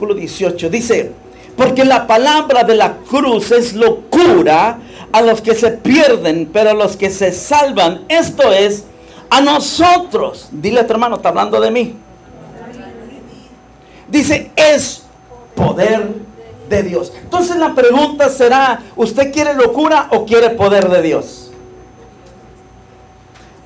versículo 0.00 0.14
18. 0.14 0.70
Dice, 0.70 1.12
porque 1.56 1.84
la 1.84 2.06
palabra 2.06 2.64
de 2.64 2.74
la 2.74 2.96
cruz 2.98 3.50
es 3.52 3.74
locura 3.74 4.78
a 5.12 5.20
los 5.20 5.40
que 5.40 5.54
se 5.54 5.72
pierden, 5.72 6.48
pero 6.52 6.70
a 6.70 6.74
los 6.74 6.96
que 6.96 7.10
se 7.10 7.32
salvan, 7.32 8.04
esto 8.08 8.50
es, 8.50 8.84
a 9.28 9.40
nosotros. 9.40 10.48
Dile 10.52 10.80
a 10.80 10.86
tu 10.86 10.92
hermano, 10.92 11.16
está 11.16 11.28
hablando 11.28 11.60
de 11.60 11.70
mí. 11.70 11.96
Dice, 14.08 14.50
es 14.56 15.04
poder 15.54 16.08
de 16.68 16.82
Dios. 16.82 17.12
Entonces 17.22 17.56
la 17.56 17.74
pregunta 17.74 18.28
será, 18.28 18.80
¿usted 18.96 19.32
quiere 19.32 19.54
locura 19.54 20.08
o 20.12 20.24
quiere 20.24 20.50
poder 20.50 20.88
de 20.88 21.02
Dios? 21.02 21.50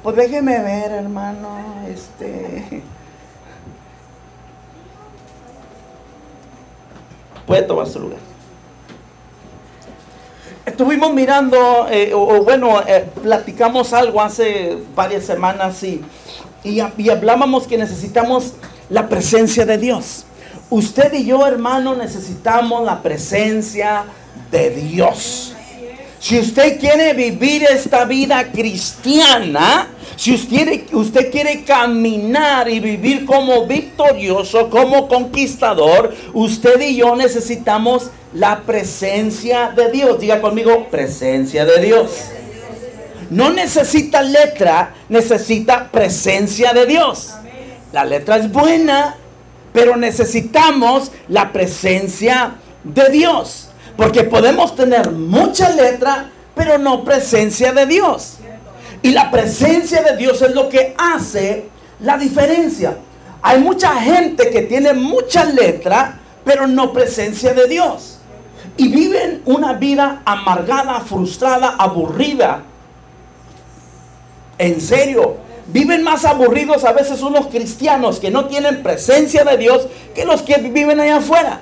Pues 0.03 0.17
déjeme 0.17 0.61
ver, 0.61 0.93
hermano, 0.93 1.49
este... 1.89 2.83
Puede 7.47 7.63
tomar 7.63 7.87
su 7.87 8.01
lugar. 8.01 8.19
Estuvimos 10.67 11.13
mirando, 11.13 11.87
eh, 11.91 12.13
o, 12.15 12.43
bueno, 12.43 12.81
eh, 12.87 13.07
platicamos 13.23 13.93
algo 13.93 14.23
hace 14.23 14.79
varias 14.95 15.25
semanas 15.25 15.83
y, 15.83 16.03
y 16.65 17.11
hablábamos 17.11 17.67
que 17.67 17.77
necesitamos 17.77 18.55
la 18.89 19.09
presencia 19.09 19.67
de 19.67 19.77
Dios. 19.77 20.25
Usted 20.71 21.13
y 21.13 21.27
yo, 21.27 21.47
hermano, 21.47 21.95
necesitamos 21.95 22.85
la 22.85 23.03
presencia 23.03 24.05
de 24.51 24.71
Dios. 24.71 25.54
Si 26.25 26.39
usted 26.39 26.81
quiere 26.81 27.13
vivir 27.13 27.65
esta 27.65 28.07
vida 28.07 28.51
cristiana, 28.51 29.89
si 30.17 30.33
usted, 30.33 30.85
usted, 30.95 31.31
quiere 31.31 31.65
caminar 31.65 32.67
y 32.71 32.81
vivir 32.81 33.27
como 33.27 33.67
victorioso, 33.67 34.71
como 34.71 35.07
conquistador, 35.07 36.15
usted 36.33 36.81
y 36.81 36.97
yo 36.97 37.15
necesitamos 37.15 38.11
la 38.33 38.63
presencia 38.63 39.75
de 39.77 39.93
Dios. 39.93 40.19
Diga 40.19 40.41
conmigo, 40.41 40.89
presencia 40.89 41.67
de 41.67 41.85
Dios. 41.85 42.11
No 43.29 43.51
necesita 43.51 44.23
letra, 44.23 44.95
necesita 45.11 45.91
presencia 45.91 46.73
de 46.73 46.87
Dios. 46.87 47.35
La 47.93 48.07
letra 48.07 48.39
es 48.39 48.51
buena, 48.51 49.19
pero 49.75 49.95
necesitamos 49.99 51.13
la 51.29 51.53
presencia 51.53 52.55
de 52.83 53.11
Dios. 53.11 53.64
Porque 53.97 54.25
podemos 54.25 54.75
tener 54.75 55.11
mucha 55.11 55.71
letra, 55.71 56.31
pero 56.55 56.79
no 56.79 57.05
presencia 57.05 57.73
de 57.73 57.87
Dios. 57.87 58.39
Y 59.03 59.11
la 59.11 59.31
presencia 59.31 60.03
de 60.03 60.17
Dios 60.17 60.41
es 60.43 60.55
lo 60.55 60.69
que 60.69 60.95
hace 60.97 61.69
la 62.01 62.17
diferencia. 62.17 62.97
Hay 63.43 63.61
mucha 63.61 63.95
gente 64.01 64.51
que 64.51 64.63
tiene 64.63 64.95
mucha 64.95 65.45
letra, 65.45 66.19
pero 66.45 66.67
no 66.67 66.93
presencia 66.93 67.53
de 67.53 67.69
Dios. 67.69 68.19
Y 68.77 68.89
viven 68.89 69.43
una 69.45 69.75
vida 69.75 70.23
amargada, 70.25 71.01
frustrada, 71.01 71.77
aburrida. 71.79 72.63
En 74.59 74.81
serio, 74.81 75.45
Viven 75.67 76.03
más 76.03 76.25
aburridos 76.25 76.85
a 76.85 76.93
veces 76.93 77.23
unos 77.23 77.47
cristianos 77.47 78.21
que 78.21 78.31
no 78.31 78.47
tienen 78.47 78.83
presencia 78.83 79.45
de 79.45 79.57
Dios 79.57 79.87
que 80.15 80.27
los 80.27 80.43
que 80.43 80.59
viven 80.59 81.01
allá 81.01 81.17
afuera. 81.17 81.61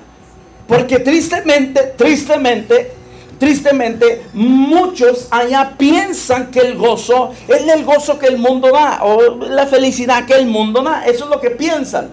Porque 0.67 0.99
tristemente, 1.01 1.95
tristemente, 1.97 2.93
tristemente, 3.39 4.23
muchos 4.33 5.27
allá 5.31 5.75
piensan 5.77 6.51
que 6.51 6.61
el 6.61 6.77
gozo 6.77 7.33
es 7.49 7.67
el 7.69 7.85
gozo 7.85 8.19
que 8.19 8.27
el 8.27 8.39
mundo 8.39 8.71
da 8.73 9.01
o 9.03 9.37
la 9.37 9.67
felicidad 9.67 10.25
que 10.27 10.35
el 10.35 10.47
mundo 10.47 10.83
da. 10.83 11.05
Eso 11.07 11.25
es 11.25 11.31
lo 11.31 11.41
que 11.41 11.51
piensan. 11.51 12.11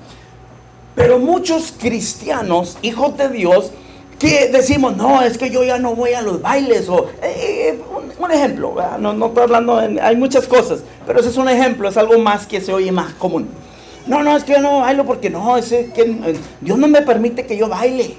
Pero 0.95 1.19
muchos 1.19 1.71
cristianos, 1.71 2.77
hijos 2.81 3.15
de 3.17 3.29
Dios, 3.29 3.71
que 4.19 4.49
decimos, 4.49 4.97
no, 4.97 5.21
es 5.21 5.37
que 5.37 5.49
yo 5.49 5.63
ya 5.63 5.79
no 5.79 5.95
voy 5.95 6.13
a 6.13 6.21
los 6.21 6.41
bailes. 6.41 6.89
O, 6.89 7.07
eh, 7.23 7.79
un, 8.19 8.31
ejemplo, 8.31 8.75
no, 8.99 9.13
no, 9.13 9.27
estoy 9.27 9.43
hablando, 9.43 9.77
hay 9.77 10.15
muchas 10.17 10.45
cosas, 10.45 10.81
pero 11.07 11.21
ese 11.21 11.29
es 11.29 11.37
un 11.37 11.47
ejemplo, 11.47 11.87
es 11.87 11.95
algo 11.95 12.19
más 12.19 12.45
que 12.45 12.59
se 12.59 12.73
oye 12.73 12.91
más 12.91 13.13
común. 13.13 13.47
No, 14.07 14.23
no, 14.23 14.35
es 14.35 14.43
que 14.43 14.53
yo 14.53 14.61
no 14.61 14.81
bailo 14.81 15.05
porque 15.05 15.29
no, 15.29 15.55
es 15.55 15.69
que 15.69 16.01
eh, 16.01 16.35
Dios 16.59 16.77
no 16.77 16.87
me 16.87 17.01
permite 17.01 17.45
que 17.45 17.55
yo 17.55 17.69
baile. 17.69 18.15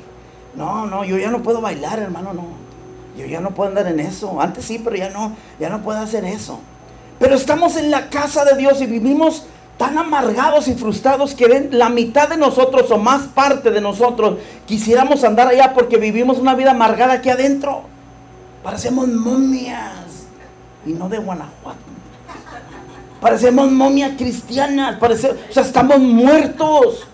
No, 0.54 0.86
no, 0.86 1.04
yo 1.04 1.18
ya 1.18 1.30
no 1.30 1.42
puedo 1.42 1.60
bailar, 1.60 1.98
hermano, 1.98 2.32
no. 2.32 2.44
Yo 3.16 3.26
ya 3.26 3.40
no 3.40 3.50
puedo 3.50 3.68
andar 3.68 3.86
en 3.86 4.00
eso. 4.00 4.40
Antes 4.40 4.64
sí, 4.64 4.80
pero 4.82 4.96
ya 4.96 5.10
no, 5.10 5.36
ya 5.58 5.68
no 5.68 5.82
puedo 5.82 5.98
hacer 5.98 6.24
eso. 6.24 6.60
Pero 7.18 7.34
estamos 7.34 7.76
en 7.76 7.90
la 7.90 8.08
casa 8.08 8.44
de 8.44 8.56
Dios 8.56 8.80
y 8.80 8.86
vivimos 8.86 9.44
tan 9.76 9.96
amargados 9.96 10.68
y 10.68 10.74
frustrados 10.74 11.34
que 11.34 11.68
la 11.70 11.88
mitad 11.88 12.28
de 12.28 12.36
nosotros 12.36 12.90
o 12.90 12.98
más 12.98 13.22
parte 13.28 13.70
de 13.70 13.80
nosotros 13.80 14.38
quisiéramos 14.66 15.24
andar 15.24 15.48
allá 15.48 15.72
porque 15.72 15.96
vivimos 15.96 16.38
una 16.38 16.54
vida 16.54 16.72
amargada 16.72 17.14
aquí 17.14 17.30
adentro. 17.30 17.82
Parecemos 18.62 19.08
momias 19.08 20.26
y 20.84 20.92
no 20.92 21.08
de 21.08 21.18
Guanajuato. 21.18 21.78
Parecemos 23.20 23.70
momias 23.70 24.12
cristianas, 24.16 24.96
parece, 24.98 25.30
o 25.30 25.52
sea, 25.52 25.62
estamos 25.62 25.98
muertos. 25.98 27.06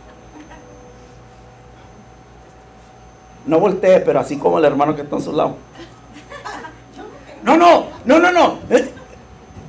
No 3.46 3.60
voltee, 3.60 4.00
pero 4.00 4.20
así 4.20 4.36
como 4.36 4.58
el 4.58 4.64
hermano 4.64 4.94
que 4.94 5.02
está 5.02 5.16
a 5.16 5.20
su 5.20 5.32
lado. 5.32 5.56
No, 7.42 7.56
no, 7.56 7.86
no, 8.04 8.18
no, 8.18 8.32
no. 8.32 8.58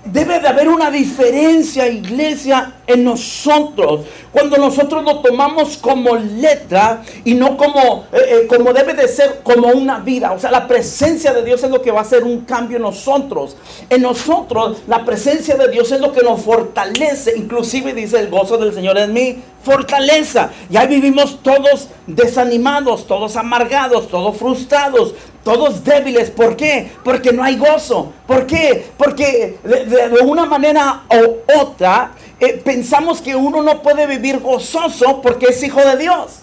Debe 0.03 0.39
de 0.39 0.47
haber 0.47 0.69
una 0.69 0.89
diferencia, 0.89 1.87
iglesia, 1.87 2.77
en 2.87 3.03
nosotros. 3.03 4.05
Cuando 4.31 4.57
nosotros 4.57 5.03
lo 5.03 5.19
tomamos 5.19 5.77
como 5.77 6.15
letra 6.15 7.03
y 7.25 7.33
no 7.33 7.57
como, 7.57 8.05
eh, 8.13 8.17
eh, 8.43 8.47
como 8.47 8.71
debe 8.71 8.93
de 8.93 9.07
ser, 9.07 9.41
como 9.43 9.67
una 9.67 9.99
vida. 9.99 10.31
O 10.31 10.39
sea, 10.39 10.49
la 10.49 10.65
presencia 10.67 11.33
de 11.33 11.43
Dios 11.43 11.61
es 11.63 11.69
lo 11.69 11.81
que 11.81 11.91
va 11.91 11.99
a 11.99 12.03
hacer 12.03 12.23
un 12.23 12.41
cambio 12.41 12.77
en 12.77 12.83
nosotros. 12.83 13.57
En 13.89 14.01
nosotros, 14.01 14.77
la 14.87 15.03
presencia 15.03 15.55
de 15.55 15.69
Dios 15.69 15.91
es 15.91 15.99
lo 15.99 16.13
que 16.13 16.23
nos 16.23 16.41
fortalece. 16.41 17.37
Inclusive 17.37 17.93
dice 17.93 18.19
el 18.19 18.29
gozo 18.29 18.57
del 18.57 18.73
Señor 18.73 18.97
en 18.97 19.13
mí, 19.13 19.43
fortaleza. 19.67 20.49
Y 20.69 20.77
ahí 20.77 20.87
vivimos 20.87 21.43
todos 21.43 21.89
desanimados, 22.07 23.05
todos 23.05 23.35
amargados, 23.35 24.07
todos 24.07 24.37
frustrados, 24.37 25.13
todos 25.43 25.83
débiles. 25.83 26.31
¿Por 26.31 26.55
qué? 26.55 26.89
Porque 27.03 27.33
no 27.33 27.43
hay 27.43 27.57
gozo. 27.57 28.13
¿Por 28.25 28.47
qué? 28.47 28.87
Porque 28.97 29.59
de, 29.63 30.21
una 30.23 30.45
manera 30.45 31.01
u 31.11 31.59
otra 31.59 32.11
eh, 32.39 32.61
pensamos 32.63 33.21
que 33.21 33.35
uno 33.35 33.61
no 33.61 33.81
puede 33.81 34.07
vivir 34.07 34.39
gozoso 34.39 35.21
porque 35.21 35.47
es 35.47 35.61
hijo 35.61 35.81
de 35.81 35.97
Dios. 35.97 36.39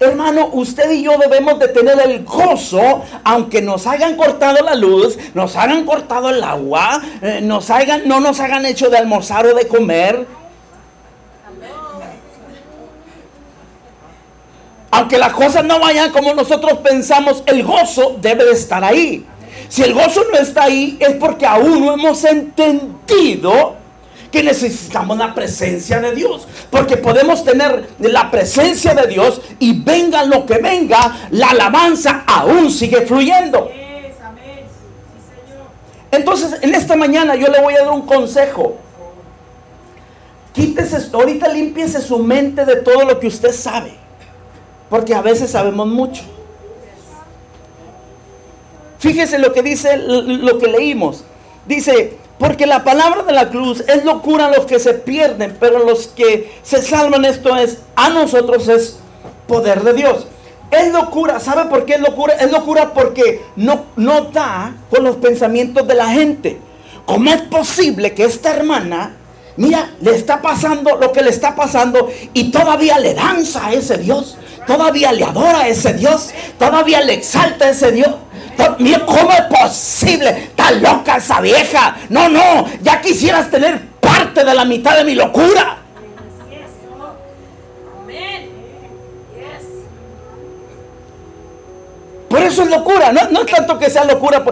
Hermano, 0.00 0.50
usted 0.52 0.90
y 0.90 1.04
yo 1.04 1.16
debemos 1.18 1.60
de 1.60 1.68
tener 1.68 1.98
el 2.00 2.24
gozo, 2.24 3.04
aunque 3.22 3.62
nos 3.62 3.86
hayan 3.86 4.16
cortado 4.16 4.62
la 4.64 4.74
luz, 4.74 5.16
nos 5.34 5.54
hayan 5.54 5.84
cortado 5.84 6.30
el 6.30 6.42
agua, 6.42 7.00
eh, 7.22 7.40
nos 7.40 7.68
no 8.04 8.18
nos 8.18 8.40
hagan 8.40 8.66
hecho 8.66 8.90
de 8.90 8.98
almorzar 8.98 9.46
o 9.46 9.54
de 9.54 9.68
comer. 9.68 10.26
Aunque 14.94 15.18
las 15.18 15.32
cosas 15.32 15.64
no 15.64 15.80
vayan 15.80 16.12
como 16.12 16.32
nosotros 16.34 16.74
pensamos, 16.74 17.42
el 17.46 17.64
gozo 17.64 18.16
debe 18.20 18.44
de 18.44 18.52
estar 18.52 18.84
ahí. 18.84 19.26
Si 19.68 19.82
el 19.82 19.92
gozo 19.92 20.22
no 20.30 20.38
está 20.38 20.64
ahí, 20.64 20.96
es 21.00 21.14
porque 21.14 21.44
aún 21.44 21.84
no 21.84 21.94
hemos 21.94 22.22
entendido 22.22 23.74
que 24.30 24.44
necesitamos 24.44 25.18
la 25.18 25.34
presencia 25.34 26.00
de 26.00 26.14
Dios. 26.14 26.46
Porque 26.70 26.96
podemos 26.96 27.42
tener 27.42 27.88
la 27.98 28.30
presencia 28.30 28.94
de 28.94 29.08
Dios 29.08 29.40
y 29.58 29.82
venga 29.82 30.22
lo 30.22 30.46
que 30.46 30.58
venga, 30.58 31.28
la 31.32 31.48
alabanza 31.48 32.22
aún 32.24 32.70
sigue 32.70 33.04
fluyendo. 33.04 33.68
Entonces, 36.12 36.56
en 36.62 36.72
esta 36.72 36.94
mañana 36.94 37.34
yo 37.34 37.48
le 37.48 37.60
voy 37.60 37.74
a 37.74 37.78
dar 37.78 37.90
un 37.90 38.06
consejo. 38.06 38.76
Quítese, 40.52 41.10
ahorita 41.12 41.48
limpiese 41.48 42.00
su 42.00 42.20
mente 42.20 42.64
de 42.64 42.76
todo 42.76 43.04
lo 43.04 43.18
que 43.18 43.26
usted 43.26 43.50
sabe. 43.50 44.03
Porque 44.88 45.14
a 45.14 45.22
veces 45.22 45.50
sabemos 45.50 45.86
mucho. 45.86 46.22
Fíjese 48.98 49.38
lo 49.38 49.52
que 49.52 49.62
dice, 49.62 49.96
lo 49.98 50.58
que 50.58 50.68
leímos. 50.68 51.24
Dice, 51.66 52.16
porque 52.38 52.66
la 52.66 52.84
palabra 52.84 53.22
de 53.22 53.32
la 53.32 53.50
cruz 53.50 53.84
es 53.86 54.04
locura 54.04 54.46
a 54.46 54.50
los 54.50 54.66
que 54.66 54.78
se 54.78 54.94
pierden, 54.94 55.56
pero 55.60 55.84
los 55.84 56.08
que 56.08 56.52
se 56.62 56.82
salvan 56.82 57.24
esto 57.24 57.56
es, 57.56 57.78
a 57.96 58.10
nosotros 58.10 58.68
es 58.68 58.98
poder 59.46 59.82
de 59.82 59.94
Dios. 59.94 60.26
Es 60.70 60.92
locura, 60.92 61.38
¿sabe 61.38 61.70
por 61.70 61.84
qué 61.84 61.94
es 61.94 62.00
locura? 62.00 62.34
Es 62.34 62.50
locura 62.50 62.92
porque 62.92 63.42
no, 63.56 63.84
no 63.96 64.22
da 64.22 64.74
con 64.90 65.04
los 65.04 65.16
pensamientos 65.16 65.86
de 65.86 65.94
la 65.94 66.08
gente. 66.08 66.58
¿Cómo 67.06 67.30
es 67.30 67.42
posible 67.42 68.14
que 68.14 68.24
esta 68.24 68.56
hermana, 68.56 69.14
mira, 69.56 69.90
le 70.00 70.14
está 70.14 70.40
pasando 70.42 70.96
lo 70.96 71.12
que 71.12 71.22
le 71.22 71.30
está 71.30 71.54
pasando 71.54 72.10
y 72.32 72.50
todavía 72.50 72.98
le 72.98 73.14
danza 73.14 73.66
a 73.66 73.72
ese 73.72 73.98
Dios? 73.98 74.36
todavía 74.66 75.12
le 75.12 75.24
adora 75.24 75.60
a 75.60 75.68
ese 75.68 75.92
Dios, 75.94 76.30
todavía 76.58 77.00
le 77.00 77.14
exalta 77.14 77.66
a 77.66 77.70
ese 77.70 77.92
Dios. 77.92 78.10
Mira, 78.78 79.04
¿cómo 79.04 79.30
es 79.30 79.60
posible? 79.60 80.30
Está 80.30 80.70
loca 80.72 81.16
esa 81.16 81.40
vieja. 81.40 81.96
No, 82.08 82.28
no, 82.28 82.66
ya 82.82 83.00
quisieras 83.00 83.50
tener 83.50 83.80
parte 84.00 84.44
de 84.44 84.54
la 84.54 84.64
mitad 84.64 84.96
de 84.96 85.04
mi 85.04 85.14
locura. 85.14 85.78
eso 92.36 92.62
es 92.62 92.70
locura, 92.70 93.10
no, 93.10 93.30
no 93.30 93.40
es 93.40 93.46
tanto 93.46 93.78
que 93.78 93.88
sea 93.88 94.04
locura. 94.04 94.44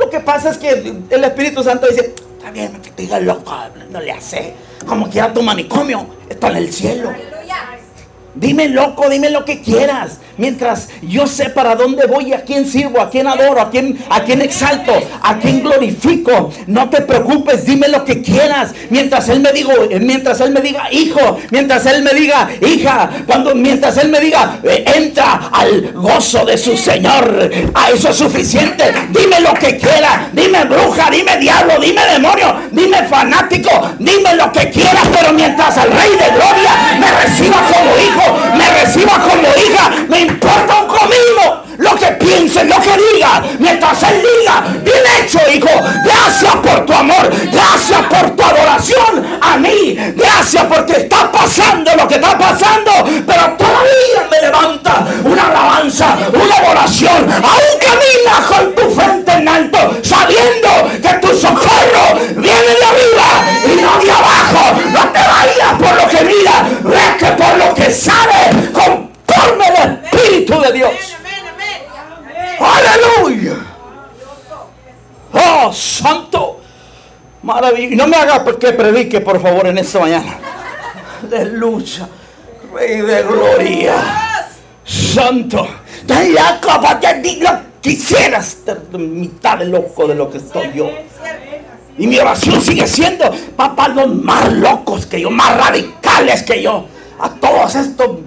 Lo 0.00 0.10
que 0.10 0.18
pasa 0.20 0.50
es 0.50 0.58
que 0.58 0.70
el 1.08 1.24
Espíritu 1.24 1.62
Santo 1.62 1.86
dice, 1.86 2.14
está 2.38 2.52
bien 2.52 2.72
que 2.80 2.90
te 2.90 3.02
diga 3.02 3.18
loco, 3.18 3.52
no 3.90 4.00
le 4.00 4.12
hace. 4.12 4.54
Como 4.86 5.10
quiera 5.10 5.32
tu 5.34 5.42
manicomio, 5.42 6.06
está 6.28 6.48
en 6.50 6.56
el 6.56 6.72
cielo. 6.72 7.10
Dime 8.38 8.68
loco, 8.68 9.08
dime 9.08 9.30
lo 9.30 9.44
que 9.44 9.60
quieras. 9.60 10.18
Mientras 10.36 10.88
yo 11.02 11.26
sé 11.26 11.50
para 11.50 11.74
dónde 11.74 12.06
voy, 12.06 12.32
a 12.32 12.42
quién 12.42 12.64
sirvo, 12.64 13.00
a 13.00 13.10
quién 13.10 13.26
adoro, 13.26 13.60
a 13.60 13.70
quién, 13.70 13.98
a 14.08 14.22
quién 14.22 14.40
exalto, 14.40 14.92
a 15.20 15.38
quién 15.38 15.64
glorifico. 15.64 16.50
No 16.68 16.88
te 16.88 17.00
preocupes, 17.00 17.66
dime 17.66 17.88
lo 17.88 18.04
que 18.04 18.22
quieras. 18.22 18.72
Mientras 18.90 19.28
él 19.28 19.40
me 19.40 19.52
diga, 19.52 19.74
mientras 20.00 20.40
él 20.40 20.52
me 20.52 20.60
diga 20.60 20.92
hijo, 20.92 21.38
mientras 21.50 21.84
él 21.86 22.02
me 22.02 22.12
diga 22.12 22.48
hija, 22.64 23.10
cuando 23.26 23.56
mientras 23.56 23.96
él 23.96 24.08
me 24.08 24.20
diga 24.20 24.60
eh, 24.62 24.84
entra 24.94 25.50
al 25.52 25.92
gozo 25.92 26.44
de 26.46 26.56
su 26.56 26.76
Señor. 26.76 27.50
A 27.74 27.90
eso 27.90 28.10
es 28.10 28.16
suficiente. 28.16 28.84
Dime 29.10 29.40
lo 29.40 29.54
que 29.54 29.76
quieras. 29.76 30.32
Dime 30.32 30.64
bruja, 30.66 31.10
dime 31.10 31.36
diablo, 31.38 31.80
dime 31.80 32.06
demonio, 32.12 32.54
dime 32.70 33.02
fanático, 33.08 33.70
dime 33.98 34.36
lo 34.36 34.52
que 34.52 34.70
quieras. 34.70 35.08
Pero 35.12 35.32
mientras 35.32 35.76
el 35.78 35.90
Rey 35.90 36.10
de 36.10 36.30
Gloria 36.30 36.98
me 37.00 37.10
reciba 37.10 37.56
como 37.72 37.96
hijo, 37.96 38.27
me 38.56 38.70
reciba 38.80 39.12
como 39.18 39.48
hija, 39.56 39.90
me 40.08 40.20
importa 40.20 40.80
un 40.80 40.86
comino 40.86 41.57
lo 41.88 41.98
que 41.98 42.06
piense, 42.12 42.64
lo 42.64 42.80
que 42.80 42.96
diga. 43.12 43.42
Mientras 43.58 44.02
Él 44.02 44.22
diga, 44.22 44.64
bien 44.82 45.02
hecho, 45.18 45.38
hijo. 45.52 45.68
Gracias 46.04 46.56
por 46.56 46.86
tu 46.86 46.92
amor. 46.92 47.30
Gracias 47.50 48.00
por 48.02 48.36
tu 48.36 48.42
adoración 48.42 49.38
a 49.40 49.56
mí. 49.56 49.96
Gracias 50.16 50.64
porque 50.64 50.92
está 50.92 51.30
pasando 51.30 51.94
lo 51.96 52.06
que 52.06 52.14
está 52.16 52.36
pasando. 52.38 52.90
Pero 53.26 53.42
todavía 53.56 54.28
me 54.30 54.40
levanta 54.40 55.06
una 55.24 55.46
alabanza, 55.48 56.16
una 56.32 56.54
adoración. 56.56 57.30
Aún 57.32 57.74
caminas 57.80 58.46
con 58.48 58.74
tu 58.74 58.90
frente 58.94 59.32
en 59.32 59.48
alto, 59.48 59.78
sabiendo 60.02 60.68
que 61.02 61.14
tu 61.26 61.36
socorro 61.36 62.18
viene 62.36 62.72
de 62.80 62.84
arriba 62.84 63.28
y 63.64 63.80
no 63.80 64.04
de 64.04 64.10
abajo. 64.10 64.80
No 64.92 65.08
te 65.12 65.18
vayas 65.18 65.72
por 65.78 66.02
lo 66.02 66.08
que 66.08 66.24
mira, 66.24 66.68
ve 66.82 67.16
que 67.18 67.26
por 67.32 67.56
lo 67.56 67.74
que 67.74 67.90
sabe, 67.90 68.70
conforme 68.72 69.68
el 69.68 70.04
Espíritu 70.04 70.60
de 70.60 70.72
Dios. 70.72 71.17
Aleluya. 72.60 73.56
Oh, 75.32 75.72
santo. 75.72 76.60
Maravilloso. 77.42 77.96
No 77.96 78.08
me 78.08 78.16
haga 78.16 78.44
que 78.44 78.72
predique, 78.72 79.20
por 79.20 79.40
favor, 79.40 79.66
en 79.66 79.78
esta 79.78 80.00
mañana. 80.00 80.38
Aleluya. 81.22 82.08
Rey 82.72 83.00
de 83.00 83.22
gloria. 83.22 83.94
Santo. 84.84 85.66
Tan 86.06 86.26
porque 86.62 87.38
lo 87.40 87.50
quisiera 87.80 88.38
estar 88.38 88.80
mitad 88.98 89.58
de 89.58 89.66
loco 89.66 90.06
de 90.06 90.14
lo 90.14 90.30
que 90.30 90.38
estoy 90.38 90.72
yo. 90.74 90.90
Y 91.98 92.06
mi 92.06 92.18
oración 92.18 92.62
sigue 92.62 92.86
siendo, 92.86 93.30
papá, 93.56 93.88
los 93.88 94.14
más 94.14 94.52
locos 94.52 95.06
que 95.06 95.20
yo, 95.20 95.30
más 95.30 95.56
radicales 95.56 96.42
que 96.44 96.62
yo. 96.62 96.86
A 97.18 97.28
todos 97.30 97.74
estos 97.74 98.18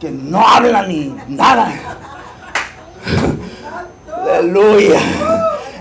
que 0.00 0.10
no 0.10 0.46
hablan 0.46 0.88
ni 0.88 1.14
nada. 1.28 1.72
Aleluya. 4.24 5.00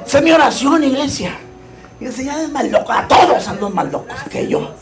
Esa 0.06 0.18
es 0.18 0.24
mi 0.24 0.32
oración, 0.32 0.84
iglesia. 0.84 1.38
Y 2.00 2.06
el 2.06 2.14
Señor 2.14 2.40
es 2.42 2.50
más 2.50 2.66
loco. 2.66 2.92
A 2.92 3.08
todos 3.08 3.48
ando 3.48 3.70
más 3.70 3.92
locos 3.92 4.16
que 4.30 4.48
yo. 4.48 4.74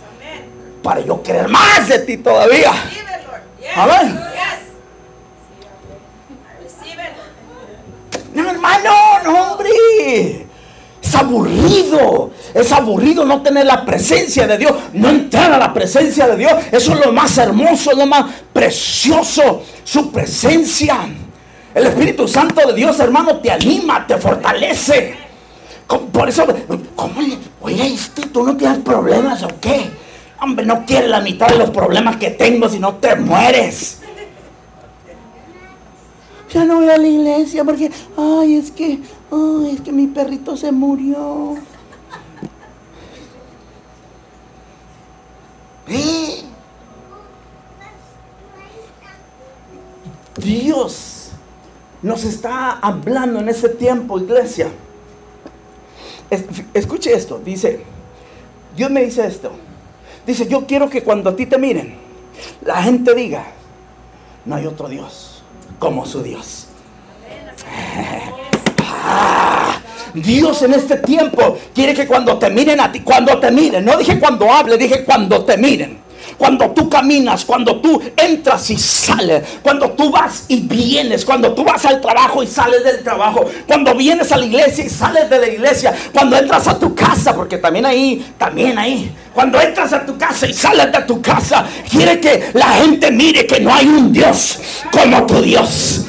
Para 0.82 1.02
yo 1.02 1.22
querer 1.22 1.48
más 1.48 1.88
de 1.88 2.00
ti 2.00 2.18
todavía. 2.18 2.72
Amén. 3.76 4.20
No, 8.34 8.50
hermano, 8.50 8.92
no, 9.24 9.52
hombre. 9.52 10.48
Es 11.02 11.16
aburrido. 11.16 12.32
Es 12.54 12.72
aburrido 12.72 13.26
no 13.26 13.42
tener 13.42 13.66
la 13.66 13.86
presencia 13.86 14.48
de 14.48 14.58
Dios. 14.58 14.74
No 14.94 15.10
entrar 15.10 15.52
a 15.52 15.58
la 15.58 15.74
presencia 15.74 16.28
de 16.28 16.38
Dios. 16.38 16.54
Eso 16.72 16.94
es 16.94 17.06
lo 17.06 17.12
más 17.12 17.38
hermoso, 17.38 17.92
lo 17.94 18.08
más 18.08 18.26
precioso. 18.52 19.64
Su 19.84 20.12
presencia. 20.12 21.08
El 21.74 21.86
Espíritu 21.86 22.28
Santo 22.28 22.68
de 22.68 22.74
Dios, 22.74 23.00
hermano, 23.00 23.38
te 23.38 23.50
anima, 23.50 24.06
te 24.06 24.18
fortalece. 24.18 25.16
Por 25.88 26.30
eso, 26.30 26.46
¿cómo 26.96 27.22
le, 27.22 27.38
oye, 27.62 27.94
este, 27.94 28.28
tú 28.28 28.44
no 28.44 28.56
tienes 28.56 28.80
problemas 28.80 29.44
o 29.44 29.50
qué? 29.60 29.90
Hombre, 30.42 30.66
no 30.66 30.86
quieres 30.86 31.10
la 31.10 31.22
mitad 31.22 31.48
de 31.48 31.58
los 31.58 31.70
problemas 31.70 32.18
que 32.18 32.32
tengo 32.32 32.68
si 32.68 32.80
no 32.80 32.96
te 32.96 33.16
mueres. 33.16 34.00
Ya 36.54 36.66
no 36.66 36.76
voy 36.76 36.90
a 36.90 36.98
la 36.98 37.08
iglesia 37.08 37.64
porque, 37.64 37.90
ay, 38.18 38.56
es 38.56 38.72
que, 38.72 39.00
ay, 39.32 39.72
es 39.74 39.82
que 39.82 39.92
mi 39.92 40.08
perrito 40.08 40.58
se 40.58 40.72
murió. 40.72 41.56
¿Eh? 45.88 46.44
Dios 50.38 51.21
nos 52.02 52.24
está 52.24 52.80
hablando 52.80 53.40
en 53.40 53.50
ese 53.50 53.70
tiempo, 53.70 54.20
iglesia. 54.20 54.68
Escuche 56.74 57.14
esto, 57.14 57.40
dice, 57.44 57.84
Dios 58.76 58.90
me 58.90 59.04
dice 59.04 59.26
esto. 59.26 59.52
Dice, 60.26 60.48
yo 60.48 60.66
quiero 60.66 60.90
que 60.90 61.04
cuando 61.04 61.32
a 61.32 61.36
ti 61.36 61.46
te 61.46 61.58
miren, 61.58 61.96
la 62.64 62.82
gente 62.84 63.14
diga, 63.14 63.46
no 64.46 64.56
hay 64.56 64.66
otro 64.66 64.88
Dios 64.88 65.44
como 65.80 66.06
su 66.06 66.22
Dios. 66.24 66.68
Ah, 69.04 69.82
Dios 70.14 70.62
en 70.62 70.76
este 70.76 70.98
tiempo 70.98 71.58
quiere 71.74 71.96
que 71.96 72.06
cuando 72.06 72.38
te 72.38 72.52
miren 72.52 72.80
a 72.80 72.92
ti, 72.92 73.00
cuando 73.00 73.40
te 73.40 73.50
miren, 73.50 73.84
no 73.84 73.98
dije 73.98 74.20
cuando 74.20 74.52
hable, 74.52 74.78
dije 74.78 75.04
cuando 75.04 75.44
te 75.44 75.58
miren. 75.58 75.98
Cuando 76.42 76.72
tú 76.72 76.90
caminas, 76.90 77.46
cuando 77.46 77.76
tú 77.76 78.02
entras 78.18 78.68
y 78.72 78.76
sales, 78.76 79.44
cuando 79.62 79.92
tú 79.92 80.10
vas 80.10 80.46
y 80.48 80.62
vienes, 80.62 81.24
cuando 81.24 81.54
tú 81.54 81.64
vas 81.64 81.86
al 81.86 82.02
trabajo 82.02 82.42
y 82.42 82.48
sales 82.48 82.84
del 82.84 83.04
trabajo, 83.04 83.46
cuando 83.68 83.94
vienes 83.94 84.32
a 84.32 84.38
la 84.38 84.48
iglesia 84.48 84.84
y 84.84 84.90
sales 84.90 85.30
de 85.30 85.38
la 85.38 85.48
iglesia, 85.48 85.94
cuando 86.12 86.36
entras 86.36 86.68
a 86.68 86.80
tu 86.80 86.96
casa, 86.96 87.36
porque 87.36 87.60
también 87.60 87.86
ahí, 87.86 88.34
también 88.40 88.76
ahí, 88.80 89.16
cuando 89.36 89.62
entras 89.62 89.94
a 89.94 90.04
tu 90.04 90.18
casa 90.18 90.48
y 90.48 90.54
sales 90.56 90.92
de 90.92 91.02
tu 91.04 91.22
casa, 91.22 91.64
quiere 91.88 92.20
que 92.20 92.50
la 92.54 92.70
gente 92.70 93.12
mire 93.12 93.46
que 93.46 93.60
no 93.60 93.72
hay 93.72 93.86
un 93.86 94.12
Dios 94.12 94.58
como 94.92 95.28
tu 95.28 95.44
Dios. 95.44 96.08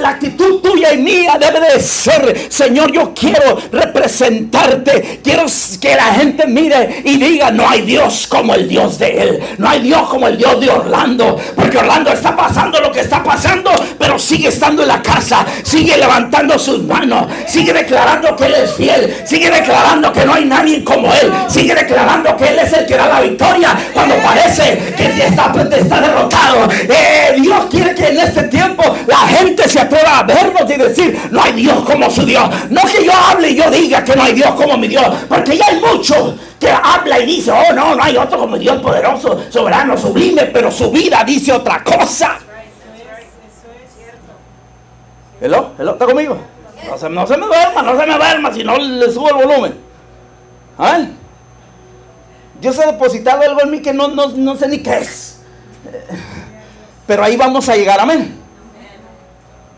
La 0.00 0.10
actitud 0.10 0.60
tuya 0.60 0.92
y 0.92 0.98
mía 0.98 1.36
debe 1.38 1.60
de 1.60 1.80
ser, 1.80 2.50
Señor, 2.50 2.90
yo 2.92 3.12
quiero 3.14 3.58
representarte. 3.70 5.20
Quiero 5.22 5.44
que 5.80 5.94
la 5.94 6.14
gente 6.14 6.46
mire 6.46 7.02
y 7.04 7.16
diga, 7.16 7.50
no 7.50 7.68
hay 7.68 7.82
Dios 7.82 8.26
como 8.28 8.54
el 8.54 8.68
Dios 8.68 8.98
de 8.98 9.22
Él. 9.22 9.40
No 9.58 9.68
hay 9.68 9.80
Dios 9.82 10.08
como 10.08 10.26
el 10.26 10.36
Dios 10.36 10.60
de 10.60 10.70
Orlando. 10.70 11.38
Porque 11.54 11.78
Orlando 11.78 12.12
está 12.12 12.34
pasando 12.34 12.80
lo 12.80 12.90
que 12.90 13.00
está 13.00 13.22
pasando, 13.22 13.70
pero 13.98 14.18
sigue 14.18 14.48
estando 14.48 14.82
en 14.82 14.88
la 14.88 15.02
casa. 15.02 15.44
Sigue 15.62 15.96
levantando 15.96 16.58
sus 16.58 16.82
manos. 16.82 17.26
Sigue 17.46 17.72
declarando 17.72 18.34
que 18.34 18.46
Él 18.46 18.54
es 18.54 18.74
fiel. 18.74 19.14
Sigue 19.24 19.50
declarando 19.50 20.12
que 20.12 20.24
no 20.24 20.34
hay 20.34 20.44
nadie 20.44 20.82
como 20.82 21.12
Él. 21.12 21.32
Sigue 21.48 21.74
declarando 21.74 22.36
que 22.36 22.48
Él 22.48 22.58
es 22.58 22.72
el 22.72 22.86
que 22.86 22.96
da 22.96 23.08
la 23.08 23.20
victoria 23.20 23.76
cuando 23.92 24.16
parece 24.16 24.94
que 24.96 25.06
está, 25.06 25.52
está 25.76 26.00
derrotado. 26.00 26.68
Eh, 26.88 27.36
Dios 27.40 27.66
quiere 27.70 27.94
que 27.94 28.08
en 28.08 28.20
este 28.20 28.44
tiempo 28.44 28.82
la 29.12 29.28
gente 29.28 29.68
se 29.68 29.78
atreva 29.78 30.20
a 30.20 30.22
vernos 30.22 30.62
y 30.70 30.74
decir, 30.78 31.28
no 31.30 31.42
hay 31.42 31.52
Dios 31.52 31.84
como 31.84 32.10
su 32.10 32.24
Dios. 32.24 32.48
No 32.70 32.80
que 32.82 33.04
yo 33.04 33.12
hable 33.12 33.50
y 33.50 33.56
yo 33.56 33.70
diga 33.70 34.02
que 34.02 34.16
no 34.16 34.22
hay 34.22 34.32
Dios 34.32 34.52
como 34.52 34.78
mi 34.78 34.88
Dios, 34.88 35.04
porque 35.28 35.58
ya 35.58 35.66
hay 35.66 35.80
muchos 35.80 36.34
que 36.58 36.70
habla 36.70 37.20
y 37.20 37.26
dice, 37.26 37.52
oh 37.52 37.74
no, 37.74 37.94
no 37.94 38.02
hay 38.02 38.16
otro 38.16 38.38
como 38.38 38.56
Dios 38.56 38.80
poderoso, 38.80 39.38
soberano, 39.50 39.98
sublime, 39.98 40.46
pero 40.46 40.70
su 40.70 40.90
vida 40.90 41.22
dice 41.24 41.52
otra 41.52 41.84
cosa. 41.84 42.38
¿Hello? 45.42 45.72
¿Hello? 45.78 45.92
¿Está 45.92 46.06
conmigo? 46.06 46.38
No 46.88 47.26
se, 47.26 47.36
me 47.36 47.46
duerma, 47.46 47.82
no 47.82 48.00
se 48.00 48.06
me 48.06 48.16
duerma, 48.16 48.54
si 48.54 48.64
no 48.64 48.78
le 48.78 49.12
subo 49.12 49.28
el 49.28 49.46
volumen. 49.46 49.74
¿Ah? 50.78 51.00
Dios 52.60 52.78
ha 52.78 52.86
depositado 52.86 53.42
algo 53.42 53.60
en 53.60 53.70
mí 53.70 53.82
que 53.82 53.92
no, 53.92 54.08
no, 54.08 54.28
no 54.28 54.56
sé 54.56 54.68
ni 54.68 54.78
qué 54.78 54.98
es. 54.98 55.40
Pero 57.06 57.24
ahí 57.24 57.36
vamos 57.36 57.68
a 57.68 57.76
llegar, 57.76 58.00
amén. 58.00 58.41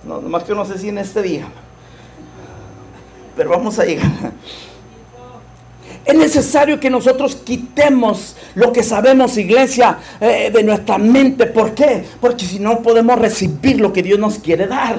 No, 0.07 0.21
más 0.21 0.45
que 0.45 0.55
no 0.55 0.65
sé 0.65 0.79
si 0.79 0.89
en 0.89 0.99
este 0.99 1.23
día. 1.23 1.47
Pero 3.37 3.51
vamos 3.51 3.79
a 3.79 3.85
llegar. 3.85 4.33
Es 6.05 6.15
necesario 6.15 6.79
que 6.79 6.91
nosotros 6.91 7.35
quitemos 7.37 8.37
lo 8.55 8.73
que 8.73 8.83
sabemos, 8.83 9.39
iglesia, 9.39 9.99
eh, 10.21 10.51
de 10.53 10.63
nuestra 10.63 10.99
mente. 10.99 11.47
¿Por 11.47 11.75
qué? 11.75 12.05
Porque 12.21 12.45
si 12.45 12.59
no 12.59 12.81
podemos 12.81 13.19
recibir 13.19 13.81
lo 13.81 13.93
que 13.93 14.03
Dios 14.03 14.19
nos 14.19 14.39
quiere 14.39 14.67
dar. 14.67 14.99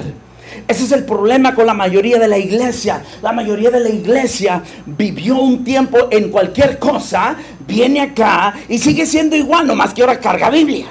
Ese 0.66 0.84
es 0.84 0.92
el 0.92 1.04
problema 1.04 1.54
con 1.54 1.66
la 1.66 1.74
mayoría 1.74 2.18
de 2.18 2.26
la 2.26 2.38
iglesia. 2.38 3.04
La 3.22 3.30
mayoría 3.30 3.70
de 3.70 3.80
la 3.80 3.88
iglesia 3.88 4.62
vivió 4.84 5.38
un 5.38 5.62
tiempo 5.62 6.08
en 6.10 6.30
cualquier 6.30 6.78
cosa, 6.78 7.36
viene 7.66 8.00
acá 8.00 8.54
y 8.68 8.78
sigue 8.78 9.06
siendo 9.06 9.36
igual, 9.36 9.66
nomás 9.66 9.94
que 9.94 10.02
ahora 10.02 10.18
carga 10.18 10.50
Biblia. 10.50 10.86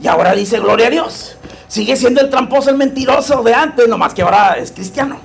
Y 0.00 0.06
ahora 0.06 0.34
dice 0.34 0.58
gloria 0.58 0.86
a 0.86 0.90
Dios. 0.90 1.33
Sigue 1.74 1.96
siendo 1.96 2.20
el 2.20 2.30
tramposo, 2.30 2.70
el 2.70 2.76
mentiroso 2.76 3.42
de 3.42 3.52
antes, 3.52 3.88
nomás 3.88 4.14
que 4.14 4.22
ahora 4.22 4.52
es 4.52 4.70
cristiano. 4.70 5.16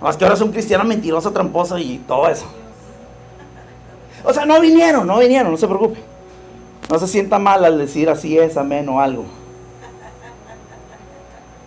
Nomás 0.00 0.16
que 0.16 0.24
ahora 0.24 0.34
es 0.34 0.40
un 0.40 0.50
cristiano 0.50 0.82
mentiroso, 0.82 1.30
tramposo 1.30 1.76
y 1.76 1.98
todo 2.08 2.26
eso. 2.26 2.46
O 4.24 4.32
sea, 4.32 4.46
no 4.46 4.58
vinieron, 4.62 5.06
no 5.06 5.18
vinieron, 5.18 5.52
no 5.52 5.58
se 5.58 5.66
preocupe. 5.66 6.02
No 6.88 6.98
se 6.98 7.06
sienta 7.06 7.38
mal 7.38 7.66
al 7.66 7.76
decir 7.76 8.08
así 8.08 8.38
es, 8.38 8.56
amén 8.56 8.88
o 8.88 8.98
algo. 8.98 9.26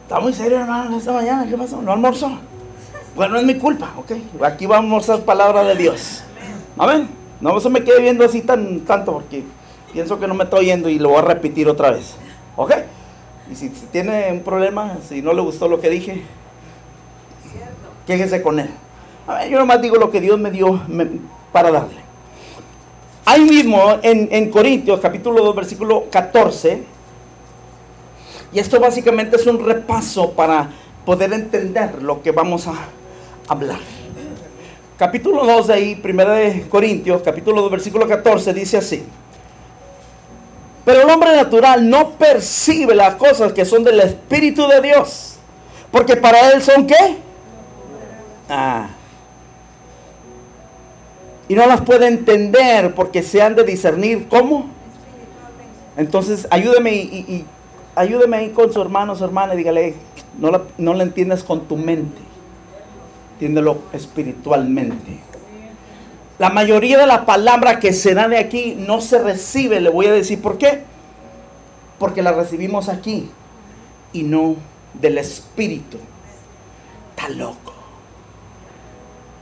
Está 0.02 0.20
muy 0.20 0.34
serio, 0.34 0.62
hermano, 0.62 0.98
esta 0.98 1.12
mañana. 1.12 1.46
¿Qué 1.48 1.56
pasó? 1.56 1.80
¿No 1.80 1.92
almorzó? 1.92 2.40
Bueno, 3.16 3.34
no 3.34 3.40
es 3.42 3.46
mi 3.46 3.60
culpa, 3.60 3.94
ok. 3.98 4.14
Aquí 4.44 4.66
vamos 4.66 4.82
a 4.82 4.84
almorzar 4.86 5.20
palabra 5.26 5.64
de 5.64 5.76
Dios. 5.76 6.24
Amén. 6.76 7.08
No 7.40 7.60
se 7.60 7.70
me 7.70 7.84
quede 7.84 8.02
viendo 8.02 8.26
así 8.26 8.42
tan 8.42 8.80
tanto 8.80 9.14
porque 9.14 9.44
pienso 9.94 10.20
que 10.20 10.28
no 10.28 10.34
me 10.34 10.46
estoy 10.46 10.62
oyendo 10.62 10.90
y 10.90 10.98
lo 10.98 11.10
voy 11.10 11.20
a 11.20 11.22
repetir 11.22 11.70
otra 11.70 11.92
vez. 11.92 12.16
¿Ok? 12.56 12.74
Y 13.52 13.56
si, 13.56 13.70
tiene 13.70 14.32
un 14.32 14.42
problema, 14.42 14.98
si 15.08 15.22
no 15.22 15.34
le 15.34 15.42
gustó 15.42 15.68
lo 15.68 15.80
que 15.80 15.90
dije, 15.90 16.24
quéjese 18.06 18.42
con 18.42 18.60
él. 18.60 18.70
A 19.26 19.36
ver, 19.36 19.50
yo 19.50 19.60
nomás 19.60 19.82
digo 19.82 19.98
lo 19.98 20.12
que 20.12 20.22
Dios 20.22 20.40
me 20.40 20.52
dio 20.52 20.82
para 21.52 21.72
darle. 21.72 22.08
Ahí 23.26 23.42
mismo 23.42 24.00
en, 24.02 24.50
Corintios 24.50 25.02
capítulo 25.02 25.44
2 25.44 25.56
versículo 25.56 26.06
14, 26.10 26.84
y 28.54 28.60
esto 28.60 28.80
básicamente 28.80 29.36
es 29.36 29.46
un 29.46 29.66
repaso 29.66 30.32
para 30.32 30.70
poder 31.06 31.34
entender 31.34 32.02
lo 32.02 32.22
que 32.22 32.32
vamos 32.32 32.68
a 32.68 32.76
hablar. 33.50 33.80
Capítulo 34.98 35.46
2 35.46 35.68
de 35.68 35.74
ahí, 35.74 36.02
1 36.02 36.30
de 36.30 36.66
Corintios, 36.70 37.22
capítulo 37.22 37.62
2, 37.64 37.72
versículo 37.72 38.08
14, 38.08 38.54
dice 38.54 38.78
así. 38.78 39.04
Pero 40.88 41.02
el 41.02 41.10
hombre 41.10 41.36
natural 41.36 41.90
no 41.90 42.12
percibe 42.12 42.96
las 42.96 43.16
cosas 43.16 43.52
que 43.52 43.66
son 43.66 43.84
del 43.84 44.00
Espíritu 44.00 44.66
de 44.70 44.80
Dios. 44.80 45.36
Porque 45.92 46.16
para 46.16 46.52
él 46.52 46.62
son 46.62 46.88
qué? 46.88 47.18
Ah. 48.48 48.88
Y 51.50 51.56
no 51.56 51.68
las 51.68 51.82
puede 51.82 52.08
entender 52.08 52.96
porque 52.96 53.22
se 53.22 53.42
han 53.42 53.54
de 53.56 53.66
discernir. 53.66 54.30
¿Cómo? 54.30 54.70
Entonces 55.98 56.48
ayúdeme 56.52 56.94
y, 56.96 57.46
ayúdeme 57.94 58.38
ahí 58.38 58.50
con 58.52 58.72
su 58.72 58.82
hermano, 58.82 59.14
su 59.18 59.26
hermana 59.26 59.56
dígale, 59.56 59.94
no 60.40 60.52
la, 60.52 60.62
no 60.78 60.94
la 60.94 61.04
entiendes 61.04 61.44
con 61.44 61.68
tu 61.68 61.76
mente, 61.76 62.22
entiéndelo 63.34 63.80
espiritualmente. 63.92 65.27
La 66.40 66.52
mayoría 66.52 67.00
de 67.00 67.08
la 67.08 67.26
palabra 67.26 67.80
que 67.80 67.94
se 67.94 68.14
da 68.14 68.28
de 68.28 68.38
aquí 68.38 68.76
no 68.78 69.02
se 69.02 69.20
recibe. 69.20 69.82
Le 69.82 69.90
voy 69.90 70.06
a 70.06 70.12
decir 70.12 70.42
por 70.42 70.58
qué. 70.58 70.84
Porque 71.98 72.22
la 72.22 72.32
recibimos 72.32 72.90
aquí 72.90 73.30
y 74.14 74.24
no 74.24 74.56
del 74.94 75.18
Espíritu. 75.18 75.98
Está 77.16 77.30
loco. 77.30 77.74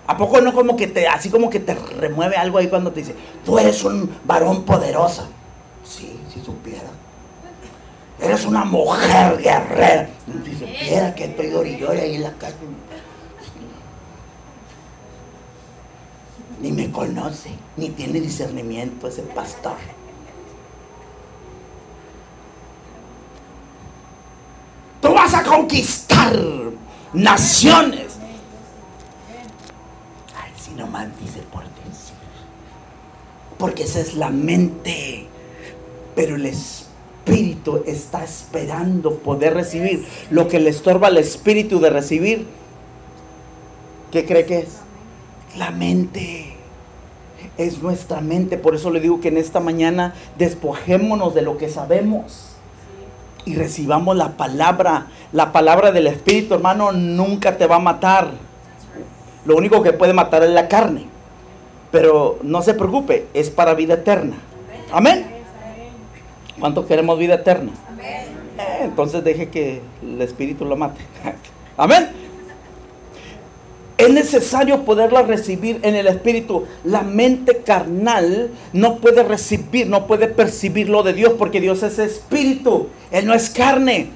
¿A 0.07 0.17
poco 0.17 0.39
no 0.39 0.53
como 0.53 0.77
que 0.77 0.87
te, 0.87 1.07
así 1.07 1.29
como 1.29 1.49
que 1.49 1.59
te 1.59 1.73
remueve 1.73 2.35
algo 2.35 2.59
ahí 2.59 2.67
cuando 2.67 2.91
te 2.91 2.99
dice, 2.99 3.15
tú 3.43 3.57
eres 3.57 3.83
un 3.83 4.09
varón 4.23 4.63
poderoso? 4.63 5.27
Sí, 5.83 6.19
si 6.31 6.41
supiera. 6.41 6.89
Eres 8.21 8.45
una 8.45 8.63
mujer 8.63 9.37
guerrera. 9.37 10.07
Si 10.45 10.53
supiera 10.53 11.13
que 11.15 11.25
estoy 11.25 11.47
ahí 11.99 12.15
en 12.15 12.23
la 12.23 12.31
casa. 12.33 12.55
Ni 16.61 16.71
me 16.71 16.91
conoce, 16.91 17.49
ni 17.77 17.89
tiene 17.89 18.19
discernimiento 18.19 19.07
ese 19.07 19.21
pastor. 19.23 19.77
Tú 25.01 25.13
vas 25.13 25.33
a 25.33 25.43
conquistar 25.43 26.35
naciones. 27.13 28.13
Ay, 30.35 30.51
si 30.57 30.71
nomás 30.71 31.07
dice 31.19 31.41
por 31.51 31.63
decir. 31.63 32.15
Porque 33.57 33.83
esa 33.83 33.99
es 33.99 34.15
la 34.15 34.29
mente. 34.29 35.27
Pero 36.15 36.37
el 36.37 36.45
espíritu 36.45 37.83
está 37.85 38.23
esperando 38.23 39.19
poder 39.19 39.53
recibir 39.53 40.07
lo 40.31 40.47
que 40.47 40.59
le 40.59 40.69
estorba 40.69 41.07
al 41.07 41.17
espíritu 41.17 41.79
de 41.79 41.89
recibir. 41.89 42.47
¿Qué 44.11 44.25
cree 44.25 44.45
que 44.45 44.59
es? 44.59 44.84
La 45.57 45.71
mente 45.71 46.53
es 47.57 47.81
nuestra 47.81 48.21
mente. 48.21 48.57
Por 48.57 48.75
eso 48.75 48.89
le 48.89 48.99
digo 48.99 49.21
que 49.21 49.29
en 49.29 49.37
esta 49.37 49.59
mañana 49.59 50.13
despojémonos 50.37 51.33
de 51.33 51.41
lo 51.41 51.57
que 51.57 51.69
sabemos 51.69 52.55
y 53.45 53.55
recibamos 53.55 54.15
la 54.15 54.37
palabra. 54.37 55.07
La 55.31 55.51
palabra 55.51 55.91
del 55.91 56.07
Espíritu, 56.07 56.55
hermano, 56.55 56.91
nunca 56.91 57.57
te 57.57 57.67
va 57.67 57.77
a 57.77 57.79
matar. 57.79 58.31
Lo 59.45 59.55
único 59.55 59.81
que 59.83 59.93
puede 59.93 60.13
matar 60.13 60.43
es 60.43 60.49
la 60.49 60.67
carne. 60.67 61.05
Pero 61.91 62.39
no 62.41 62.61
se 62.61 62.73
preocupe, 62.73 63.27
es 63.33 63.49
para 63.49 63.73
vida 63.73 63.93
eterna. 63.93 64.35
Amén. 64.91 65.25
¿Cuántos 66.59 66.85
queremos 66.85 67.17
vida 67.17 67.35
eterna? 67.35 67.71
Eh, 68.01 68.79
entonces 68.81 69.23
deje 69.23 69.49
que 69.49 69.81
el 70.01 70.21
Espíritu 70.21 70.65
lo 70.65 70.75
mate. 70.75 71.01
Amén. 71.77 72.24
Es 73.97 74.09
necesario 74.09 74.83
poderla 74.83 75.21
recibir 75.21 75.79
en 75.81 75.95
el 75.95 76.07
espíritu. 76.07 76.65
La 76.83 77.01
mente 77.01 77.57
carnal 77.65 78.51
no 78.73 78.97
puede 78.97 79.23
recibir, 79.23 79.87
no 79.87 80.05
puede 80.05 80.27
percibir 80.27 80.89
lo 80.89 81.01
de 81.01 81.13
Dios 81.13 81.33
porque 81.37 81.61
Dios 81.61 81.81
es 81.81 81.97
espíritu. 81.99 82.87
Él 83.11 83.25
no 83.25 83.33
es 83.33 83.49
carne. 83.49 84.09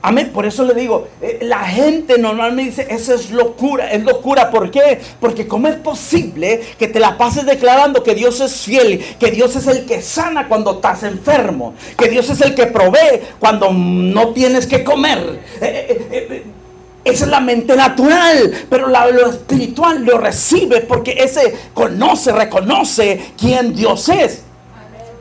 Amén. 0.00 0.30
Por 0.32 0.46
eso 0.46 0.64
le 0.64 0.72
digo, 0.74 1.08
eh, 1.20 1.40
la 1.42 1.58
gente 1.64 2.16
normalmente 2.18 2.70
dice, 2.70 2.86
eso 2.88 3.14
es 3.14 3.30
locura, 3.30 3.92
es 3.92 4.02
locura. 4.02 4.50
¿Por 4.50 4.70
qué? 4.70 4.98
Porque 5.20 5.46
¿cómo 5.46 5.68
es 5.68 5.76
posible 5.76 6.62
que 6.78 6.88
te 6.88 7.00
la 7.00 7.18
pases 7.18 7.44
declarando 7.44 8.02
que 8.02 8.14
Dios 8.14 8.40
es 8.40 8.62
fiel, 8.62 9.04
que 9.18 9.30
Dios 9.30 9.56
es 9.56 9.66
el 9.66 9.84
que 9.84 10.00
sana 10.00 10.48
cuando 10.48 10.72
estás 10.72 11.02
enfermo, 11.02 11.74
que 11.98 12.08
Dios 12.08 12.30
es 12.30 12.40
el 12.40 12.54
que 12.54 12.66
provee 12.66 13.20
cuando 13.38 13.72
no 13.72 14.32
tienes 14.32 14.66
que 14.66 14.84
comer? 14.84 15.40
Eh, 15.60 16.08
eh, 16.10 16.44
esa 17.08 17.24
es 17.24 17.30
la 17.30 17.40
mente 17.40 17.76
natural, 17.76 18.52
pero 18.68 18.88
lo 18.88 19.30
espiritual 19.30 20.04
lo 20.04 20.18
recibe 20.18 20.80
porque 20.80 21.16
ese 21.18 21.56
conoce, 21.74 22.32
reconoce 22.32 23.32
quién 23.38 23.74
Dios 23.74 24.08
es. 24.08 24.42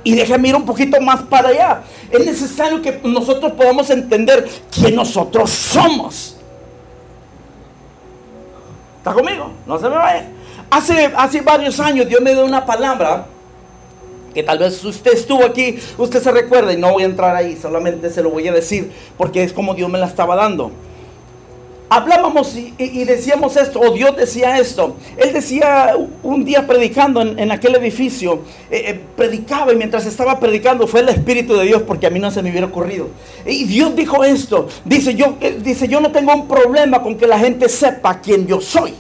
Y 0.04 0.16
déjame 0.16 0.50
ir 0.50 0.56
un 0.56 0.66
poquito 0.66 1.00
más 1.02 1.22
para 1.24 1.50
allá. 1.50 1.82
Es 2.10 2.26
necesario 2.26 2.82
que 2.82 3.00
nosotros 3.04 3.52
podamos 3.54 3.90
entender 3.90 4.48
quién 4.72 4.96
nosotros 4.96 5.50
somos. 5.50 6.38
¿Está 9.00 9.14
conmigo? 9.14 9.52
No 9.66 9.78
se 9.78 9.90
me 9.90 9.96
vaya. 9.96 10.30
Hace, 10.70 11.12
hace 11.16 11.42
varios 11.42 11.80
años 11.80 12.08
Dios 12.08 12.22
me 12.22 12.34
dio 12.34 12.46
una 12.46 12.66
palabra 12.66 13.26
que 14.34 14.44
tal 14.44 14.60
vez 14.60 14.84
usted 14.84 15.14
estuvo 15.14 15.44
aquí, 15.46 15.80
usted 15.98 16.22
se 16.22 16.32
recuerda 16.32 16.72
y 16.72 16.78
no 16.78 16.92
voy 16.92 17.04
a 17.04 17.08
entrar 17.08 17.36
ahí, 17.36 17.58
solamente 17.60 18.10
se 18.10 18.22
lo 18.22 18.30
voy 18.30 18.48
a 18.48 18.54
decir 18.54 18.92
porque 19.18 19.44
es 19.44 19.52
como 19.52 19.74
Dios 19.74 19.90
me 19.90 19.98
la 19.98 20.06
estaba 20.06 20.36
dando 20.36 20.72
hablábamos 21.90 22.56
y, 22.56 23.04
decíamos 23.06 23.56
esto, 23.56 23.80
o 23.80 23.92
Dios 23.92 24.16
decía 24.16 24.58
esto. 24.60 24.96
Él 25.18 25.34
decía 25.34 25.96
un 26.24 26.44
día 26.44 26.68
predicando 26.68 27.22
en, 27.22 27.52
aquel 27.52 27.76
edificio, 27.76 28.42
eh, 28.70 28.84
eh, 28.88 29.02
predicaba 29.16 29.74
y 29.74 29.76
mientras 29.76 30.06
estaba 30.06 30.40
predicando 30.40 30.88
fue 30.88 31.02
el 31.02 31.10
Espíritu 31.10 31.56
de 31.56 31.66
Dios 31.66 31.84
porque 31.84 32.08
a 32.08 32.10
mí 32.10 32.20
no 32.20 32.32
se 32.32 32.42
me 32.42 32.50
hubiera 32.50 32.68
ocurrido. 32.68 33.08
Y 33.46 33.66
Dios 33.66 33.96
dijo 33.96 34.24
esto, 34.24 34.68
dice 34.86 35.16
yo, 35.16 35.38
eh, 35.40 35.60
dice, 35.62 35.88
yo 35.88 36.02
no 36.02 36.12
tengo 36.12 36.34
un 36.34 36.48
problema 36.48 37.02
con 37.02 37.18
que 37.18 37.28
la 37.28 37.40
gente 37.40 37.70
sepa 37.70 38.20
quién 38.20 38.48
yo 38.48 38.60
soy. 38.60 38.94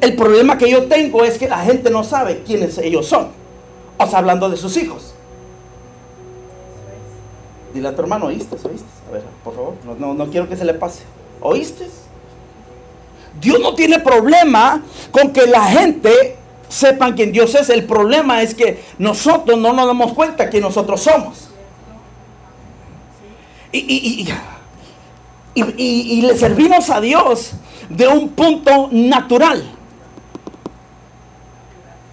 El 0.00 0.16
problema 0.16 0.58
que 0.58 0.68
yo 0.68 0.84
tengo 0.86 1.24
es 1.24 1.38
que 1.38 1.48
la 1.48 1.58
gente 1.58 1.88
no 1.88 2.02
sabe 2.02 2.42
quiénes 2.44 2.76
ellos 2.78 3.06
son. 3.06 3.28
O 3.98 4.06
sea, 4.06 4.18
hablando 4.18 4.50
de 4.50 4.56
sus 4.56 4.76
hijos. 4.76 5.14
Dile 7.72 7.88
a 7.88 7.94
tu 7.94 8.02
hermano, 8.02 8.26
¿oíste? 8.26 8.56
¿Oíste? 8.56 8.86
A 9.08 9.12
ver, 9.12 9.22
por 9.44 9.54
favor, 9.54 9.74
no, 9.98 10.12
no 10.12 10.26
quiero 10.26 10.48
que 10.48 10.56
se 10.56 10.64
le 10.64 10.74
pase. 10.74 11.04
¿Oíste? 11.42 11.88
Dios 13.40 13.58
no 13.60 13.74
tiene 13.74 13.98
problema 13.98 14.82
con 15.10 15.32
que 15.32 15.46
la 15.46 15.64
gente 15.64 16.36
sepan 16.68 17.14
quién 17.14 17.32
Dios 17.32 17.54
es. 17.54 17.68
El 17.68 17.84
problema 17.84 18.42
es 18.42 18.54
que 18.54 18.82
nosotros 18.98 19.58
no 19.58 19.72
nos 19.72 19.86
damos 19.86 20.12
cuenta 20.12 20.48
que 20.48 20.60
nosotros 20.60 21.02
somos. 21.02 21.48
Y, 23.72 24.28
le 25.54 26.36
servimos 26.36 26.90
a 26.90 27.00
Dios 27.00 27.52
de 27.88 28.06
un 28.06 28.30
punto 28.30 28.88
natural. 28.92 29.62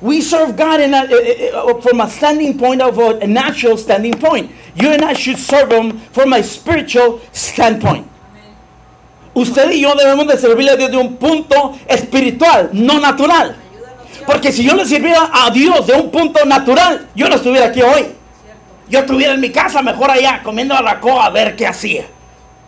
We 0.01 0.21
serve 0.21 0.55
God 0.55 0.79
eh, 0.79 0.89
eh, 0.89 1.51
eh, 1.53 1.81
from 1.81 1.99
a 1.99 2.09
standing 2.09 2.57
point 2.57 2.81
of 2.81 2.97
a, 2.97 3.27
natural 3.27 3.77
standing 3.77 4.13
point. 4.13 4.49
You 4.73 4.91
and 4.91 5.03
I 5.03 5.11
should 5.11 5.37
serve 5.37 5.71
Him 5.73 5.99
from 6.13 6.31
a 6.31 6.41
spiritual 6.41 7.19
standpoint. 7.33 8.08
Usted 9.39 9.71
y 9.71 9.79
yo 9.79 9.95
debemos 9.95 10.27
de 10.27 10.37
servirle 10.37 10.71
a 10.71 10.75
Dios 10.75 10.91
de 10.91 10.97
un 10.97 11.15
punto 11.15 11.73
espiritual, 11.87 12.71
no 12.73 12.99
natural. 12.99 13.55
Porque 14.25 14.51
si 14.51 14.65
yo 14.65 14.75
le 14.75 14.85
sirviera 14.85 15.29
a 15.31 15.49
Dios 15.49 15.87
de 15.87 15.93
un 15.93 16.11
punto 16.11 16.43
natural, 16.45 17.07
yo 17.15 17.29
no 17.29 17.35
estuviera 17.35 17.67
aquí 17.67 17.81
hoy. 17.81 18.07
Yo 18.89 18.99
estuviera 18.99 19.33
en 19.33 19.39
mi 19.39 19.49
casa, 19.49 19.81
mejor 19.81 20.11
allá, 20.11 20.41
comiendo 20.43 20.75
a 20.75 20.81
la 20.81 20.99
coa 20.99 21.27
a 21.27 21.29
ver 21.29 21.55
qué 21.55 21.65
hacía. 21.65 22.05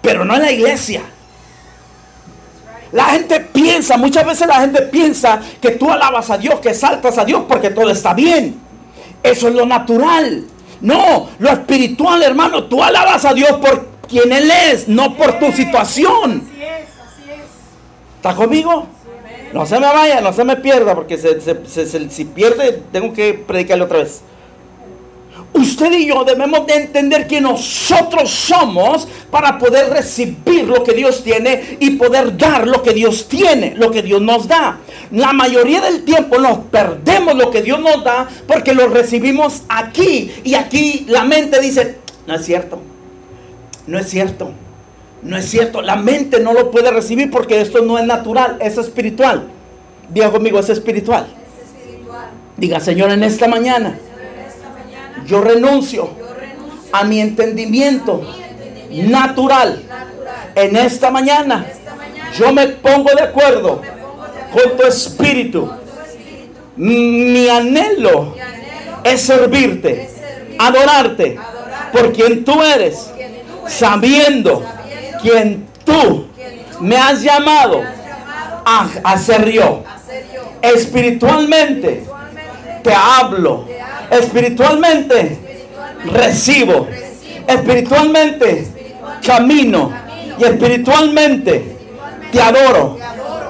pero 0.02 0.24
no 0.24 0.34
en 0.36 0.44
la 0.44 0.52
iglesia. 0.52 1.02
La 2.94 3.06
gente 3.06 3.42
piensa, 3.42 3.98
muchas 3.98 4.26
veces 4.26 4.48
la 4.48 4.62
gente 4.62 4.82
piensa 4.84 5.42
que 5.62 5.72
tú 5.72 5.92
alabas 5.92 6.30
a 6.30 6.38
Dios, 6.38 6.62
que 6.62 6.74
saltas 6.74 7.18
a 7.18 7.26
Dios 7.26 7.44
porque 7.50 7.70
todo 7.70 7.90
está 7.90 8.14
bien. 8.14 8.60
Eso 9.22 9.50
es 9.50 9.56
lo 9.56 9.66
natural. 9.66 10.46
No, 10.80 11.30
lo 11.38 11.50
espiritual, 11.50 12.24
hermano, 12.24 12.64
tú 12.64 12.82
alabas 12.82 13.26
a 13.26 13.34
Dios 13.34 13.52
por 13.58 13.92
quien 14.12 14.32
Él 14.34 14.52
es, 14.52 14.90
no 14.90 15.16
por 15.16 15.40
tu 15.40 15.52
situación. 15.54 16.50
Así 16.52 16.64
es, 16.64 16.90
así 17.00 17.32
es. 17.32 17.48
¿Está 18.22 18.36
conmigo? 18.36 18.86
No 19.52 19.66
se 19.66 19.80
me 19.80 19.88
vaya, 19.88 20.22
no 20.22 20.32
se 20.32 20.44
me 20.44 20.56
pierda, 20.58 20.94
porque 20.94 21.18
si 21.18 22.26
pierde, 22.26 22.84
tengo 22.92 23.12
que 23.14 23.34
predicarle 23.34 23.84
otra 23.84 23.98
vez. 23.98 24.22
Usted 25.54 25.92
y 25.94 26.06
yo 26.06 26.24
debemos 26.24 26.68
de 26.68 26.76
entender 26.76 27.26
que 27.26 27.42
nosotros 27.42 28.30
somos 28.30 29.08
para 29.32 29.58
poder 29.58 29.90
recibir 29.90 30.66
lo 30.66 30.84
que 30.84 30.94
Dios 30.94 31.24
tiene 31.24 31.78
y 31.80 31.90
poder 31.96 32.38
dar 32.38 32.68
lo 32.68 32.84
que 32.84 32.94
Dios 32.94 33.28
tiene, 33.28 33.74
lo 33.76 33.90
que 33.90 34.04
Dios 34.04 34.22
nos 34.22 34.48
da. 34.48 34.78
La 35.10 35.34
mayoría 35.34 35.82
del 35.82 36.06
tiempo 36.06 36.38
nos 36.38 36.60
perdemos 36.60 37.36
lo 37.36 37.50
que 37.50 37.64
Dios 37.64 37.80
nos 37.80 38.04
da 38.04 38.30
porque 38.46 38.76
lo 38.76 38.88
recibimos 38.88 39.64
aquí 39.68 40.32
y 40.44 40.54
aquí 40.54 41.08
la 41.10 41.24
mente 41.24 41.60
dice, 41.60 41.98
no 42.28 42.36
es 42.36 42.46
cierto, 42.46 42.80
no 43.88 43.98
es 43.98 44.08
cierto, 44.08 44.52
no 45.24 45.38
es 45.38 45.50
cierto. 45.50 45.82
La 45.82 45.96
mente 45.96 46.40
no 46.40 46.54
lo 46.54 46.72
puede 46.72 46.92
recibir 46.92 47.30
porque 47.30 47.62
esto 47.62 47.82
no 47.82 47.98
es 47.98 48.06
natural, 48.06 48.58
es 48.60 48.78
espiritual. 48.78 49.48
Diga 50.10 50.32
conmigo, 50.32 50.60
es 50.60 50.70
espiritual. 50.70 51.28
Diga, 52.58 52.80
Señor, 52.80 53.12
en 53.12 53.24
esta 53.24 53.48
mañana 53.48 53.98
yo 55.26 55.42
renuncio 55.42 56.10
a 56.92 57.04
mi 57.04 57.22
entendimiento 57.22 58.22
natural. 58.90 59.84
En 60.56 60.76
esta 60.76 61.12
mañana 61.12 61.66
yo 62.38 62.52
me 62.52 62.68
pongo 62.68 63.10
de 63.16 63.22
acuerdo 63.22 63.82
con 64.52 64.78
tu 64.78 64.84
espíritu. 64.84 65.72
Mi 66.76 67.48
anhelo 67.48 68.36
es 69.04 69.22
servirte, 69.22 70.10
adorarte 70.58 71.38
por 71.94 72.12
quien 72.12 72.44
tú 72.44 72.62
eres, 72.62 73.12
sabiendo 73.68 74.64
quien 75.22 75.68
tú 75.86 76.28
me 76.80 76.98
has 76.98 77.22
llamado 77.22 77.84
a, 78.66 79.18
ser 79.18 79.50
yo. 79.52 79.84
Espiritualmente 80.62 82.04
te 82.84 82.94
hablo 82.94 83.66
Espiritualmente 84.12 85.38
recibo. 86.06 86.88
Espiritualmente 87.48 88.68
camino. 89.26 89.94
Y 90.38 90.44
espiritualmente 90.44 91.78
te 92.32 92.42
adoro. 92.42 92.98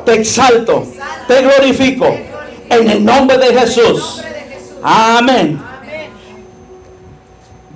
Te 0.05 0.13
exalto. 0.13 0.85
Te 1.27 1.41
glorifico. 1.41 2.15
En 2.69 2.89
el 2.89 3.03
nombre 3.03 3.37
de 3.39 3.59
Jesús. 3.59 4.21
Amén. 4.83 5.59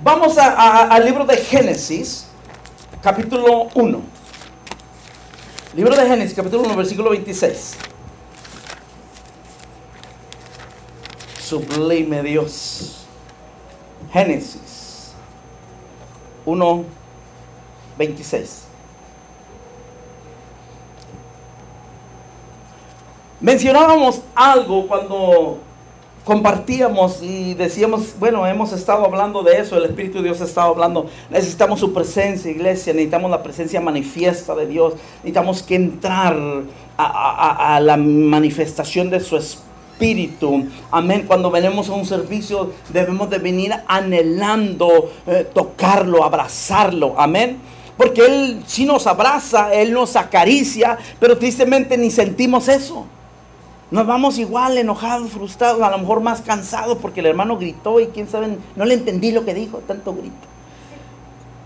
Vamos 0.02 0.38
al 0.38 1.04
libro 1.04 1.24
de 1.24 1.36
Génesis, 1.36 2.25
capítulo 3.06 3.68
1. 3.72 4.02
Libro 5.76 5.94
de 5.94 6.08
Génesis, 6.08 6.34
capítulo 6.34 6.64
1, 6.64 6.74
versículo 6.74 7.10
26. 7.10 7.76
Sublime 11.38 12.20
Dios. 12.24 13.06
Génesis 14.12 15.12
1, 16.44 16.84
26. 17.96 18.64
Mencionábamos 23.40 24.20
algo 24.34 24.88
cuando 24.88 25.60
compartíamos 26.26 27.22
y 27.22 27.54
decíamos, 27.54 28.18
bueno, 28.18 28.44
hemos 28.48 28.72
estado 28.72 29.04
hablando 29.04 29.44
de 29.44 29.60
eso, 29.60 29.78
el 29.78 29.84
Espíritu 29.84 30.18
de 30.18 30.24
Dios 30.24 30.40
ha 30.40 30.44
estado 30.44 30.70
hablando, 30.72 31.06
necesitamos 31.30 31.78
su 31.78 31.92
presencia, 31.92 32.50
iglesia, 32.50 32.92
necesitamos 32.92 33.30
la 33.30 33.44
presencia 33.44 33.80
manifiesta 33.80 34.56
de 34.56 34.66
Dios, 34.66 34.94
necesitamos 35.18 35.62
que 35.62 35.76
entrar 35.76 36.36
a, 36.98 37.78
la 37.80 37.96
manifestación 37.96 39.08
de 39.08 39.20
su 39.20 39.36
Espíritu 39.36 39.66
espíritu. 39.96 40.66
Amén. 40.90 41.24
Cuando 41.26 41.50
venimos 41.50 41.88
a 41.88 41.94
un 41.94 42.04
servicio 42.04 42.70
debemos 42.90 43.30
de 43.30 43.38
venir 43.38 43.72
anhelando 43.86 45.10
eh, 45.26 45.48
tocarlo, 45.54 46.22
abrazarlo. 46.22 47.14
Amén. 47.16 47.56
Porque 47.96 48.20
Él 48.26 48.62
sí 48.66 48.84
nos 48.84 49.06
abraza, 49.06 49.72
Él 49.72 49.94
nos 49.94 50.14
acaricia, 50.16 50.98
pero 51.18 51.38
tristemente 51.38 51.96
ni 51.96 52.10
sentimos 52.10 52.68
eso. 52.68 53.06
Nos 53.90 54.06
vamos 54.06 54.38
igual 54.38 54.78
enojados, 54.78 55.30
frustrados, 55.30 55.80
a 55.82 55.90
lo 55.90 55.98
mejor 55.98 56.20
más 56.20 56.40
cansados 56.40 56.98
porque 56.98 57.20
el 57.20 57.26
hermano 57.26 57.56
gritó 57.56 58.00
y 58.00 58.06
quién 58.08 58.28
sabe, 58.28 58.58
no 58.74 58.84
le 58.84 58.94
entendí 58.94 59.30
lo 59.30 59.44
que 59.44 59.54
dijo, 59.54 59.78
tanto 59.86 60.12
grito. 60.12 60.34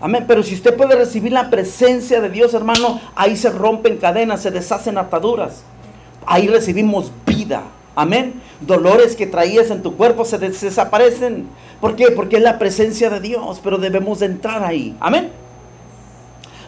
Amén. 0.01 0.25
Pero 0.27 0.43
si 0.43 0.55
usted 0.55 0.75
puede 0.75 0.95
recibir 0.95 1.31
la 1.31 1.49
presencia 1.49 2.21
de 2.21 2.29
Dios, 2.29 2.53
hermano, 2.53 2.99
ahí 3.15 3.37
se 3.37 3.49
rompen 3.49 3.97
cadenas, 3.97 4.41
se 4.41 4.51
deshacen 4.51 4.97
ataduras. 4.97 5.63
Ahí 6.25 6.47
recibimos 6.47 7.11
vida. 7.25 7.63
Amén. 7.95 8.41
Dolores 8.61 9.15
que 9.15 9.27
traías 9.27 9.69
en 9.69 9.83
tu 9.83 9.95
cuerpo 9.95 10.25
se 10.25 10.37
desaparecen. 10.37 11.47
¿Por 11.79 11.95
qué? 11.95 12.11
Porque 12.11 12.37
es 12.37 12.43
la 12.43 12.57
presencia 12.57 13.09
de 13.09 13.19
Dios, 13.19 13.59
pero 13.63 13.77
debemos 13.77 14.19
de 14.19 14.27
entrar 14.27 14.63
ahí. 14.63 14.95
Amén. 14.99 15.29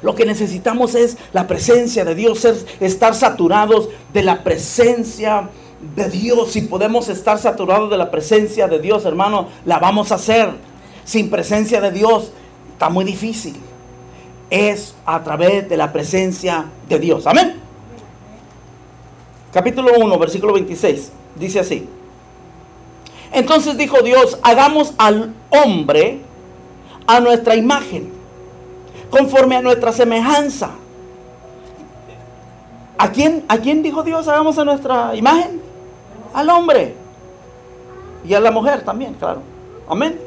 Lo 0.03 0.13
que 0.13 0.25
necesitamos 0.25 0.93
es 0.93 1.17
la 1.31 1.47
presencia 1.47 2.05
de 2.05 2.13
Dios, 2.13 2.45
estar 2.79 3.15
saturados 3.15 3.89
de 4.13 4.21
la 4.21 4.43
presencia 4.43 5.49
de 5.95 6.09
Dios. 6.09 6.51
Si 6.51 6.61
podemos 6.61 7.09
estar 7.09 7.39
saturados 7.39 7.89
de 7.89 7.97
la 7.97 8.11
presencia 8.11 8.67
de 8.67 8.79
Dios, 8.79 9.05
hermano, 9.05 9.47
la 9.65 9.79
vamos 9.79 10.11
a 10.11 10.15
hacer. 10.15 10.51
Sin 11.05 11.29
presencia 11.29 11.81
de 11.81 11.91
Dios 11.91 12.31
está 12.73 12.89
muy 12.89 13.05
difícil. 13.05 13.55
Es 14.49 14.93
a 15.05 15.23
través 15.23 15.67
de 15.67 15.77
la 15.77 15.91
presencia 15.91 16.65
de 16.87 16.99
Dios. 16.99 17.25
Amén 17.25 17.63
capítulo 19.53 19.91
1, 19.97 20.17
versículo 20.17 20.53
26, 20.53 21.11
dice 21.35 21.59
así. 21.59 21.87
Entonces 23.31 23.77
dijo 23.77 24.01
Dios, 24.01 24.39
hagamos 24.41 24.93
al 24.97 25.33
hombre 25.49 26.19
a 27.05 27.19
nuestra 27.19 27.55
imagen, 27.55 28.11
conforme 29.13 29.55
a 29.55 29.61
nuestra 29.61 29.91
semejanza. 29.91 30.71
¿A 32.97 33.11
quién, 33.11 33.45
¿A 33.47 33.59
quién 33.59 33.83
dijo 33.83 34.01
Dios 34.01 34.27
hagamos 34.27 34.57
a 34.57 34.65
nuestra 34.65 35.15
imagen? 35.15 35.61
Al 36.33 36.49
hombre. 36.49 36.95
Y 38.25 38.33
a 38.33 38.39
la 38.39 38.49
mujer 38.49 38.83
también, 38.83 39.13
claro. 39.13 39.41
Amén. 39.87 40.19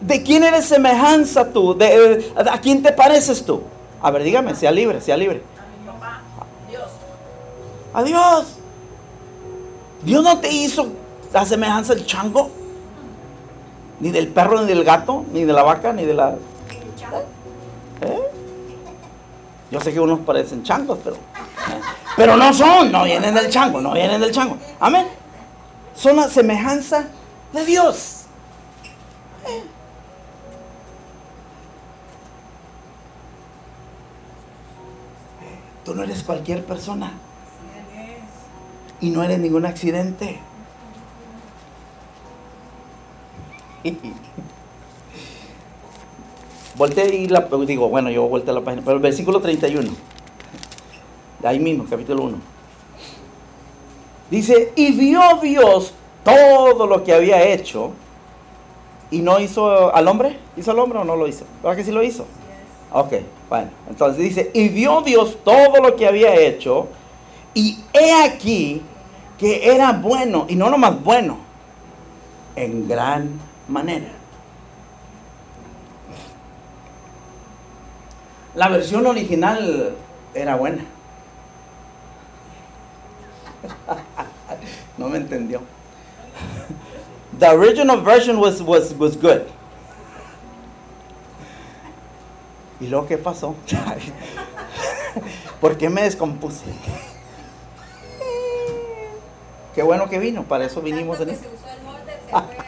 ¿De 0.00 0.20
quién 0.24 0.42
eres 0.42 0.64
semejanza 0.64 1.52
tú? 1.52 1.74
¿De, 1.74 2.32
¿A 2.34 2.58
quién 2.60 2.82
te 2.82 2.90
pareces 2.90 3.44
tú? 3.44 3.62
A 4.02 4.10
ver, 4.10 4.24
dígame, 4.24 4.56
sea 4.56 4.72
libre, 4.72 5.00
sea 5.00 5.16
libre. 5.16 5.40
Adiós. 7.92 8.46
Dios 10.02 10.24
no 10.24 10.40
te 10.40 10.50
hizo 10.50 10.88
la 11.32 11.44
semejanza 11.44 11.94
del 11.94 12.04
chango, 12.04 12.50
ni 14.00 14.10
del 14.10 14.26
perro, 14.26 14.60
ni 14.60 14.66
del 14.66 14.82
gato, 14.82 15.24
ni 15.32 15.44
de 15.44 15.52
la 15.52 15.62
vaca, 15.62 15.92
ni 15.92 16.04
de 16.04 16.14
la... 16.14 16.36
¿Eh? 18.00 18.18
Yo 19.70 19.80
sé 19.80 19.92
que 19.92 20.00
unos 20.00 20.20
parecen 20.20 20.62
changos, 20.62 20.98
pero... 21.02 21.16
¿eh? 21.16 21.18
Pero 22.16 22.36
no 22.36 22.52
son, 22.52 22.92
no 22.92 23.04
vienen 23.04 23.34
del 23.34 23.50
chango, 23.50 23.80
no 23.80 23.92
vienen 23.92 24.20
del 24.20 24.30
chango. 24.30 24.56
Amén. 24.78 25.06
Son 25.96 26.16
la 26.16 26.28
semejanza 26.28 27.06
de 27.52 27.64
Dios. 27.64 28.26
¿Eh? 29.46 29.64
Tú 35.84 35.94
no 35.94 36.02
eres 36.02 36.22
cualquier 36.22 36.64
persona 36.64 37.12
y 39.00 39.10
no 39.10 39.22
eres 39.22 39.38
ningún 39.38 39.66
accidente. 39.66 40.40
Volté 46.76 47.14
y 47.14 47.28
la, 47.28 47.48
digo, 47.66 47.88
bueno, 47.88 48.10
yo 48.10 48.26
volteé 48.28 48.50
a 48.50 48.54
la 48.54 48.60
página, 48.60 48.82
pero 48.84 48.96
el 48.96 49.02
versículo 49.02 49.40
31, 49.40 49.90
ahí 51.44 51.58
mismo, 51.58 51.84
capítulo 51.88 52.24
1. 52.24 52.36
Dice, 54.30 54.72
y 54.74 54.92
vio 54.92 55.20
Dios 55.40 55.94
todo 56.24 56.86
lo 56.86 57.04
que 57.04 57.12
había 57.12 57.46
hecho 57.46 57.92
y 59.10 59.20
no 59.20 59.38
hizo 59.38 59.94
al 59.94 60.08
hombre. 60.08 60.38
¿Hizo 60.56 60.72
al 60.72 60.78
hombre 60.78 60.98
o 60.98 61.04
no 61.04 61.14
lo 61.14 61.28
hizo? 61.28 61.44
¿Verdad 61.62 61.76
que 61.76 61.84
sí 61.84 61.92
lo 61.92 62.02
hizo? 62.02 62.26
Ok, 62.92 63.12
bueno, 63.48 63.70
entonces 63.88 64.22
dice, 64.22 64.50
y 64.54 64.68
vio 64.68 65.02
Dios 65.02 65.38
todo 65.44 65.82
lo 65.82 65.96
que 65.96 66.06
había 66.06 66.34
hecho 66.34 66.88
y 67.52 67.78
he 67.92 68.24
aquí 68.24 68.82
que 69.38 69.72
era 69.72 69.92
bueno, 69.92 70.46
y 70.48 70.54
no 70.54 70.70
lo 70.70 70.78
más 70.78 71.02
bueno, 71.02 71.38
en 72.56 72.88
gran 72.88 73.30
manera. 73.68 74.12
La 78.54 78.68
versión 78.68 79.06
original 79.06 79.96
era 80.34 80.56
buena. 80.56 80.84
no 84.98 85.08
me 85.08 85.18
entendió. 85.18 85.62
The 87.38 87.48
original 87.48 88.00
version 88.00 88.38
was, 88.38 88.60
was, 88.62 88.94
was 88.96 89.16
good. 89.16 89.42
¿Y 92.80 92.86
luego 92.86 93.06
qué 93.06 93.18
pasó? 93.18 93.54
¿Por 95.60 95.76
qué 95.76 95.88
me 95.88 96.02
descompuse? 96.02 96.64
Qué 99.74 99.82
bueno 99.82 100.08
que 100.08 100.18
vino, 100.18 100.44
para 100.44 100.66
eso 100.66 100.80
vinimos 100.80 101.18
en 101.20 101.30
esto. 101.30 101.48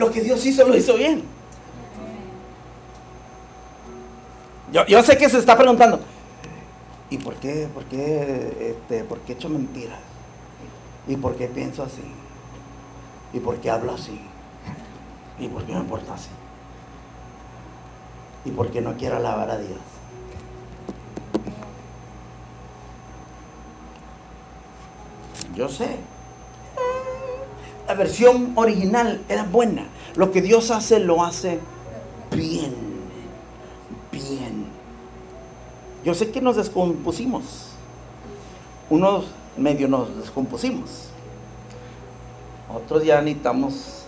Lo 0.00 0.10
que 0.10 0.22
Dios 0.22 0.46
hizo, 0.46 0.66
lo 0.66 0.74
hizo 0.74 0.94
bien. 0.96 1.22
Yo, 4.88 5.02
sé 5.02 5.18
que 5.18 5.28
se 5.28 5.38
está 5.38 5.58
preguntando, 5.58 6.00
¿y 7.10 7.18
por 7.18 7.34
qué, 7.34 7.68
por 7.74 7.84
qué, 7.84 8.70
este, 8.70 9.04
por 9.04 9.18
qué 9.18 9.32
he 9.32 9.34
hecho 9.34 9.50
mentiras? 9.50 9.98
¿Y 11.06 11.16
por 11.16 11.36
qué 11.36 11.48
pienso 11.48 11.82
así? 11.82 12.00
¿Y 13.34 13.40
por 13.40 13.56
qué 13.58 13.68
hablo 13.68 13.92
así? 13.92 14.18
¿Y 15.38 15.48
por 15.48 15.64
qué 15.64 15.74
me 15.74 15.82
porto 15.82 16.14
así? 16.14 16.30
¿Y 18.46 18.52
por 18.52 18.70
qué 18.70 18.80
no 18.80 18.96
quiero 18.96 19.16
alabar 19.16 19.50
a 19.50 19.58
Dios? 19.58 19.80
Yo 25.54 25.68
sé. 25.68 25.98
La 27.90 27.96
versión 27.96 28.52
original 28.54 29.20
era 29.28 29.42
buena. 29.42 29.82
Lo 30.14 30.30
que 30.30 30.40
Dios 30.40 30.70
hace 30.70 31.00
lo 31.00 31.24
hace 31.24 31.58
bien. 32.30 32.72
Bien. 34.12 34.64
Yo 36.04 36.14
sé 36.14 36.30
que 36.30 36.40
nos 36.40 36.54
descompusimos. 36.54 37.42
Unos 38.90 39.24
medio 39.56 39.88
nos 39.88 40.16
descompusimos. 40.18 41.08
Otros 42.72 43.04
ya 43.04 43.20
necesitamos 43.22 44.04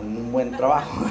un 0.00 0.32
buen 0.32 0.52
trabajo. 0.52 1.04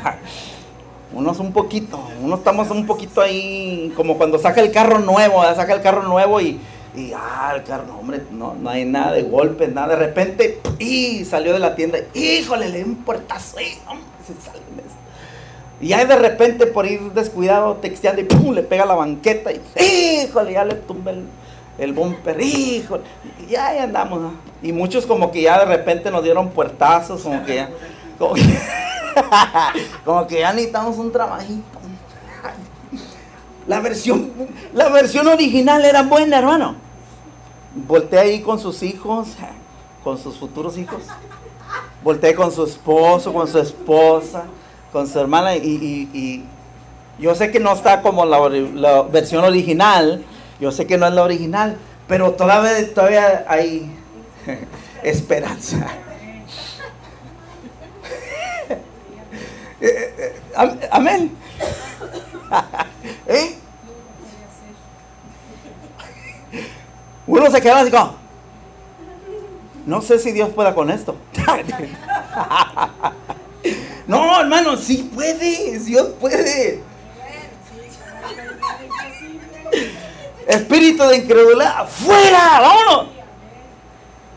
Unos 1.14 1.40
un 1.40 1.54
poquito, 1.54 2.02
unos 2.22 2.40
estamos 2.40 2.70
un 2.70 2.86
poquito 2.86 3.22
ahí, 3.22 3.94
como 3.96 4.18
cuando 4.18 4.38
saca 4.38 4.60
el 4.60 4.74
carro 4.74 5.00
nuevo, 5.00 5.42
saca 5.56 5.74
el 5.74 5.82
carro 5.82 6.04
nuevo 6.04 6.42
y, 6.42 6.60
y 6.96 7.12
ah, 7.14 7.54
el 7.56 7.64
carro, 7.64 7.98
hombre, 8.00 8.24
no, 8.32 8.56
no 8.56 8.70
hay 8.70 8.86
nada 8.86 9.14
de 9.14 9.24
golpes, 9.24 9.72
nada, 9.72 9.90
de 9.90 9.96
repente, 9.98 10.62
y 10.80 11.26
salió 11.26 11.54
de 11.54 11.60
la 11.60 11.76
tienda, 11.76 12.00
híjole, 12.14 12.70
le 12.70 12.80
di 12.80 12.84
un 12.84 12.96
puertazo, 12.96 13.60
y, 13.60 13.66
se 14.26 14.42
sale 14.42 14.60
y 15.80 15.90
ya 15.90 16.04
de 16.04 16.16
repente 16.16 16.66
por 16.66 16.88
ir 16.88 17.12
descuidado, 17.14 17.76
texteando 17.76 18.22
y 18.22 18.26
pum, 18.26 18.54
le 18.54 18.64
pega 18.64 18.86
la 18.86 18.96
banqueta 18.96 19.52
y 19.52 19.62
híjole, 19.80 20.54
ya 20.54 20.66
le 20.66 20.74
tumba 20.74 21.12
el, 21.12 21.26
el 21.78 21.94
bumper, 21.94 22.42
híjole, 22.42 23.04
y 23.48 23.56
ahí 23.56 23.78
andamos. 23.78 24.34
Y 24.64 24.72
muchos 24.72 25.06
como 25.06 25.32
que 25.32 25.44
ya 25.44 25.60
de 25.60 25.66
repente 25.66 26.10
nos 26.10 26.24
dieron 26.24 26.50
puertazos, 26.50 27.22
como 27.22 27.46
que 27.46 27.56
ya, 27.56 27.70
como 28.18 28.34
que, 28.34 28.42
como 30.06 30.26
que 30.26 30.40
ya 30.40 30.52
necesitamos 30.52 30.98
un 30.98 31.12
trabajito. 31.12 31.78
La 33.68 33.82
versión, 33.82 34.32
la 34.74 34.90
versión 34.90 35.28
original 35.28 35.84
era 35.84 36.04
buena, 36.04 36.40
hermano. 36.40 36.76
Voltea 37.76 38.22
ahí 38.22 38.42
con 38.42 38.60
sus 38.60 38.82
hijos, 38.82 39.30
con 40.04 40.18
sus 40.18 40.38
futuros 40.38 40.78
hijos. 40.78 41.04
Voltea 42.04 42.36
con 42.36 42.52
su 42.52 42.64
esposo, 42.64 43.34
con 43.34 43.48
su 43.48 43.60
esposa 43.60 44.46
con 44.92 45.08
su 45.08 45.20
hermana 45.20 45.56
y, 45.56 46.44
yo 47.20 47.34
sé 47.34 47.50
que 47.50 47.60
no 47.60 47.74
está 47.74 48.02
como 48.02 48.26
la, 48.26 49.02
versión 49.04 49.44
original, 49.44 50.24
yo 50.60 50.72
sé 50.72 50.86
que 50.86 50.98
no 50.98 51.08
es 51.08 51.14
la 51.14 51.24
original, 51.24 51.78
pero 52.08 52.34
todavía, 52.34 52.94
todavía 52.94 53.46
hay 53.48 53.92
esperanza. 55.04 55.88
Eh, 59.80 60.16
eh, 60.18 60.90
amén. 60.90 61.32
¿Eh? 63.28 63.56
Uno 67.26 67.52
se 67.52 67.62
queda 67.62 67.82
así 67.82 67.92
como, 67.92 68.16
no 69.86 70.02
sé 70.02 70.18
si 70.20 70.32
Dios 70.32 70.50
pueda 70.50 70.74
con 70.74 70.90
esto. 70.90 71.16
No, 74.08 74.40
hermano, 74.40 74.78
sí 74.78 75.12
puede, 75.14 75.80
Dios 75.80 76.08
puede. 76.22 76.82
Espíritu 80.48 81.04
de 81.04 81.18
incredulidad, 81.18 81.86
fuera, 81.90 82.62
vámonos. 82.62 83.08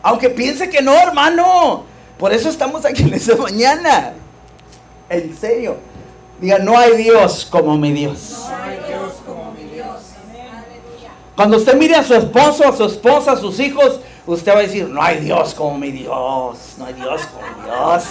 Aunque 0.03 0.29
piense 0.29 0.69
que 0.69 0.81
no, 0.81 0.93
hermano. 0.93 1.85
Por 2.17 2.33
eso 2.33 2.49
estamos 2.49 2.83
aquí 2.83 3.03
en 3.03 3.13
esta 3.13 3.37
mañana. 3.37 4.13
En 5.09 5.37
serio. 5.37 5.77
Diga, 6.41 6.57
no 6.57 6.75
hay 6.75 6.97
Dios 6.97 7.47
como 7.49 7.77
mi 7.77 7.91
Dios. 7.91 8.47
No 8.49 8.63
hay 8.63 8.79
Dios 8.87 9.13
como 9.23 9.51
mi 9.51 9.63
Dios. 9.65 9.97
Cuando 11.35 11.57
usted 11.57 11.75
mire 11.75 11.95
a 11.95 12.03
su 12.03 12.15
esposo, 12.15 12.67
a 12.67 12.75
su 12.75 12.85
esposa, 12.85 13.33
a 13.33 13.37
sus 13.37 13.59
hijos, 13.59 13.99
usted 14.25 14.51
va 14.51 14.57
a 14.57 14.61
decir, 14.63 14.89
no 14.89 15.01
hay 15.01 15.19
Dios 15.19 15.53
como 15.53 15.77
mi 15.77 15.91
Dios. 15.91 16.57
No 16.79 16.85
hay 16.85 16.93
Dios 16.95 17.21
como 17.27 17.45
mi 17.45 17.63
Dios. 17.63 18.03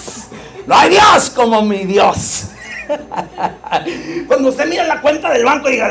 No 0.64 0.74
hay 0.76 0.90
Dios 0.90 1.30
como 1.30 1.62
mi 1.62 1.84
Dios. 1.84 2.50
Cuando 4.28 4.48
usted 4.48 4.68
mira 4.68 4.84
la 4.84 5.00
cuenta 5.00 5.32
del 5.32 5.44
banco 5.44 5.68
y 5.68 5.72
diga, 5.72 5.90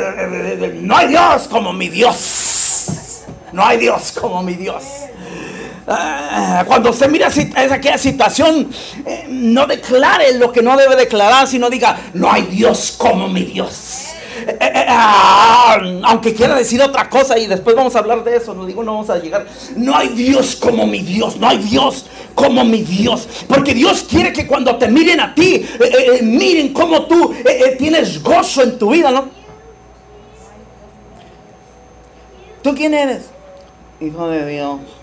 no 0.80 0.96
hay 0.96 1.08
Dios 1.08 1.46
como 1.46 1.74
mi 1.74 1.90
Dios. 1.90 3.24
No 3.52 3.66
hay 3.66 3.78
Dios 3.78 4.12
como 4.18 4.42
mi 4.42 4.54
Dios. 4.54 4.82
Ah, 5.86 6.64
cuando 6.66 6.90
usted 6.90 7.08
mira 7.08 7.28
aquella 7.28 7.98
situación, 7.98 8.70
eh, 9.06 9.26
no 9.28 9.66
declare 9.66 10.34
lo 10.34 10.52
que 10.52 10.62
no 10.62 10.76
debe 10.76 10.96
declarar, 10.96 11.46
sino 11.46 11.70
diga, 11.70 11.98
no 12.14 12.30
hay 12.30 12.42
Dios 12.42 12.94
como 12.96 13.28
mi 13.28 13.42
Dios. 13.42 14.04
Eh, 14.46 14.56
eh, 14.60 14.86
ah, 14.88 15.78
aunque 16.04 16.32
quiera 16.34 16.54
decir 16.54 16.80
otra 16.80 17.08
cosa 17.08 17.38
y 17.38 17.46
después 17.46 17.74
vamos 17.74 17.96
a 17.96 17.98
hablar 17.98 18.22
de 18.24 18.36
eso, 18.36 18.54
no 18.54 18.66
digo, 18.66 18.84
no 18.84 18.92
vamos 18.92 19.10
a 19.10 19.18
llegar. 19.18 19.46
No 19.76 19.96
hay 19.96 20.08
Dios 20.08 20.56
como 20.56 20.86
mi 20.86 21.00
Dios, 21.00 21.36
no 21.36 21.48
hay 21.48 21.58
Dios 21.58 22.06
como 22.34 22.64
mi 22.64 22.82
Dios. 22.82 23.28
Porque 23.48 23.74
Dios 23.74 24.04
quiere 24.08 24.32
que 24.32 24.46
cuando 24.46 24.76
te 24.76 24.88
miren 24.88 25.20
a 25.20 25.34
ti, 25.34 25.66
miren 26.22 26.72
cómo 26.72 27.06
tú 27.06 27.34
tienes 27.78 28.22
gozo 28.22 28.62
en 28.62 28.78
tu 28.78 28.90
vida, 28.90 29.10
¿no? 29.10 29.28
¿Tú 32.62 32.74
quién 32.74 32.94
eres? 32.94 33.24
Hijo 34.00 34.28
de 34.28 34.46
Dios. 34.46 34.99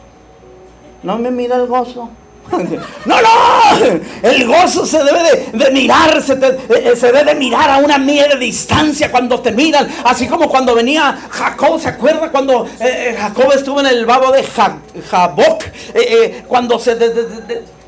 No 1.07 1.17
me 1.17 1.31
mira 1.31 1.55
el 1.55 1.67
gozo. 1.67 2.09
No, 3.05 3.21
no, 3.21 3.29
el 4.23 4.45
gozo 4.45 4.85
se 4.85 5.01
debe 5.03 5.49
de, 5.53 5.71
mirar, 5.71 6.21
se, 6.21 6.33
eh, 6.33 6.95
se, 6.95 7.07
debe 7.07 7.23
de 7.23 7.35
mirar 7.35 7.69
a 7.69 7.77
una 7.77 7.97
mía 7.97 8.27
de 8.27 8.37
distancia 8.37 9.09
cuando 9.09 9.39
te 9.39 9.51
miran, 9.51 9.87
así 10.03 10.27
como 10.27 10.49
cuando 10.49 10.75
venía 10.75 11.17
Jacob, 11.29 11.79
¿se 11.79 11.89
acuerda 11.89 12.29
cuando 12.29 12.65
eh, 12.65 12.69
eh, 12.81 13.15
Jacob 13.17 13.51
estuvo 13.53 13.79
en 13.81 13.87
el 13.87 14.05
babo 14.05 14.31
de 14.31 14.43
Jaboc? 14.43 15.63
cuando 16.47 16.79
se 16.79 16.95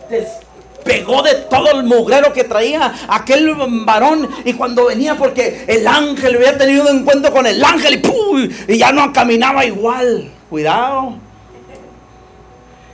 despegó 0.09 1.21
de 1.21 1.35
todo 1.49 1.71
el 1.71 1.83
mugrero 1.83 2.31
que 2.31 2.45
traía 2.45 2.93
aquel 3.09 3.53
varón 3.85 4.29
y 4.45 4.53
cuando 4.53 4.85
venía 4.85 5.15
porque 5.15 5.65
el 5.67 5.85
ángel 5.87 6.35
había 6.35 6.57
tenido 6.57 6.83
un 6.83 6.99
encuentro 6.99 7.33
con 7.33 7.45
el 7.47 7.63
ángel 7.63 8.01
y, 8.01 8.73
y 8.73 8.77
ya 8.77 8.91
no 8.93 9.11
caminaba 9.11 9.65
igual. 9.65 10.31
Cuidado. 10.49 11.28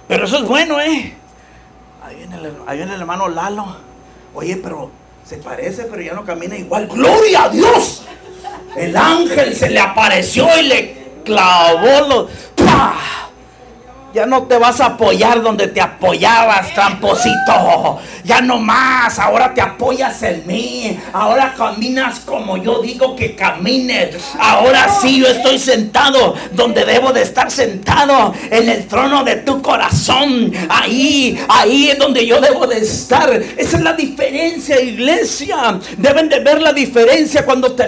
Pero 0.08 0.26
eso 0.26 0.38
es 0.38 0.44
bueno, 0.44 0.80
¿eh? 0.80 1.14
Ahí 2.04 2.16
viene, 2.18 2.38
el, 2.38 2.92
el 2.92 3.02
hermano 3.02 3.28
Lalo. 3.28 3.78
Oye, 4.34 4.58
pero 4.58 4.92
se 5.26 5.38
parece, 5.38 5.84
pero 5.86 6.02
ya 6.02 6.14
no 6.14 6.24
camina 6.24 6.56
igual. 6.56 6.88
¡Gloria 6.88 7.46
a 7.46 7.50
Dios! 7.50 8.04
El 8.76 8.96
ángel 8.96 9.56
se 9.56 9.70
le 9.70 9.80
apareció 9.80 10.48
y 10.60 10.64
le 10.64 11.06
clavó 11.24 12.08
los. 12.08 12.32
¡Pah! 12.56 13.30
Ya 14.16 14.26
no 14.26 14.44
te 14.44 14.58
vas 14.58 14.80
a 14.80 14.86
apoyar 14.86 15.42
donde 15.42 15.68
te 15.68 15.82
apoyabas, 15.82 16.74
tramposito. 16.74 18.00
Ya 18.24 18.40
no 18.40 18.60
más. 18.60 19.20
Ahora 19.20 19.54
te 19.54 19.60
apoyas 19.60 20.24
en 20.24 20.48
mí. 20.48 20.98
Ahora 21.12 21.54
caminas 21.58 22.22
como 22.22 22.56
yo 22.56 22.82
digo 22.82 23.14
que 23.18 23.36
camines. 23.36 24.16
Ahora 24.40 24.88
sí 25.02 25.20
yo 25.20 25.28
estoy 25.28 25.60
sentado 25.60 26.34
donde 26.54 26.86
debo 26.86 27.12
de 27.12 27.24
estar 27.24 27.52
sentado. 27.52 28.34
En 28.50 28.70
el 28.70 28.88
trono 28.88 29.26
de 29.26 29.36
tu 29.36 29.62
corazón. 29.62 30.50
Ahí, 30.70 31.38
ahí 31.50 31.90
es 31.90 32.00
donde 32.00 32.26
yo 32.26 32.40
debo 32.40 32.68
de 32.68 32.78
estar. 32.78 33.30
Esa 33.34 33.78
es 33.78 33.84
la 33.84 33.92
diferencia, 33.92 34.80
iglesia. 34.80 35.78
Deben 35.98 36.30
de 36.30 36.40
ver 36.40 36.62
la 36.62 36.72
diferencia 36.72 37.44
cuando 37.44 37.74
te. 37.74 37.84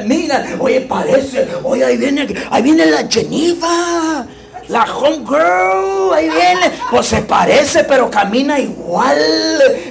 Oye, 0.59 0.81
parece. 0.81 1.47
Oye, 1.63 1.85
ahí 1.85 1.95
viene, 1.95 2.27
ahí 2.51 2.63
viene 2.63 2.85
la 2.85 3.07
Geneva. 3.09 4.27
La 4.69 4.83
homegirl, 4.83 6.13
ahí 6.13 6.29
viene. 6.29 6.71
Pues 6.91 7.07
se 7.07 7.21
parece, 7.21 7.85
pero 7.85 8.09
camina 8.09 8.59
igual. 8.59 9.17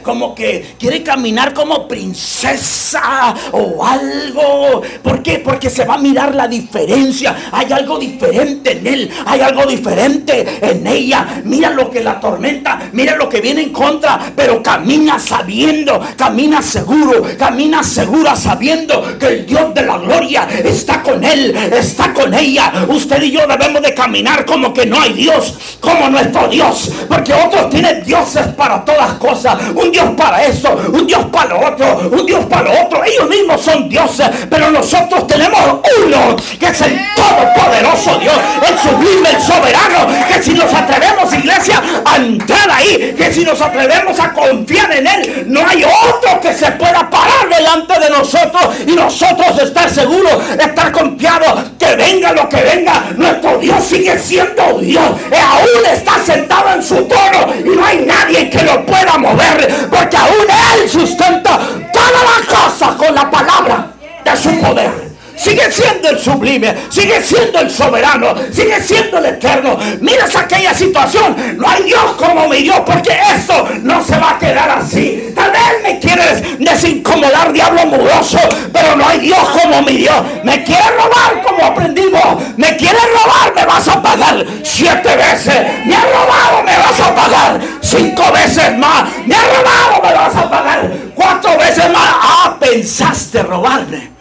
Como 0.02 0.34
que 0.34 0.76
quiere 0.78 1.02
caminar 1.02 1.54
como 1.54 1.88
princesa 1.88 3.34
o 3.52 3.84
algo. 3.84 4.82
¿Por 5.02 5.22
qué? 5.22 5.38
Porque 5.38 5.70
se 5.70 5.84
va 5.86 5.94
a 5.94 5.98
mirar 5.98 6.34
la 6.34 6.46
diferencia. 6.46 7.34
Hay 7.52 7.72
algo 7.72 7.98
diferente 7.98 8.72
en 8.72 8.86
él. 8.86 9.10
Hay 9.24 9.40
algo 9.40 9.64
diferente 9.64 10.58
en 10.60 10.86
ella. 10.86 11.40
Mira 11.44 11.70
lo 11.70 11.90
que 11.90 12.02
la 12.02 12.20
tormenta. 12.20 12.78
Mira 12.92 13.16
lo 13.16 13.30
que 13.30 13.40
viene 13.40 13.62
en 13.62 13.72
contra. 13.72 14.32
Pero 14.36 14.62
camina 14.62 15.18
sabiendo. 15.18 16.00
Camina 16.16 16.60
seguro. 16.60 17.24
Camina 17.38 17.82
segura 17.82 18.36
sabiendo 18.36 19.18
que 19.18 19.26
el 19.26 19.46
Dios 19.46 19.72
de 19.72 19.82
la 19.82 19.96
gloria 19.96 20.46
está 20.64 21.02
con 21.02 21.24
él. 21.24 21.56
Está 21.72 22.12
con 22.12 22.34
ella. 22.34 22.72
Usted 22.88 23.22
y 23.22 23.30
yo 23.30 23.46
debemos 23.46 23.80
de 23.80 23.94
caminar 23.94 24.44
como 24.44 24.65
que 24.72 24.86
no 24.86 25.00
hay 25.00 25.12
Dios 25.12 25.54
como 25.80 26.08
nuestro 26.08 26.48
Dios. 26.48 26.90
Porque 27.08 27.32
otros 27.32 27.70
tienen 27.70 28.04
dioses 28.04 28.46
para 28.56 28.84
todas 28.84 29.14
cosas. 29.14 29.56
Un 29.74 29.90
Dios 29.90 30.10
para 30.16 30.44
eso, 30.44 30.76
un 30.92 31.06
Dios 31.06 31.24
para 31.32 31.50
lo 31.50 31.68
otro, 31.68 32.10
un 32.10 32.26
Dios 32.26 32.44
para 32.46 32.62
lo 32.62 32.82
otro. 32.82 33.04
Ellos 33.04 33.28
mismos 33.28 33.60
son 33.60 33.88
dioses, 33.88 34.28
pero 34.50 34.70
nosotros 34.70 35.26
tenemos 35.26 35.60
uno 36.04 36.36
que 36.58 36.66
es 36.66 36.80
el 36.80 36.98
todopoderoso 37.14 38.18
Dios, 38.18 38.34
el 38.68 38.78
sublime, 38.78 39.30
el 39.30 39.40
soberano. 39.40 40.06
Que 40.28 40.42
si 40.42 40.52
nos 40.52 40.72
atrevemos, 40.72 41.32
iglesia, 41.32 41.82
a 42.04 42.16
entrar 42.16 42.70
ahí, 42.70 43.14
que 43.16 43.32
si 43.32 43.44
nos 43.44 43.60
atrevemos 43.60 44.18
a 44.20 44.32
confiar 44.32 44.92
en 44.92 45.06
Él, 45.06 45.44
no 45.46 45.66
hay 45.66 45.84
otro 45.84 46.40
que 46.40 46.52
se 46.52 46.70
pueda 46.72 47.08
parar 47.10 47.48
delante 47.48 47.98
de 48.00 48.10
nosotros 48.10 48.74
y 48.86 48.92
nosotros 48.92 49.58
estar 49.62 49.88
seguros, 49.90 50.34
estar 50.58 50.92
confiados, 50.92 51.70
que 51.78 51.96
venga 51.96 52.32
lo 52.32 52.48
que 52.48 52.62
venga, 52.62 53.04
nuestro 53.16 53.58
Dios 53.58 53.84
sigue 53.84 54.18
siendo 54.18 54.55
Dios 54.80 55.04
aún 55.04 55.86
está 55.92 56.18
sentado 56.24 56.74
en 56.74 56.82
su 56.82 57.06
trono 57.06 57.54
y 57.58 57.76
no 57.76 57.84
hay 57.84 57.98
nadie 58.06 58.50
que 58.50 58.62
lo 58.62 58.84
pueda 58.84 59.18
mover 59.18 59.88
porque 59.90 60.16
aún 60.16 60.46
Él 60.74 60.88
sustenta 60.88 61.58
todas 61.92 62.12
las 62.12 62.58
cosas 62.58 62.94
con 62.96 63.14
la 63.14 63.30
palabra 63.30 63.86
de 64.24 64.36
su 64.36 64.50
poder 64.60 65.05
sigue 65.36 65.70
siendo 65.70 66.08
el 66.08 66.18
sublime, 66.18 66.74
sigue 66.88 67.22
siendo 67.22 67.60
el 67.60 67.70
soberano, 67.70 68.34
sigue 68.50 68.82
siendo 68.82 69.18
el 69.18 69.26
eterno. 69.26 69.78
Miras 70.00 70.34
aquella 70.34 70.74
situación, 70.74 71.56
no 71.56 71.68
hay 71.68 71.84
Dios 71.84 72.12
como 72.16 72.48
mi 72.48 72.62
Dios, 72.62 72.80
porque 72.84 73.16
eso 73.34 73.68
no 73.82 74.02
se 74.02 74.18
va 74.18 74.30
a 74.30 74.38
quedar 74.38 74.70
así. 74.70 75.32
Tal 75.34 75.52
vez 75.52 75.60
me 75.82 75.98
quieres 76.00 76.58
desincomodar, 76.58 77.52
diablo 77.52 77.86
muroso, 77.86 78.38
pero 78.72 78.96
no 78.96 79.06
hay 79.06 79.20
Dios 79.20 79.38
como 79.62 79.82
mi 79.82 79.98
Dios. 79.98 80.16
Me 80.42 80.64
quiere 80.64 80.84
robar 80.90 81.42
como 81.44 81.64
aprendimos, 81.64 82.56
me 82.56 82.76
quiere 82.76 82.98
robar, 82.98 83.54
me 83.54 83.64
vas 83.66 83.86
a 83.88 84.02
pagar 84.02 84.44
siete 84.62 85.16
veces. 85.16 85.54
Me 85.84 85.94
ha 85.94 86.02
robado, 86.02 86.62
me 86.64 86.76
vas 86.76 87.00
a 87.00 87.14
pagar 87.14 87.60
cinco 87.82 88.32
veces 88.32 88.76
más. 88.78 89.04
Me 89.26 89.34
ha 89.34 89.42
robado, 89.42 90.02
me 90.02 90.14
vas 90.14 90.34
a 90.34 90.50
pagar 90.50 90.92
cuatro 91.14 91.56
veces 91.58 91.90
más. 91.90 92.08
Ah, 92.20 92.56
pensaste 92.58 93.42
robarme 93.42 94.16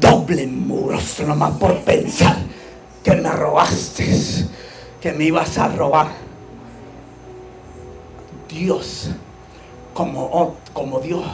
doble 0.00 0.46
muroso 0.46 1.24
nomás 1.24 1.52
por 1.58 1.76
pensar 1.84 2.36
que 3.04 3.12
me 3.12 3.30
robaste, 3.30 4.06
que 5.00 5.12
me 5.12 5.24
ibas 5.24 5.58
a 5.58 5.68
robar. 5.68 6.08
Dios, 8.48 9.10
como, 9.94 10.56
como 10.72 11.00
Dios, 11.00 11.24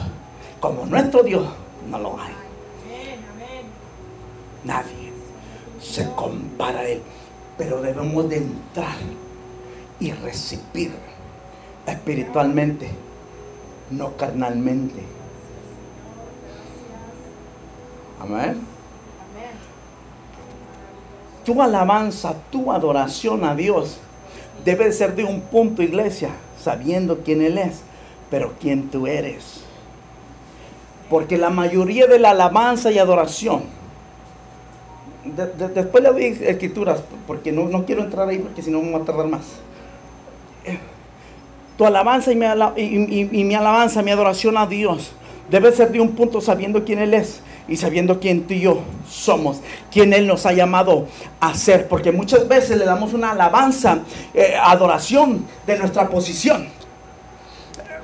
como 0.59 0.85
nuestro 0.85 1.23
Dios, 1.23 1.47
no 1.89 1.97
lo 1.97 2.19
hay. 2.19 2.33
Nadie 4.63 5.13
se 5.81 6.09
compara 6.11 6.79
a 6.79 6.87
Él, 6.87 7.01
pero 7.57 7.81
debemos 7.81 8.29
de 8.29 8.37
entrar 8.37 8.97
y 9.99 10.11
recibir 10.11 10.91
espiritualmente, 11.85 12.89
no 13.89 14.15
carnalmente 14.17 15.16
Amén. 18.19 18.59
Tu 21.45 21.61
alabanza, 21.61 22.35
tu 22.51 22.71
adoración 22.71 23.45
a 23.45 23.55
Dios 23.55 23.97
debe 24.65 24.91
ser 24.91 25.15
de 25.15 25.23
un 25.23 25.39
punto, 25.41 25.81
iglesia, 25.81 26.31
sabiendo 26.61 27.19
quién 27.23 27.41
Él 27.41 27.57
es, 27.57 27.81
pero 28.29 28.53
quién 28.59 28.89
tú 28.89 29.07
eres. 29.07 29.61
Porque 31.09 31.37
la 31.37 31.49
mayoría 31.49 32.05
de 32.07 32.19
la 32.19 32.31
alabanza 32.31 32.91
y 32.91 32.99
adoración, 32.99 33.63
después 35.73 36.03
le 36.03 36.11
doy 36.11 36.37
escrituras, 36.41 37.01
porque 37.25 37.53
no, 37.53 37.85
quiero 37.85 38.03
entrar 38.03 38.27
ahí, 38.27 38.39
porque 38.39 38.61
si 38.61 38.69
no 38.69 38.81
me 38.81 38.91
voy 38.91 39.01
a 39.01 39.05
tardar 39.05 39.27
más. 39.27 39.45
Tu 41.77 41.85
alabanza 41.85 42.31
y 42.33 42.35
mi, 42.35 42.45
y 43.31 43.43
mi 43.45 43.55
alabanza, 43.55 44.01
mi 44.01 44.11
adoración 44.11 44.57
a 44.57 44.67
Dios, 44.67 45.13
debe 45.49 45.71
ser 45.71 45.93
de 45.93 46.01
un 46.01 46.13
punto 46.13 46.41
sabiendo 46.41 46.83
quién 46.83 46.99
Él 46.99 47.13
es 47.13 47.41
y 47.67 47.77
sabiendo 47.77 48.19
quién 48.19 48.47
tú 48.47 48.53
y 48.53 48.61
yo 48.61 48.79
somos, 49.09 49.57
quién 49.91 50.13
Él 50.13 50.27
nos 50.27 50.45
ha 50.45 50.53
llamado 50.53 51.07
a 51.39 51.53
ser, 51.53 51.87
porque 51.87 52.11
muchas 52.11 52.47
veces 52.47 52.77
le 52.77 52.85
damos 52.85 53.13
una 53.13 53.31
alabanza, 53.31 53.99
eh, 54.33 54.55
adoración 54.61 55.45
de 55.65 55.77
nuestra 55.77 56.07
posición, 56.09 56.67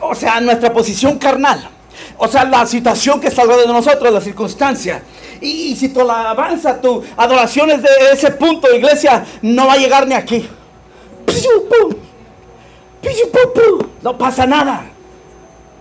o 0.02 0.14
sea, 0.16 0.42
nuestra 0.42 0.74
posición 0.74 1.18
carnal, 1.18 1.70
o 2.18 2.28
sea, 2.28 2.44
la 2.46 2.66
situación 2.66 3.20
que 3.20 3.28
está 3.28 3.46
de 3.46 3.68
nosotros, 3.68 4.12
la 4.12 4.22
circunstancia. 4.22 5.02
Y, 5.42 5.76
si 5.76 5.90
tu 5.90 6.02
alabanza, 6.02 6.80
tu 6.80 7.04
adoración 7.18 7.70
es 7.72 7.82
de 7.82 7.90
ese 8.14 8.32
punto, 8.32 8.74
iglesia, 8.74 9.26
no 9.42 9.68
va 9.68 9.74
a 9.74 9.78
llegar 9.78 10.08
ni 10.08 10.16
aquí. 10.16 10.48
No 14.02 14.18
pasa 14.18 14.46
nada. 14.46 14.86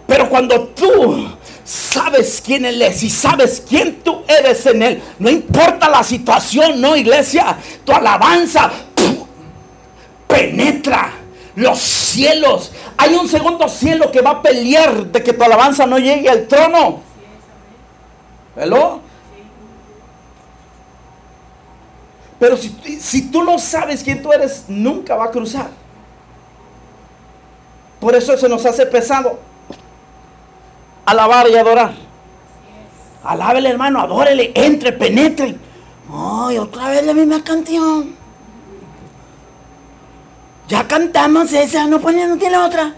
Pero 0.06 0.28
cuando 0.28 0.68
tú 0.68 1.28
sabes 1.64 2.42
quién 2.44 2.64
Él 2.64 2.80
es 2.82 3.02
y 3.02 3.10
sabes 3.10 3.62
quién 3.66 4.02
tú 4.02 4.22
eres 4.26 4.64
en 4.66 4.82
Él. 4.82 5.02
No 5.18 5.30
importa 5.30 5.88
la 5.88 6.02
situación, 6.02 6.80
no 6.80 6.96
iglesia. 6.96 7.56
Tu 7.84 7.92
alabanza 7.92 8.70
penetra 10.26 11.12
los 11.54 11.78
cielos. 11.78 12.72
Hay 12.96 13.14
un 13.14 13.28
segundo 13.28 13.68
cielo 13.68 14.10
que 14.10 14.20
va 14.20 14.30
a 14.30 14.42
pelear 14.42 15.06
de 15.06 15.22
que 15.22 15.32
tu 15.32 15.42
alabanza 15.42 15.86
no 15.86 15.98
llegue 15.98 16.28
al 16.28 16.46
trono. 16.46 17.00
¿Hello? 18.56 19.00
Pero 22.38 22.56
si, 22.56 22.70
si 23.00 23.30
tú 23.30 23.42
no 23.44 23.58
sabes 23.58 24.02
quién 24.02 24.20
tú 24.20 24.32
eres, 24.32 24.64
nunca 24.66 25.14
va 25.14 25.26
a 25.26 25.30
cruzar. 25.30 25.70
Por 28.00 28.16
eso 28.16 28.36
se 28.36 28.48
nos 28.48 28.66
hace 28.66 28.84
pesado 28.84 29.51
alabar 31.04 31.48
y 31.48 31.56
adorar. 31.56 31.94
Alábele, 33.24 33.68
hermano, 33.70 34.00
adórele, 34.00 34.52
entre, 34.54 34.92
penetre. 34.92 35.56
Ay, 36.12 36.58
otra 36.58 36.88
vez 36.88 37.06
la 37.06 37.14
misma 37.14 37.42
canción. 37.42 38.14
Ya 40.68 40.86
cantamos 40.88 41.52
esa, 41.52 41.86
no 41.86 42.00
pone, 42.00 42.26
no 42.26 42.36
tiene 42.36 42.56
otra. 42.56 42.94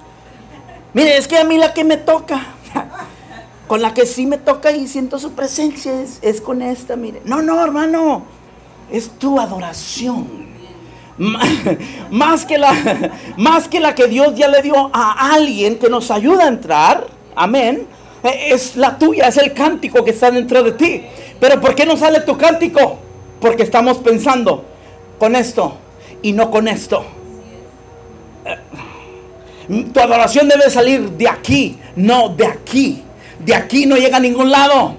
Mire, 0.92 1.16
es 1.16 1.28
que 1.28 1.38
a 1.38 1.44
mí 1.44 1.58
la 1.58 1.74
que 1.74 1.84
me 1.84 1.96
toca, 1.96 2.40
con 3.66 3.82
la 3.82 3.92
que 3.92 4.06
sí 4.06 4.26
me 4.26 4.38
toca 4.38 4.72
y 4.72 4.86
siento 4.86 5.18
su 5.18 5.32
presencia, 5.32 6.00
es, 6.00 6.18
es 6.22 6.40
con 6.40 6.62
esta, 6.62 6.96
mire. 6.96 7.20
No, 7.24 7.42
no, 7.42 7.62
hermano, 7.62 8.22
es 8.90 9.10
tu 9.18 9.40
adoración. 9.40 10.44
Más 12.10 12.44
que, 12.44 12.58
la, 12.58 12.74
más 13.36 13.68
que 13.68 13.78
la 13.78 13.94
que 13.94 14.08
Dios 14.08 14.34
ya 14.34 14.48
le 14.48 14.62
dio 14.62 14.90
a 14.92 15.32
alguien 15.32 15.78
que 15.78 15.88
nos 15.88 16.10
ayuda 16.10 16.44
a 16.44 16.48
entrar, 16.48 17.06
amén, 17.34 17.86
es 18.22 18.76
la 18.76 18.98
tuya, 18.98 19.28
es 19.28 19.36
el 19.36 19.52
cántico 19.52 20.04
que 20.04 20.10
está 20.10 20.30
dentro 20.30 20.62
de 20.62 20.72
ti. 20.72 21.02
Pero 21.40 21.60
¿por 21.60 21.74
qué 21.74 21.84
no 21.84 21.96
sale 21.96 22.20
tu 22.20 22.36
cántico? 22.36 22.98
Porque 23.40 23.62
estamos 23.62 23.98
pensando 23.98 24.64
con 25.18 25.36
esto 25.36 25.76
y 26.22 26.32
no 26.32 26.50
con 26.50 26.68
esto. 26.68 27.04
Eh, 28.46 29.86
tu 29.92 30.00
adoración 30.00 30.48
debe 30.48 30.70
salir 30.70 31.10
de 31.10 31.28
aquí, 31.28 31.78
no 31.96 32.30
de 32.30 32.46
aquí. 32.46 33.02
De 33.44 33.54
aquí 33.54 33.86
no 33.86 33.96
llega 33.96 34.16
a 34.16 34.20
ningún 34.20 34.50
lado. 34.50 34.94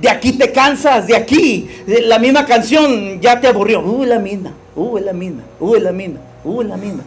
De 0.00 0.08
aquí 0.08 0.32
te 0.32 0.50
cansas, 0.52 1.06
de 1.06 1.16
aquí. 1.16 1.68
La 1.86 2.18
misma 2.18 2.46
canción 2.46 3.20
ya 3.20 3.38
te 3.40 3.48
aburrió. 3.48 3.80
Uh, 3.80 4.04
la 4.04 4.18
misma, 4.18 4.52
uh, 4.74 4.98
la 4.98 5.12
misma, 5.12 5.42
uh, 5.58 5.74
la 5.74 5.92
misma, 5.92 6.20
uh, 6.44 6.62
la 6.62 6.76
misma. 6.78 7.02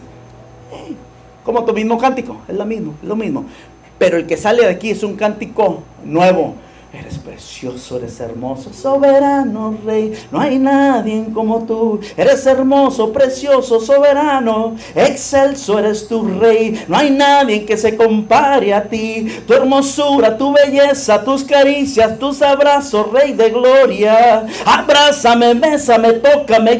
Como 1.44 1.64
tu 1.64 1.72
mismo 1.72 1.98
cántico, 1.98 2.38
es 2.48 2.54
lo 2.54 2.64
mismo, 2.64 2.94
es 3.02 3.08
lo 3.08 3.16
mismo. 3.16 3.44
Pero 3.98 4.16
el 4.16 4.26
que 4.26 4.36
sale 4.36 4.62
de 4.62 4.70
aquí 4.70 4.90
es 4.90 5.02
un 5.02 5.16
cántico 5.16 5.82
nuevo. 6.04 6.56
Eres 6.96 7.18
precioso, 7.18 7.96
eres 7.96 8.20
hermoso, 8.20 8.72
soberano 8.72 9.76
rey. 9.84 10.12
No 10.30 10.40
hay 10.40 10.60
nadie 10.60 11.24
como 11.34 11.64
tú. 11.64 11.98
Eres 12.16 12.46
hermoso, 12.46 13.12
precioso, 13.12 13.80
soberano. 13.80 14.76
Excelso 14.94 15.76
eres 15.76 16.06
tu 16.06 16.22
rey. 16.38 16.84
No 16.86 16.96
hay 16.96 17.10
nadie 17.10 17.64
que 17.64 17.76
se 17.76 17.96
compare 17.96 18.72
a 18.72 18.84
ti. 18.84 19.26
Tu 19.44 19.54
hermosura, 19.54 20.38
tu 20.38 20.52
belleza, 20.52 21.24
tus 21.24 21.42
caricias, 21.42 22.16
tus 22.16 22.40
abrazos, 22.42 23.10
rey 23.10 23.32
de 23.32 23.50
gloria. 23.50 24.46
Abrázame, 24.64 25.54
bésame, 25.54 26.12
tócame, 26.12 26.78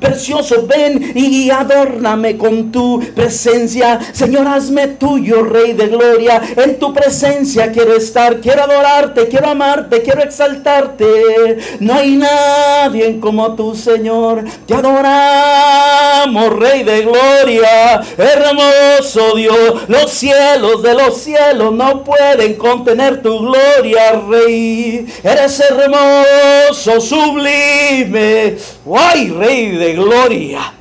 precioso, 0.00 0.66
ven 0.66 1.12
y 1.14 1.50
adórname 1.50 2.38
con 2.38 2.72
tu 2.72 3.00
presencia. 3.14 4.00
Señor, 4.12 4.48
hazme 4.48 4.88
tuyo, 4.88 5.42
rey 5.42 5.74
de 5.74 5.88
gloria. 5.88 6.40
En 6.56 6.78
tu 6.78 6.94
presencia 6.94 7.70
quiero 7.70 7.94
estar, 7.94 8.40
quiero 8.40 8.62
adorarte 8.62 9.17
quiero 9.26 9.48
amarte, 9.48 10.02
quiero 10.02 10.22
exaltarte. 10.22 11.58
No 11.80 11.94
hay 11.94 12.16
nadie 12.16 13.18
como 13.18 13.54
tú, 13.56 13.74
Señor. 13.74 14.44
Te 14.66 14.74
adoramos, 14.74 16.56
Rey 16.56 16.84
de 16.84 17.02
Gloria, 17.02 18.00
hermoso 18.16 19.34
Dios. 19.34 19.88
Los 19.88 20.12
cielos 20.12 20.82
de 20.82 20.94
los 20.94 21.16
cielos 21.18 21.72
no 21.72 22.04
pueden 22.04 22.54
contener 22.54 23.22
tu 23.22 23.38
gloria, 23.40 24.12
Rey. 24.28 25.06
Eres 25.24 25.60
hermoso, 25.60 27.00
sublime. 27.00 28.56
¡Ay, 28.94 29.30
Rey 29.30 29.70
de 29.72 29.94
Gloria! 29.94 30.72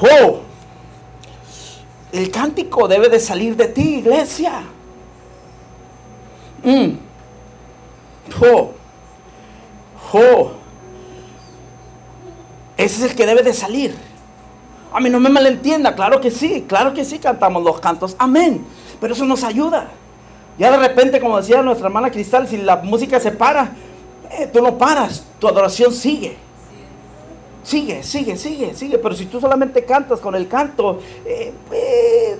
¡Oh! 0.00 0.40
El 2.12 2.30
cántico 2.30 2.88
debe 2.88 3.08
de 3.08 3.20
salir 3.20 3.56
de 3.56 3.66
ti, 3.66 3.96
iglesia. 3.96 4.62
Mm. 6.64 7.07
Jo, 8.32 8.72
jo. 10.10 10.52
Ese 12.76 13.04
es 13.04 13.10
el 13.10 13.16
que 13.16 13.26
debe 13.26 13.42
de 13.42 13.52
salir. 13.52 13.94
A 14.92 15.00
mí 15.00 15.10
no 15.10 15.20
me 15.20 15.28
malentienda, 15.28 15.94
claro 15.94 16.20
que 16.20 16.30
sí, 16.30 16.64
claro 16.66 16.94
que 16.94 17.04
sí 17.04 17.18
cantamos 17.18 17.62
los 17.62 17.80
cantos, 17.80 18.16
amén. 18.18 18.64
Pero 19.00 19.14
eso 19.14 19.24
nos 19.24 19.44
ayuda. 19.44 19.88
Ya 20.58 20.70
de 20.70 20.78
repente, 20.78 21.20
como 21.20 21.36
decía 21.36 21.62
nuestra 21.62 21.88
hermana 21.88 22.10
Cristal, 22.10 22.48
si 22.48 22.56
la 22.56 22.76
música 22.76 23.20
se 23.20 23.32
para, 23.32 23.72
eh, 24.30 24.48
tú 24.52 24.62
no 24.62 24.78
paras, 24.78 25.24
tu 25.38 25.48
adoración 25.48 25.92
sigue. 25.92 26.36
Sigue, 27.62 28.02
sigue, 28.02 28.36
sigue, 28.36 28.74
sigue. 28.74 28.98
Pero 28.98 29.14
si 29.14 29.26
tú 29.26 29.40
solamente 29.40 29.84
cantas 29.84 30.20
con 30.20 30.34
el 30.34 30.48
canto, 30.48 31.00
eh, 31.26 31.52
eh, 31.72 32.38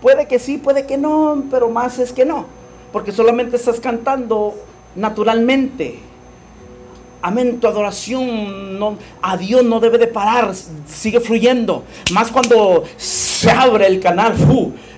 puede 0.00 0.28
que 0.28 0.38
sí, 0.38 0.58
puede 0.58 0.86
que 0.86 0.96
no, 0.96 1.42
pero 1.50 1.68
más 1.68 1.98
es 1.98 2.12
que 2.12 2.24
no 2.24 2.57
porque 2.92 3.12
solamente 3.12 3.56
estás 3.56 3.80
cantando 3.80 4.54
naturalmente. 4.94 5.98
Amén, 7.20 7.58
tu 7.58 7.66
adoración 7.66 8.96
a 9.20 9.36
Dios 9.36 9.64
no 9.64 9.80
debe 9.80 9.98
de 9.98 10.06
parar, 10.06 10.54
sigue 10.86 11.18
fluyendo. 11.18 11.82
Más 12.12 12.30
cuando 12.30 12.84
se 12.96 13.50
abre 13.50 13.88
el 13.88 13.98
canal, 13.98 14.34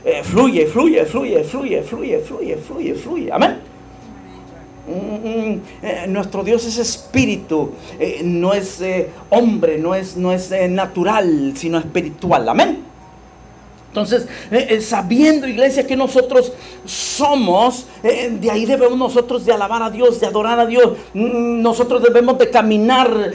eh, 0.05 0.20
fluye, 0.22 0.66
fluye, 0.66 1.07
fluye, 1.07 1.42
fluye, 1.44 1.83
fluye, 1.83 2.18
fluye, 2.20 2.57
fluye, 2.59 2.94
fluye. 2.94 3.33
Amén. 3.33 3.59
Mm, 4.87 5.29
mm, 5.29 5.61
eh, 5.83 6.05
nuestro 6.09 6.42
Dios 6.42 6.66
es 6.66 6.76
espíritu, 6.76 7.70
eh, 7.98 8.20
no 8.22 8.53
es 8.53 8.83
hombre, 9.31 9.79
no 9.79 9.94
es, 9.94 10.16
no 10.16 10.33
es 10.33 10.50
natural, 10.68 11.55
sino 11.57 11.79
espiritual. 11.79 12.48
Amén. 12.50 12.89
Entonces, 13.90 14.29
eh, 14.53 14.68
eh, 14.70 14.81
sabiendo, 14.81 15.48
iglesia, 15.48 15.85
que 15.85 15.96
nosotros 15.96 16.53
somos, 16.85 17.87
eh, 18.05 18.31
de 18.40 18.48
ahí 18.48 18.64
debemos 18.64 18.96
nosotros 18.96 19.44
de 19.44 19.53
alabar 19.53 19.83
a 19.83 19.90
Dios, 19.90 20.20
de 20.20 20.29
adorar 20.29 20.61
a 20.61 20.66
Dios. 20.66 20.92
Mm, 21.12 21.61
nosotros 21.61 22.00
debemos 22.00 22.38
de 22.38 22.50
caminar 22.50 23.33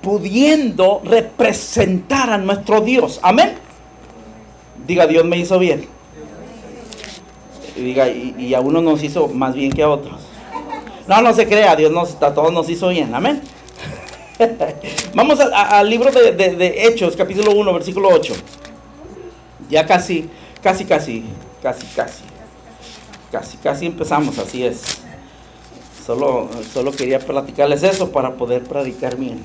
pudiendo 0.00 1.00
representar 1.04 2.30
a 2.30 2.38
nuestro 2.38 2.80
Dios. 2.80 3.20
Amén. 3.22 3.54
Diga, 4.88 5.06
Dios 5.06 5.24
me 5.24 5.38
hizo 5.38 5.60
bien. 5.60 5.86
Y 7.76 7.80
diga, 7.80 8.08
y, 8.08 8.52
a 8.54 8.60
uno 8.60 8.82
nos 8.82 9.04
hizo 9.04 9.28
más 9.28 9.54
bien 9.54 9.70
que 9.70 9.84
a 9.84 9.88
otros. 9.88 10.20
No, 11.06 11.22
no 11.22 11.32
se 11.32 11.46
crea, 11.46 11.76
Dios 11.76 11.92
nos, 11.92 12.20
a 12.20 12.34
todos 12.34 12.52
nos 12.52 12.68
hizo 12.68 12.88
bien. 12.88 13.14
Amén. 13.14 13.40
Vamos 15.14 15.38
al 15.40 15.90
libro 15.90 16.10
de, 16.10 16.86
Hechos, 16.86 17.16
capítulo 17.16 17.52
1, 17.52 17.74
versículo 17.74 18.08
8. 18.08 18.32
Ya 19.68 19.86
casi, 19.86 20.30
casi, 20.62 20.86
casi, 20.86 21.24
casi, 21.62 21.86
casi. 21.94 22.22
Casi, 23.30 23.56
casi 23.58 23.86
empezamos, 23.86 24.38
así 24.38 24.64
es. 24.64 25.02
Solo, 26.06 26.48
solo 26.72 26.92
quería 26.92 27.18
platicarles 27.18 27.82
eso 27.82 28.10
para 28.10 28.34
poder 28.34 28.64
predicar 28.64 29.16
bien. 29.16 29.44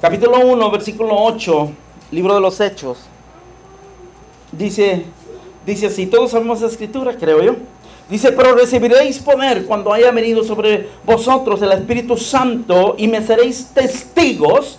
capítulo 0.00 0.38
1, 0.38 0.70
versículo 0.70 1.14
8, 1.14 1.70
libro 2.12 2.34
de 2.34 2.40
los 2.40 2.60
Hechos. 2.60 2.98
Dice, 4.52 5.04
dice 5.66 5.86
así, 5.86 6.06
todos 6.06 6.30
sabemos 6.30 6.62
la 6.62 6.68
escritura, 6.68 7.14
creo 7.18 7.42
yo. 7.42 7.56
Dice, 8.12 8.30
pero 8.32 8.54
recibiréis 8.54 9.20
poder 9.20 9.64
cuando 9.64 9.90
haya 9.90 10.10
venido 10.10 10.44
sobre 10.44 10.86
vosotros 11.02 11.62
el 11.62 11.72
Espíritu 11.72 12.18
Santo 12.18 12.94
y 12.98 13.08
me 13.08 13.22
seréis 13.22 13.68
testigos 13.72 14.78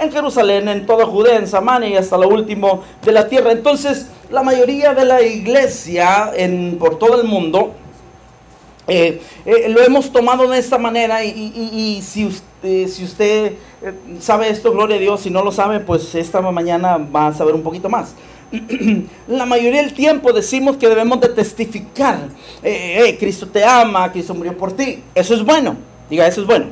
en 0.00 0.10
Jerusalén, 0.10 0.66
en 0.66 0.84
toda 0.84 1.06
Judea, 1.06 1.36
en 1.36 1.46
Samaria 1.46 1.90
y 1.90 1.94
hasta 1.94 2.18
lo 2.18 2.28
último 2.28 2.82
de 3.04 3.12
la 3.12 3.28
tierra. 3.28 3.52
Entonces, 3.52 4.08
la 4.32 4.42
mayoría 4.42 4.94
de 4.94 5.04
la 5.04 5.22
iglesia 5.22 6.32
en, 6.34 6.76
por 6.76 6.98
todo 6.98 7.20
el 7.20 7.28
mundo 7.28 7.72
eh, 8.88 9.22
eh, 9.46 9.68
lo 9.68 9.80
hemos 9.80 10.10
tomado 10.10 10.48
de 10.48 10.58
esta 10.58 10.76
manera 10.76 11.22
y, 11.22 12.02
si, 12.02 12.26
usted, 12.26 12.88
si 12.88 13.04
usted 13.04 13.52
eh, 13.80 13.92
sabe 14.18 14.48
esto, 14.48 14.72
gloria 14.72 14.96
a 14.96 14.98
Dios, 14.98 15.20
si 15.20 15.30
no 15.30 15.44
lo 15.44 15.52
sabe, 15.52 15.78
pues 15.78 16.16
esta 16.16 16.40
mañana 16.40 16.98
va 16.98 17.28
a 17.28 17.32
saber 17.32 17.54
un 17.54 17.62
poquito 17.62 17.88
más. 17.88 18.16
la 19.28 19.46
mayoría 19.46 19.82
del 19.82 19.94
tiempo 19.94 20.32
decimos 20.32 20.76
que 20.76 20.88
debemos 20.88 21.20
de 21.20 21.28
testificar, 21.28 22.28
eh, 22.62 23.04
eh, 23.06 23.16
Cristo 23.18 23.48
te 23.48 23.64
ama, 23.64 24.12
Cristo 24.12 24.34
murió 24.34 24.56
por 24.56 24.72
ti. 24.72 25.02
Eso 25.14 25.34
es 25.34 25.42
bueno. 25.42 25.76
Diga, 26.10 26.26
eso 26.26 26.42
es 26.42 26.46
bueno. 26.46 26.66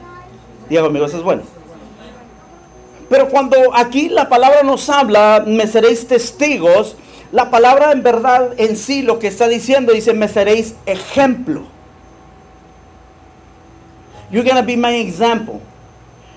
Diga 0.69 0.83
conmigo, 0.83 1.07
eso 1.07 1.17
es 1.17 1.23
bueno. 1.23 1.43
Pero 3.09 3.29
cuando 3.29 3.57
aquí 3.75 4.09
la 4.09 4.29
palabra 4.29 4.63
nos 4.63 4.89
habla, 4.89 5.43
me 5.47 5.67
seréis 5.67 6.07
testigos, 6.07 6.97
la 7.33 7.51
palabra 7.51 7.93
en 7.93 8.03
verdad 8.03 8.53
en 8.57 8.77
sí 8.77 9.03
lo 9.03 9.19
que 9.19 9.29
está 9.29 9.49
diciendo 9.49 9.93
dice, 9.93 10.13
me 10.13 10.29
seréis 10.29 10.75
ejemplo. 10.87 11.63
You're 14.31 14.45
going 14.45 14.61
to 14.61 14.67
be 14.67 14.77
my 14.77 14.95
example. 14.95 15.61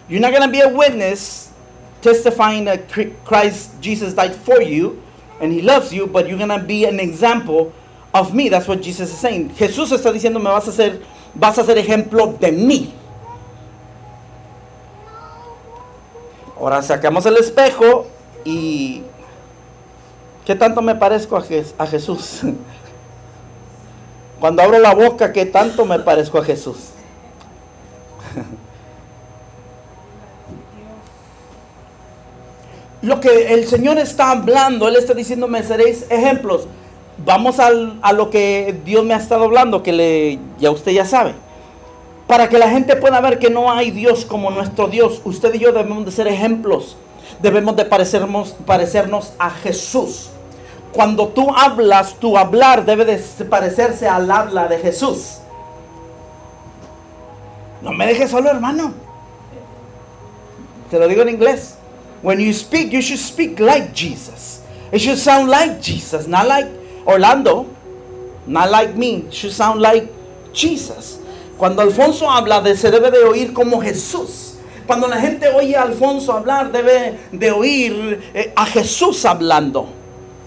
You're 0.09 0.21
not 0.21 0.31
going 0.31 0.43
to 0.43 0.51
be 0.51 0.61
a 0.61 0.67
witness 0.67 1.51
testifying 2.01 2.65
that 2.65 2.89
Christ 3.23 3.71
Jesus 3.81 4.13
died 4.13 4.33
for 4.33 4.61
you 4.61 5.01
and 5.39 5.51
he 5.51 5.61
loves 5.61 5.91
you, 5.91 6.07
but 6.07 6.27
you're 6.27 6.37
gonna 6.37 6.59
be 6.59 6.85
an 6.85 6.99
example 6.99 7.73
of 8.13 8.33
me. 8.33 8.49
That's 8.49 8.67
what 8.67 8.81
Jesus 8.81 9.11
is 9.11 9.17
saying. 9.17 9.51
Jesús 9.51 9.91
está 9.91 10.11
diciendo, 10.11 10.39
me 10.39 10.49
vas 10.49 10.67
a 10.67 10.71
hacer, 10.71 11.01
vas 11.33 11.57
a 11.57 11.63
ser 11.63 11.77
ejemplo 11.77 12.37
de 12.39 12.51
mí. 12.51 12.93
Ahora 16.57 16.81
sacamos 16.81 17.25
el 17.25 17.35
espejo 17.37 18.07
y 18.45 19.01
¿qué 20.45 20.55
tanto 20.55 20.81
me 20.81 20.95
parezco 20.95 21.35
a 21.35 21.87
Jesús? 21.87 22.41
Cuando 24.39 24.61
abro 24.61 24.79
la 24.79 24.93
boca, 24.93 25.33
¿qué 25.33 25.45
tanto 25.45 25.85
me 25.85 25.99
parezco 25.99 26.37
a 26.37 26.43
Jesús? 26.43 26.93
Lo 33.03 33.19
que 33.19 33.53
el 33.53 33.67
Señor 33.67 33.97
está 33.97 34.31
hablando, 34.31 34.87
Él 34.87 34.95
está 34.95 35.13
diciendo, 35.13 35.49
me 35.49 35.61
seréis 35.61 36.05
ejemplos. 36.09 36.67
Vamos 37.25 37.59
a 37.59 38.13
lo 38.13 38.29
que 38.29 38.79
Dios 38.85 39.03
me 39.03 39.13
ha 39.13 39.17
estado 39.17 39.43
hablando, 39.43 39.83
que 39.83 40.39
ya 40.57 40.71
usted 40.71 40.93
ya 40.93 41.05
sabe. 41.05 41.33
Para 42.27 42.47
que 42.47 42.57
la 42.57 42.69
gente 42.69 42.95
pueda 42.95 43.19
ver 43.19 43.39
que 43.39 43.49
no 43.49 43.69
hay 43.69 43.91
Dios 43.91 44.23
como 44.23 44.51
nuestro 44.51 44.87
Dios, 44.87 45.21
usted 45.25 45.53
y 45.53 45.59
yo 45.59 45.73
debemos 45.73 46.05
de 46.05 46.11
ser 46.11 46.27
ejemplos. 46.27 46.95
Debemos 47.41 47.75
de 47.75 47.83
parecernos, 47.83 48.55
parecernos 48.65 49.33
a 49.37 49.49
Jesús. 49.49 50.29
Cuando 50.93 51.27
tú 51.27 51.53
hablas, 51.53 52.15
tu 52.15 52.37
hablar 52.37 52.85
debe 52.85 53.03
de 53.03 53.17
parecerse 53.45 54.07
al 54.07 54.31
habla 54.31 54.69
de 54.69 54.77
Jesús. 54.79 55.39
No 57.81 57.91
me 57.91 58.07
dejes 58.07 58.31
solo, 58.31 58.49
hermano. 58.49 58.93
Te 60.89 60.97
lo 60.97 61.07
digo 61.09 61.23
en 61.23 61.29
inglés. 61.29 61.75
When 62.23 62.39
you 62.39 62.53
speak, 62.53 62.93
you 62.93 63.01
should 63.01 63.19
speak 63.19 63.59
like 63.59 63.93
Jesus. 63.93 64.63
It 64.91 64.99
should 64.99 65.19
sound 65.19 65.49
like 65.49 65.81
Jesus, 65.81 66.25
not 66.25 66.47
like 66.47 66.65
Orlando, 67.05 67.67
not 68.47 68.71
like 68.71 68.95
me. 68.95 69.27
It 69.27 69.33
should 69.33 69.51
sound 69.51 69.81
like 69.81 70.07
Jesus. 70.53 71.19
Cuando 71.57 71.81
Alfonso 71.81 72.25
habla, 72.25 72.61
de, 72.61 72.75
se 72.75 72.89
debe 72.89 73.11
de 73.11 73.23
oír 73.23 73.53
como 73.53 73.81
Jesús. 73.81 74.55
Cuando 74.87 75.07
la 75.07 75.17
gente 75.19 75.49
oye 75.49 75.75
a 75.75 75.83
Alfonso 75.83 76.31
hablar, 76.31 76.71
debe 76.71 77.19
de 77.31 77.51
oír 77.51 78.31
eh, 78.33 78.53
a 78.55 78.65
Jesús 78.65 79.25
hablando 79.25 79.87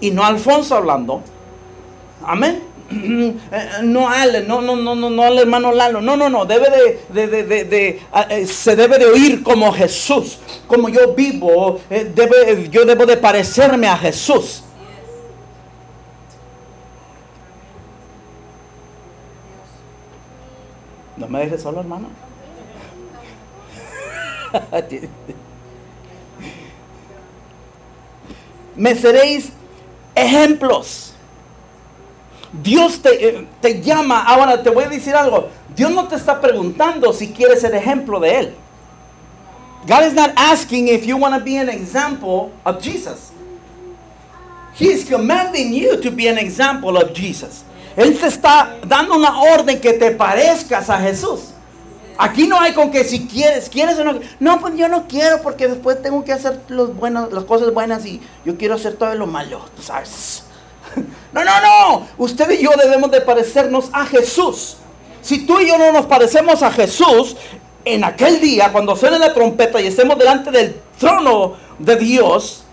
y 0.01 0.11
no 0.11 0.23
Alfonso 0.23 0.75
hablando. 0.75 1.21
Amén. 2.23 2.66
No 2.89 4.07
Allen, 4.09 4.47
no, 4.47 4.61
no, 4.61 4.75
no, 4.75 4.95
no, 4.95 5.09
no 5.09 5.23
al 5.23 5.39
hermano 5.39 5.73
Lalo, 5.73 5.99
no, 6.01 6.15
no, 6.15 6.29
no, 6.29 6.45
debe 6.45 6.67
de, 6.69 7.27
de, 7.27 7.43
de, 7.43 7.63
de 7.65 8.01
eh, 8.29 8.47
se 8.47 8.75
debe 8.75 8.97
de 8.97 9.05
oír 9.05 9.43
como 9.43 9.73
Jesús, 9.73 10.39
como 10.67 10.87
yo 10.87 11.13
vivo, 11.13 11.81
eh, 11.89 12.09
debe, 12.13 12.69
yo 12.69 12.85
debo 12.85 13.05
de 13.05 13.17
parecerme 13.17 13.87
a 13.87 13.97
Jesús. 13.97 14.63
No 21.17 21.27
me 21.27 21.39
dejes 21.39 21.61
solo, 21.63 21.79
hermano. 21.79 22.07
me 28.75 28.95
seréis 28.95 29.51
ejemplos. 30.15 31.06
Dios 32.61 33.01
te, 33.01 33.27
eh, 33.27 33.47
te, 33.61 33.81
llama, 33.81 34.23
ahora 34.23 34.61
te 34.61 34.69
voy 34.69 34.85
a 34.85 34.89
decir 34.89 35.15
algo, 35.15 35.49
Dios 35.75 35.91
no 35.91 36.07
te 36.07 36.15
está 36.15 36.41
preguntando 36.41 37.13
si 37.13 37.29
quieres 37.29 37.61
ser 37.61 37.75
ejemplo 37.75 38.19
de 38.19 38.39
Él. 38.39 38.55
God 39.87 40.05
is 40.05 40.13
not 40.13 40.31
asking 40.35 40.87
if 40.87 41.05
you 41.05 41.17
want 41.17 41.35
to 41.35 41.43
be 41.43 41.57
an 41.57 41.69
example 41.69 42.51
of 42.65 42.81
Jesus. 42.81 43.31
He 44.73 44.87
is 44.87 45.07
commanding 45.07 45.73
you 45.73 45.97
to 46.01 46.11
be 46.11 46.27
an 46.27 46.37
example 46.37 46.97
of 46.97 47.13
Jesus. 47.13 47.63
Él 47.95 48.19
te 48.19 48.27
está 48.27 48.77
dando 48.85 49.15
una 49.15 49.41
orden 49.41 49.79
que 49.79 49.93
te 49.93 50.11
parezcas 50.11 50.89
a 50.89 50.99
Jesús. 50.99 51.53
Aquí 52.17 52.47
no 52.47 52.59
hay 52.59 52.73
con 52.73 52.91
que 52.91 53.03
si 53.03 53.27
quieres, 53.27 53.69
quieres 53.69 53.97
o 53.99 54.03
no. 54.03 54.19
No, 54.39 54.59
pues 54.59 54.75
yo 54.75 54.87
no 54.87 55.07
quiero 55.07 55.41
porque 55.41 55.67
después 55.67 56.01
tengo 56.01 56.23
que 56.23 56.33
hacer 56.33 56.59
los 56.67 56.95
buenos, 56.95 57.31
las 57.31 57.43
cosas 57.45 57.73
buenas 57.73 58.05
y 58.05 58.19
yo 58.43 58.57
quiero 58.57 58.75
hacer 58.75 58.95
todo 58.95 59.13
lo 59.15 59.27
malo, 59.27 59.61
sabes. 59.79 60.43
No, 61.43 61.61
no, 61.61 61.99
no. 61.99 62.07
Usted 62.17 62.49
y 62.51 62.63
yo 62.63 62.71
debemos 62.81 63.11
de 63.11 63.21
parecernos 63.21 63.89
a 63.93 64.05
Jesús. 64.05 64.77
Si 65.21 65.45
tú 65.45 65.59
y 65.59 65.67
yo 65.67 65.77
no 65.77 65.91
nos 65.91 66.05
parecemos 66.05 66.63
a 66.63 66.71
Jesús, 66.71 67.35
en 67.85 68.03
aquel 68.03 68.39
día, 68.39 68.71
cuando 68.71 68.95
suene 68.95 69.19
la 69.19 69.33
trompeta 69.33 69.79
y 69.79 69.87
estemos 69.87 70.17
delante 70.17 70.51
del 70.51 70.79
trono 70.99 71.55
de 71.79 71.95
Dios, 71.95 72.63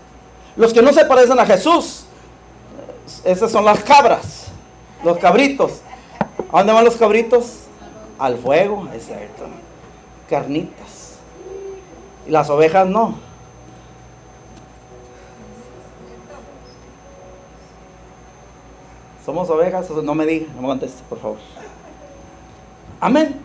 los 0.55 0.73
que 0.73 0.81
no 0.81 0.93
se 0.93 1.05
parecen 1.05 1.39
a 1.39 1.45
Jesús, 1.45 2.05
esas 3.23 3.51
son 3.51 3.65
las 3.65 3.83
cabras, 3.83 4.47
los 5.03 5.17
cabritos. 5.17 5.73
¿A 6.51 6.59
dónde 6.59 6.73
van 6.73 6.85
los 6.85 6.95
cabritos? 6.95 7.65
al 8.19 8.37
fuego, 8.37 8.87
es 8.93 9.05
cierto. 9.05 9.45
Carnitas. 10.29 11.17
Y 12.27 12.31
las 12.31 12.49
ovejas 12.49 12.87
no. 12.87 13.15
Somos 19.25 19.49
ovejas, 19.49 19.89
no 19.89 20.13
me 20.13 20.25
diga, 20.25 20.45
no 20.55 20.61
me 20.61 20.67
conteste, 20.67 21.01
por 21.09 21.19
favor. 21.19 21.37
Amén. 22.99 23.41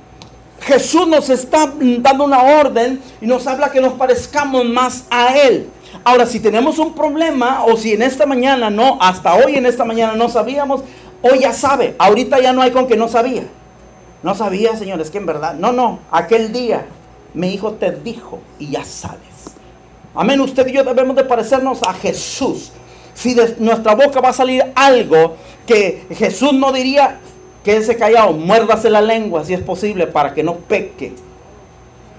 Jesús 0.60 1.08
nos 1.08 1.30
está 1.30 1.72
dando 2.00 2.24
una 2.24 2.42
orden 2.42 3.00
y 3.20 3.26
nos 3.26 3.46
habla 3.46 3.70
que 3.70 3.80
nos 3.80 3.94
parezcamos 3.94 4.66
más 4.66 5.06
a 5.10 5.34
Él. 5.38 5.70
Ahora, 6.04 6.26
si 6.26 6.38
tenemos 6.38 6.78
un 6.78 6.94
problema 6.94 7.64
o 7.64 7.76
si 7.78 7.94
en 7.94 8.02
esta 8.02 8.26
mañana 8.26 8.68
no, 8.68 8.98
hasta 9.00 9.34
hoy 9.34 9.56
en 9.56 9.64
esta 9.64 9.86
mañana 9.86 10.14
no 10.14 10.28
sabíamos, 10.28 10.82
hoy 11.22 11.40
ya 11.40 11.54
sabe. 11.54 11.94
Ahorita 11.98 12.38
ya 12.40 12.52
no 12.52 12.60
hay 12.60 12.72
con 12.72 12.86
que 12.86 12.96
no 12.96 13.08
sabía. 13.08 13.44
No 14.22 14.34
sabía, 14.34 14.76
Señor, 14.76 15.00
es 15.00 15.10
que 15.10 15.16
en 15.16 15.24
verdad, 15.24 15.54
no, 15.54 15.72
no, 15.72 16.00
aquel 16.10 16.52
día 16.52 16.84
mi 17.32 17.54
hijo 17.54 17.72
te 17.72 17.90
dijo 17.90 18.38
y 18.58 18.70
ya 18.70 18.84
sabes. 18.84 19.20
Amén, 20.14 20.40
usted 20.40 20.66
y 20.66 20.72
yo 20.72 20.84
debemos 20.84 21.16
de 21.16 21.24
parecernos 21.24 21.82
a 21.82 21.94
Jesús. 21.94 22.72
Si 23.14 23.34
de 23.34 23.56
nuestra 23.58 23.94
boca 23.94 24.20
va 24.20 24.30
a 24.30 24.32
salir 24.32 24.64
algo 24.74 25.36
que 25.66 26.06
Jesús 26.10 26.52
no 26.52 26.72
diría, 26.72 27.20
quédese 27.64 27.96
callado, 27.96 28.32
muérdase 28.32 28.90
la 28.90 29.00
lengua 29.00 29.44
si 29.44 29.54
es 29.54 29.60
posible 29.60 30.06
para 30.06 30.34
que 30.34 30.42
no 30.42 30.56
peque. 30.56 31.12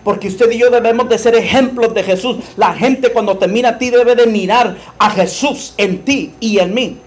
Porque 0.04 0.30
usted 0.30 0.50
y 0.52 0.58
yo 0.58 0.70
debemos 0.70 1.08
de 1.10 1.18
ser 1.18 1.36
ejemplos 1.36 1.94
de 1.94 2.04
Jesús. 2.04 2.38
La 2.58 2.74
gente 2.74 3.12
cuando 3.12 3.38
te 3.38 3.48
mira 3.48 3.70
a 3.70 3.78
ti 3.78 3.90
debe 3.90 4.16
de 4.16 4.26
mirar 4.26 4.76
a 4.98 5.10
Jesús 5.12 5.74
en 5.78 6.04
ti 6.04 6.34
y 6.40 6.60
en 6.60 6.74
mí. 6.74 6.98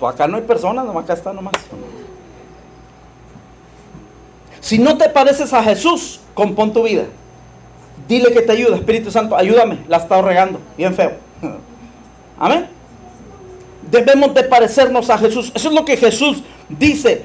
Pues 0.00 0.14
acá 0.14 0.26
no 0.26 0.36
hay 0.36 0.42
personas, 0.42 0.84
nomás 0.84 1.04
acá 1.04 1.12
está 1.12 1.32
nomás. 1.32 1.52
Si 4.60 4.78
no 4.78 4.96
te 4.96 5.08
pareces 5.08 5.52
a 5.52 5.62
Jesús, 5.62 6.18
compón 6.34 6.72
tu 6.72 6.82
vida. 6.82 7.04
Dile 8.08 8.32
que 8.32 8.42
te 8.42 8.52
ayuda, 8.52 8.76
Espíritu 8.76 9.10
Santo, 9.10 9.36
ayúdame, 9.36 9.78
la 9.88 9.98
he 9.98 10.00
estado 10.00 10.22
regando, 10.22 10.58
bien 10.76 10.94
feo. 10.94 11.12
Amén. 12.38 12.66
Debemos 13.90 14.34
de 14.34 14.44
parecernos 14.44 15.10
a 15.10 15.18
Jesús. 15.18 15.52
Eso 15.54 15.68
es 15.68 15.74
lo 15.74 15.84
que 15.84 15.96
Jesús 15.96 16.42
dice. 16.68 17.22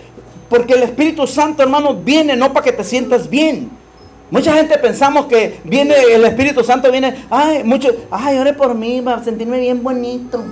Porque 0.49 0.73
el 0.73 0.83
Espíritu 0.83 1.27
Santo, 1.27 1.63
hermano, 1.63 1.95
viene 1.95 2.35
no 2.35 2.53
para 2.53 2.63
que 2.63 2.71
te 2.71 2.83
sientas 2.83 3.29
bien. 3.29 3.69
Mucha 4.29 4.53
gente 4.53 4.77
pensamos 4.77 5.27
que 5.27 5.59
viene 5.63 5.95
el 6.13 6.25
Espíritu 6.25 6.63
Santo, 6.63 6.91
viene, 6.91 7.15
ay, 7.29 7.63
mucho, 7.63 7.89
ay, 8.11 8.37
ore 8.37 8.53
por 8.53 8.75
mí, 8.75 9.01
para 9.01 9.23
sentirme 9.23 9.59
bien 9.59 9.81
bonito. 9.81 10.43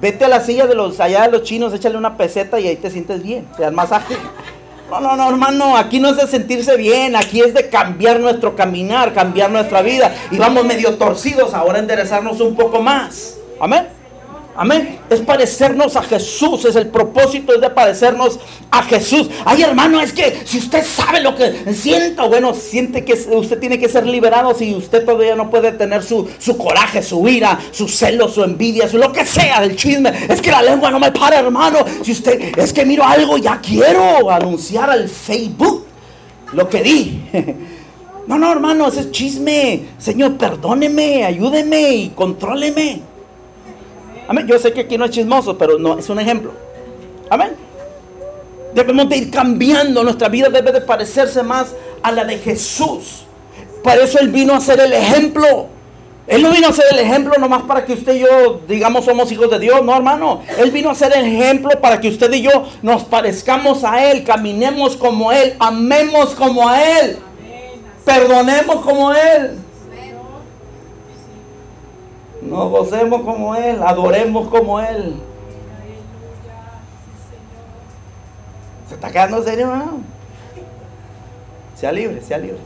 Vete 0.00 0.24
a 0.24 0.28
la 0.28 0.40
silla 0.40 0.66
de 0.66 0.74
los 0.74 1.00
allá 1.00 1.22
de 1.22 1.30
los 1.30 1.42
chinos, 1.42 1.72
échale 1.72 1.96
una 1.96 2.16
peseta 2.16 2.60
y 2.60 2.68
ahí 2.68 2.76
te 2.76 2.90
sientes 2.90 3.22
bien, 3.22 3.46
te 3.56 3.62
dan 3.62 3.74
masaje. 3.74 4.16
No, 4.92 5.00
no, 5.00 5.16
no, 5.16 5.30
hermano, 5.30 5.78
aquí 5.78 6.00
no 6.00 6.10
es 6.10 6.18
de 6.18 6.26
sentirse 6.26 6.76
bien, 6.76 7.16
aquí 7.16 7.40
es 7.40 7.54
de 7.54 7.70
cambiar 7.70 8.20
nuestro 8.20 8.54
caminar, 8.54 9.14
cambiar 9.14 9.50
nuestra 9.50 9.80
vida. 9.80 10.14
Y 10.30 10.36
vamos 10.36 10.66
medio 10.66 10.98
torcidos, 10.98 11.54
ahora 11.54 11.78
enderezarnos 11.78 12.42
un 12.42 12.54
poco 12.54 12.82
más. 12.82 13.38
Amén. 13.58 13.88
Amén. 14.54 14.98
Es 15.08 15.20
parecernos 15.20 15.96
a 15.96 16.02
Jesús. 16.02 16.64
Es 16.66 16.76
el 16.76 16.88
propósito 16.88 17.54
es 17.54 17.60
de 17.60 17.70
parecernos 17.70 18.38
a 18.70 18.82
Jesús. 18.82 19.30
Ay, 19.44 19.62
hermano, 19.62 20.00
es 20.00 20.12
que 20.12 20.42
si 20.44 20.58
usted 20.58 20.84
sabe 20.84 21.20
lo 21.20 21.34
que 21.34 21.72
sienta, 21.72 22.24
bueno, 22.26 22.52
siente 22.52 23.04
que 23.04 23.14
usted 23.14 23.58
tiene 23.58 23.78
que 23.78 23.88
ser 23.88 24.06
liberado 24.06 24.54
si 24.54 24.74
usted 24.74 25.04
todavía 25.04 25.34
no 25.34 25.48
puede 25.50 25.72
tener 25.72 26.02
su, 26.02 26.28
su 26.38 26.58
coraje, 26.58 27.02
su 27.02 27.26
ira, 27.26 27.58
su 27.70 27.88
celo, 27.88 28.28
su 28.28 28.44
envidia, 28.44 28.88
su 28.88 28.98
lo 28.98 29.10
que 29.10 29.24
sea 29.24 29.62
del 29.62 29.74
chisme. 29.74 30.12
Es 30.28 30.42
que 30.42 30.50
la 30.50 30.62
lengua 30.62 30.90
no 30.90 31.00
me 31.00 31.12
para, 31.12 31.38
hermano. 31.38 31.78
Si 32.02 32.12
usted 32.12 32.58
es 32.58 32.72
que 32.72 32.84
miro 32.84 33.04
algo, 33.04 33.38
ya 33.38 33.58
quiero 33.60 34.30
anunciar 34.30 34.90
al 34.90 35.08
Facebook 35.08 35.86
lo 36.52 36.68
que 36.68 36.82
di. 36.82 37.22
No, 38.24 38.38
no, 38.38 38.52
hermano, 38.52 38.86
ese 38.86 39.00
es 39.00 39.10
chisme. 39.10 39.82
Señor, 39.98 40.36
perdóneme, 40.36 41.24
ayúdeme 41.24 41.92
y 41.92 42.08
contróleme. 42.10 43.02
Amén. 44.28 44.46
Yo 44.46 44.58
sé 44.58 44.72
que 44.72 44.80
aquí 44.82 44.98
no 44.98 45.04
es 45.04 45.10
chismoso, 45.10 45.56
pero 45.56 45.78
no, 45.78 45.98
es 45.98 46.08
un 46.08 46.20
ejemplo. 46.20 46.52
Amén. 47.28 47.54
Debemos 48.74 49.08
de 49.08 49.16
ir 49.16 49.30
cambiando. 49.30 50.02
Nuestra 50.02 50.28
vida 50.28 50.48
debe 50.48 50.72
de 50.72 50.80
parecerse 50.80 51.42
más 51.42 51.74
a 52.02 52.12
la 52.12 52.24
de 52.24 52.38
Jesús. 52.38 53.24
Para 53.82 54.02
eso 54.02 54.18
Él 54.18 54.28
vino 54.28 54.54
a 54.54 54.60
ser 54.60 54.80
el 54.80 54.92
ejemplo. 54.92 55.68
Él 56.26 56.40
no 56.42 56.50
vino 56.50 56.68
a 56.68 56.72
ser 56.72 56.84
el 56.92 57.00
ejemplo 57.00 57.34
nomás 57.38 57.62
para 57.64 57.84
que 57.84 57.94
usted 57.94 58.14
y 58.14 58.20
yo 58.20 58.60
digamos 58.68 59.04
somos 59.04 59.30
hijos 59.32 59.50
de 59.50 59.58
Dios, 59.58 59.84
no 59.84 59.94
hermano. 59.94 60.42
Él 60.56 60.70
vino 60.70 60.88
a 60.88 60.94
ser 60.94 61.12
el 61.16 61.24
ejemplo 61.24 61.70
para 61.80 62.00
que 62.00 62.08
usted 62.08 62.32
y 62.32 62.42
yo 62.42 62.68
nos 62.80 63.02
parezcamos 63.02 63.82
a 63.82 64.10
Él, 64.10 64.22
caminemos 64.22 64.96
como 64.96 65.32
Él, 65.32 65.56
amemos 65.58 66.30
como 66.36 66.68
a 66.68 66.80
Él, 67.00 67.18
perdonemos 68.04 68.76
como 68.76 69.12
Él. 69.12 69.58
Nos 72.42 72.70
gocemos 72.70 73.22
como 73.22 73.54
Él, 73.54 73.80
adoremos 73.82 74.48
como 74.48 74.80
Él. 74.80 75.20
¿Se 78.88 78.94
está 78.94 79.10
quedando 79.10 79.42
serio, 79.42 79.66
hermano? 79.66 80.00
Sea 81.76 81.92
libre, 81.92 82.20
sea 82.20 82.38
libre. 82.38 82.58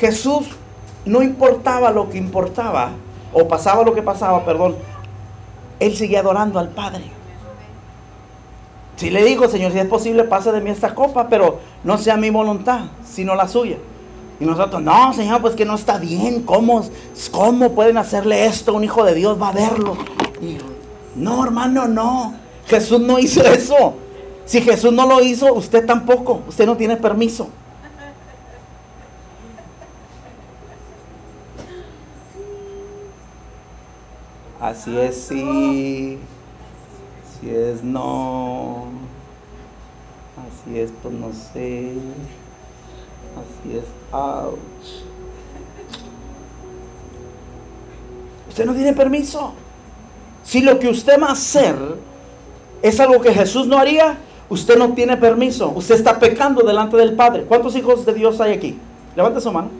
Jesús 0.00 0.48
no 1.04 1.22
importaba 1.22 1.90
lo 1.90 2.08
que 2.08 2.18
importaba, 2.18 2.92
o 3.32 3.46
pasaba 3.46 3.82
lo 3.84 3.94
que 3.94 4.02
pasaba, 4.02 4.44
perdón. 4.44 4.76
Él 5.80 5.96
seguía 5.96 6.20
adorando 6.20 6.58
al 6.58 6.70
Padre. 6.70 7.04
Si 8.96 9.10
le 9.10 9.22
digo, 9.22 9.48
Señor, 9.48 9.72
si 9.72 9.78
es 9.78 9.86
posible, 9.86 10.24
pase 10.24 10.50
de 10.50 10.60
mí 10.60 10.70
esta 10.70 10.94
copa, 10.94 11.28
pero 11.28 11.60
no 11.84 11.98
sea 11.98 12.16
mi 12.16 12.30
voluntad, 12.30 12.86
sino 13.04 13.34
la 13.34 13.46
suya. 13.46 13.76
Y 14.40 14.44
nosotros, 14.44 14.80
no, 14.82 15.12
Señor, 15.12 15.40
pues 15.40 15.54
que 15.54 15.64
no 15.64 15.74
está 15.74 15.98
bien. 15.98 16.42
¿Cómo, 16.42 16.84
cómo 17.32 17.72
pueden 17.72 17.98
hacerle 17.98 18.46
esto? 18.46 18.74
Un 18.74 18.84
hijo 18.84 19.04
de 19.04 19.14
Dios 19.14 19.40
va 19.40 19.48
a 19.48 19.52
verlo. 19.52 19.96
no, 21.16 21.44
hermano, 21.44 21.88
no. 21.88 22.34
Jesús 22.66 23.00
no 23.00 23.18
hizo 23.18 23.42
eso. 23.42 23.94
Si 24.44 24.60
Jesús 24.60 24.92
no 24.92 25.06
lo 25.06 25.20
hizo, 25.20 25.52
usted 25.52 25.84
tampoco. 25.84 26.42
Usted 26.46 26.66
no 26.66 26.76
tiene 26.76 26.96
permiso. 26.96 27.48
Así 34.60 34.96
es, 34.96 35.16
sí. 35.16 36.18
Si 37.40 37.50
es 37.50 37.82
no. 37.82 38.86
Así 40.36 40.78
es, 40.78 40.92
pues 41.02 41.14
no 41.14 41.30
sé. 41.32 41.92
Así 43.38 43.76
es. 43.76 43.84
Usted 48.48 48.66
no 48.66 48.74
tiene 48.74 48.92
permiso. 48.92 49.52
Si 50.44 50.62
lo 50.62 50.78
que 50.78 50.88
usted 50.88 51.20
va 51.20 51.28
a 51.28 51.32
hacer 51.32 51.76
es 52.82 52.98
algo 53.00 53.20
que 53.20 53.32
Jesús 53.32 53.66
no 53.66 53.78
haría, 53.78 54.18
usted 54.48 54.78
no 54.78 54.94
tiene 54.94 55.16
permiso. 55.16 55.70
Usted 55.74 55.94
está 55.94 56.18
pecando 56.18 56.62
delante 56.62 56.96
del 56.96 57.14
Padre. 57.14 57.44
¿Cuántos 57.44 57.76
hijos 57.76 58.06
de 58.06 58.14
Dios 58.14 58.40
hay 58.40 58.52
aquí? 58.52 58.78
Levante 59.14 59.40
su 59.40 59.52
mano. 59.52 59.70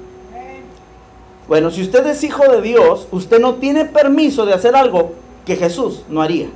Bueno, 1.49 1.71
si 1.71 1.81
usted 1.81 2.07
es 2.07 2.23
hijo 2.23 2.45
de 2.45 2.61
Dios, 2.61 3.09
usted 3.11 3.41
no 3.41 3.55
tiene 3.55 3.87
permiso 3.87 4.45
de 4.45 4.53
hacer 4.53 4.77
algo 4.77 5.13
que 5.47 5.57
Jesús 5.57 6.03
no 6.11 6.21
haría. 6.21 6.49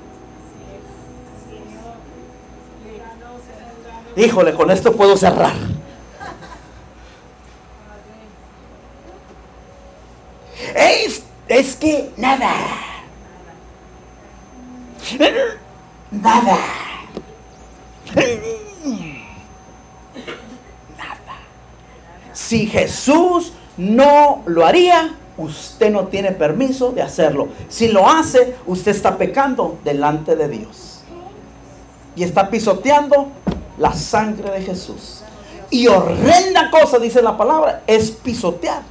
Híjole, 4.14 4.52
con 4.52 4.70
esto 4.70 4.92
puedo 4.92 5.16
cerrar. 5.16 5.54
Es, 10.74 11.22
es 11.48 11.76
que 11.76 12.10
nada. 12.16 12.52
Nada. 16.10 16.58
Nada. 20.96 21.38
Si 22.32 22.66
Jesús 22.66 23.52
no 23.76 24.42
lo 24.46 24.66
haría, 24.66 25.14
usted 25.36 25.90
no 25.90 26.06
tiene 26.06 26.32
permiso 26.32 26.92
de 26.92 27.02
hacerlo. 27.02 27.48
Si 27.68 27.88
lo 27.88 28.08
hace, 28.08 28.56
usted 28.66 28.92
está 28.92 29.16
pecando 29.18 29.78
delante 29.84 30.36
de 30.36 30.48
Dios. 30.48 31.00
Y 32.14 32.24
está 32.24 32.50
pisoteando 32.50 33.28
la 33.78 33.92
sangre 33.94 34.50
de 34.50 34.62
Jesús. 34.62 35.22
Y 35.70 35.86
horrenda 35.86 36.70
cosa, 36.70 36.98
dice 36.98 37.22
la 37.22 37.36
palabra, 37.36 37.82
es 37.86 38.10
pisotear 38.10 38.82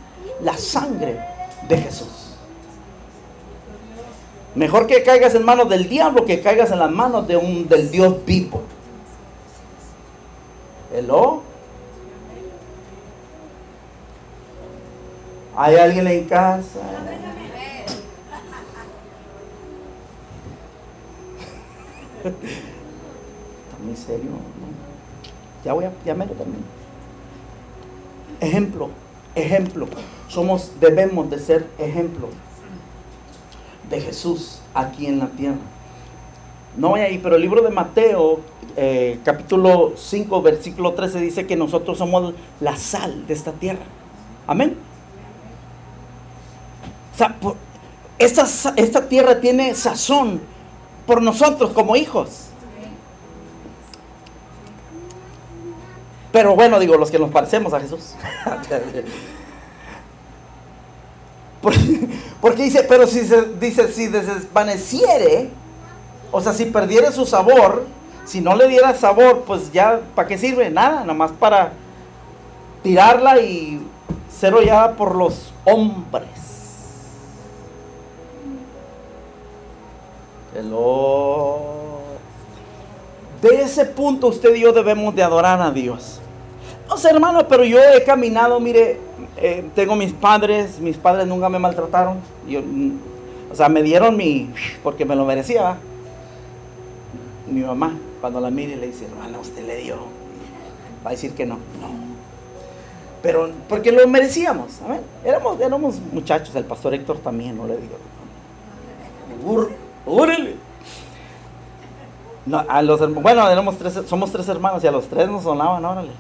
la 0.41 0.57
sangre 0.57 1.30
de 1.71 1.77
Jesús. 1.77 2.35
Mejor 4.53 4.85
que 4.85 5.01
caigas 5.03 5.33
en 5.35 5.45
manos 5.45 5.69
del 5.69 5.87
diablo 5.87 6.25
que 6.25 6.41
caigas 6.41 6.71
en 6.71 6.79
las 6.79 6.91
manos 6.91 7.25
de 7.27 7.37
un, 7.37 7.69
del 7.69 7.89
Dios 7.89 8.25
vivo. 8.25 8.61
¿Hello? 10.93 11.43
¿Hay 15.55 15.75
alguien 15.75 16.07
en 16.07 16.25
casa? 16.25 16.79
Está 22.17 24.05
serio. 24.05 24.31
Ya 25.63 25.73
voy 25.73 25.85
a, 25.85 25.91
ya 26.05 26.13
me 26.13 26.25
lo 26.25 26.33
termino. 26.33 26.63
Ejemplo, 28.41 28.89
ejemplo. 29.35 29.87
Somos, 30.27 30.71
debemos 30.79 31.29
de 31.29 31.39
ser 31.39 31.67
ejemplo 31.77 32.29
de 33.89 34.01
Jesús 34.01 34.61
aquí 34.73 35.05
en 35.05 35.19
la 35.19 35.27
tierra. 35.27 35.57
No 36.77 36.89
voy 36.89 37.01
ahí, 37.01 37.17
pero 37.17 37.35
el 37.35 37.41
libro 37.41 37.61
de 37.61 37.69
Mateo, 37.69 38.39
eh, 38.77 39.19
capítulo 39.25 39.93
5, 39.97 40.41
versículo 40.41 40.93
13, 40.93 41.19
dice 41.19 41.45
que 41.45 41.57
nosotros 41.57 41.97
somos 41.97 42.33
la 42.61 42.77
sal 42.77 43.27
de 43.27 43.33
esta 43.33 43.51
tierra. 43.51 43.83
Amén. 44.47 44.77
O 47.13 47.17
sea, 47.17 47.35
esta, 48.17 48.45
esta 48.77 49.09
tierra 49.09 49.41
tiene 49.41 49.75
sazón 49.75 50.39
por 51.05 51.21
nosotros 51.21 51.71
como 51.71 51.95
hijos. 51.97 52.50
Pero 56.31 56.55
bueno, 56.55 56.79
digo, 56.79 56.95
los 56.97 57.11
que 57.11 57.19
nos 57.19 57.31
parecemos 57.31 57.73
a 57.73 57.79
Jesús. 57.79 58.15
porque, 62.41 62.63
dice, 62.63 62.83
pero 62.87 63.05
si 63.05 63.25
se 63.25 63.43
dice, 63.59 63.91
si 63.91 64.07
desvaneciere, 64.07 65.49
o 66.31 66.41
sea, 66.41 66.53
si 66.53 66.65
perdiera 66.65 67.11
su 67.11 67.25
sabor, 67.25 67.85
si 68.25 68.39
no 68.39 68.55
le 68.55 68.67
diera 68.67 68.95
sabor, 68.95 69.43
pues 69.45 69.71
ya, 69.71 69.99
¿para 70.15 70.27
qué 70.27 70.37
sirve? 70.37 70.69
Nada, 70.69 71.03
nomás 71.03 71.31
para 71.31 71.73
tirarla 72.81 73.41
y 73.41 73.85
ser 74.29 74.53
hollada 74.53 74.95
por 74.95 75.15
los 75.15 75.53
hombres. 75.65 76.29
De 83.41 83.61
ese 83.61 83.85
punto 83.85 84.27
usted 84.27 84.53
y 84.55 84.61
yo 84.61 84.71
debemos 84.71 85.15
de 85.15 85.23
adorar 85.23 85.61
a 85.61 85.71
Dios. 85.71 86.19
No 86.87 86.97
sé, 86.97 87.09
hermano, 87.09 87.47
pero 87.47 87.63
yo 87.63 87.79
he 87.79 88.03
caminado, 88.03 88.59
mire, 88.59 88.99
eh, 89.37 89.63
tengo 89.73 89.95
mis 89.95 90.13
padres, 90.13 90.79
mis 90.79 90.97
padres 90.97 91.25
nunca 91.25 91.49
me 91.49 91.57
maltrataron. 91.57 92.17
Mm, 92.45 92.91
o 93.51 93.55
sea, 93.55 93.69
me 93.69 93.81
dieron 93.81 94.15
mi, 94.15 94.49
porque 94.83 95.05
me 95.05 95.15
lo 95.15 95.25
merecía. 95.25 95.77
Mi 97.49 97.61
mamá, 97.61 97.97
cuando 98.19 98.39
la 98.39 98.51
mire, 98.51 98.75
le 98.75 98.87
dice, 98.87 99.05
hermano, 99.05 99.39
usted 99.39 99.65
le 99.65 99.77
dio. 99.77 99.95
Va 101.05 101.09
a 101.09 101.13
decir 101.13 101.33
que 101.33 101.45
no. 101.45 101.55
No. 101.55 102.11
Pero 103.23 103.49
porque 103.67 103.91
lo 103.91 104.07
merecíamos. 104.07 104.79
Éramos, 105.23 105.59
éramos 105.59 105.99
muchachos, 106.11 106.55
el 106.55 106.65
pastor 106.65 106.93
Héctor 106.93 107.19
también, 107.19 107.57
no 107.57 107.65
le 107.67 107.77
digo. 107.77 107.95
¡Úrele! 110.05 110.55
No, 112.45 112.63
a 112.67 112.81
los, 112.81 113.13
bueno, 113.21 113.47
éramos 113.49 113.77
tres, 113.77 113.99
somos 114.07 114.31
tres 114.31 114.47
hermanos 114.47 114.83
y 114.83 114.87
a 114.87 114.91
los 114.91 115.07
tres 115.07 115.29
nos 115.29 115.43
sonaban, 115.43 115.83
órale. 115.85 116.11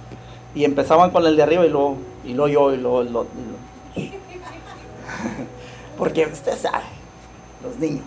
Y 0.53 0.65
empezaban 0.65 1.11
con 1.11 1.25
el 1.25 1.35
de 1.35 1.43
arriba 1.43 1.65
y 1.65 1.69
luego, 1.69 1.97
y 2.23 2.33
luego 2.33 2.47
yo 2.47 2.73
y 2.73 2.77
luego, 2.77 3.03
lo, 3.03 3.25
Porque 5.97 6.25
usted 6.25 6.57
sabe, 6.57 6.83
los 7.63 7.77
niños. 7.77 8.05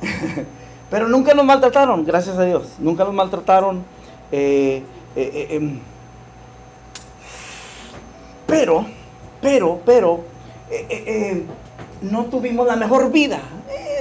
Pero 0.90 1.08
nunca 1.08 1.34
nos 1.34 1.44
maltrataron, 1.44 2.04
gracias 2.04 2.38
a 2.38 2.44
Dios. 2.44 2.74
Nunca 2.78 3.04
nos 3.04 3.14
maltrataron. 3.14 3.84
Eh, 4.30 4.82
eh, 5.16 5.30
eh, 5.34 5.56
em. 5.56 5.80
pero, 8.46 8.84
pero, 9.40 9.80
pero, 9.84 10.20
no 12.02 12.24
tuvimos 12.26 12.66
la 12.66 12.76
mejor 12.76 13.10
vida. 13.10 13.40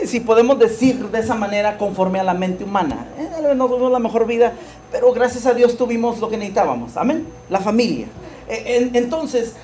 Eh, 0.03 0.07
si 0.07 0.19
podemos 0.19 0.59
decir 0.59 1.09
de 1.09 1.19
esa 1.19 1.35
manera 1.35 1.77
conforme 1.77 2.19
a 2.19 2.23
la 2.23 2.33
mente 2.33 2.63
humana. 2.63 3.05
Eh, 3.17 3.55
no 3.55 3.67
tuvimos 3.67 3.91
la 3.91 3.99
mejor 3.99 4.25
vida, 4.27 4.53
pero 4.91 5.13
gracias 5.13 5.45
a 5.45 5.53
Dios 5.53 5.77
tuvimos 5.77 6.19
lo 6.19 6.29
que 6.29 6.35
necesitábamos. 6.35 6.97
Amén. 6.97 7.25
La 7.49 7.59
familia. 7.59 8.07
Eh, 8.49 8.91
entonces, 8.93 9.55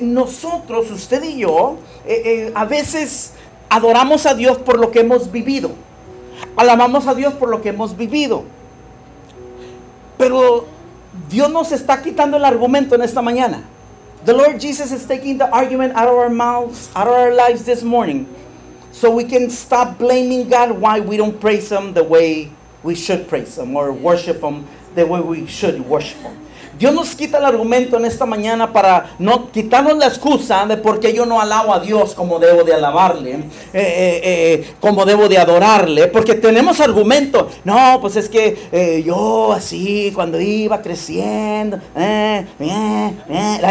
nosotros, 0.00 0.90
usted 0.90 1.22
y 1.22 1.38
yo, 1.38 1.76
a 2.54 2.64
veces 2.64 3.32
adoramos 3.68 4.26
a 4.26 4.34
Dios 4.34 4.58
por 4.58 4.78
lo 4.78 4.90
que 4.90 5.00
hemos 5.00 5.30
vivido. 5.30 5.70
Alabamos 6.56 7.06
a 7.06 7.14
Dios 7.14 7.32
por 7.34 7.48
lo 7.48 7.62
que 7.62 7.68
hemos 7.68 7.96
vivido. 7.96 8.42
Pero 10.18 10.66
Dios 11.30 11.50
nos 11.50 11.70
está 11.70 12.02
quitando 12.02 12.36
el 12.36 12.44
argumento 12.44 12.96
en 12.96 13.02
esta 13.02 13.22
mañana. 13.22 13.62
The 14.24 14.32
Lord 14.32 14.58
Jesus 14.58 14.90
is 14.90 15.06
taking 15.06 15.38
the 15.38 15.48
argument 15.52 15.94
out 15.94 16.08
of 16.08 16.14
our 16.14 16.30
mouths, 16.30 16.90
out 16.96 17.06
of 17.06 17.14
our 17.14 17.32
lives 17.32 17.64
this 17.64 17.82
morning, 17.82 18.26
so 18.94 19.10
we 19.10 19.24
can 19.24 19.50
stop 19.50 19.98
blaming 19.98 20.48
God 20.48 20.70
why 20.70 21.00
we 21.00 21.16
don't 21.16 21.40
praise 21.40 21.70
Him 21.70 21.92
the 21.94 22.04
way 22.04 22.48
we 22.84 22.94
should 22.94 23.26
praise 23.26 23.58
Him 23.58 23.74
or 23.76 23.90
worship 23.92 24.40
Him 24.40 24.66
the 24.94 25.04
way 25.04 25.20
we 25.20 25.46
should 25.48 25.80
worship 25.80 26.18
Him. 26.18 26.38
Dios 26.78 26.92
nos 26.92 27.14
quita 27.14 27.38
el 27.38 27.44
argumento 27.44 27.96
en 27.96 28.04
esta 28.04 28.26
mañana 28.26 28.72
para 28.72 29.14
no 29.18 29.50
quitarnos 29.52 29.96
la 29.96 30.06
excusa 30.06 30.66
de 30.66 30.76
por 30.76 30.98
qué 30.98 31.12
yo 31.12 31.24
no 31.24 31.40
alabo 31.40 31.72
a 31.72 31.78
Dios 31.78 32.14
como 32.14 32.40
debo 32.40 32.64
de 32.64 32.74
alabarle, 32.74 33.32
eh, 33.32 33.40
eh, 33.72 34.20
eh, 34.24 34.74
como 34.80 35.04
debo 35.04 35.28
de 35.28 35.38
adorarle, 35.38 36.08
porque 36.08 36.34
tenemos 36.34 36.80
argumento. 36.80 37.48
No, 37.64 37.98
pues 38.00 38.16
es 38.16 38.28
que 38.28 39.02
yo 39.06 39.52
así, 39.52 40.10
cuando 40.14 40.40
iba 40.40 40.82
creciendo, 40.82 41.78
la 41.94 42.44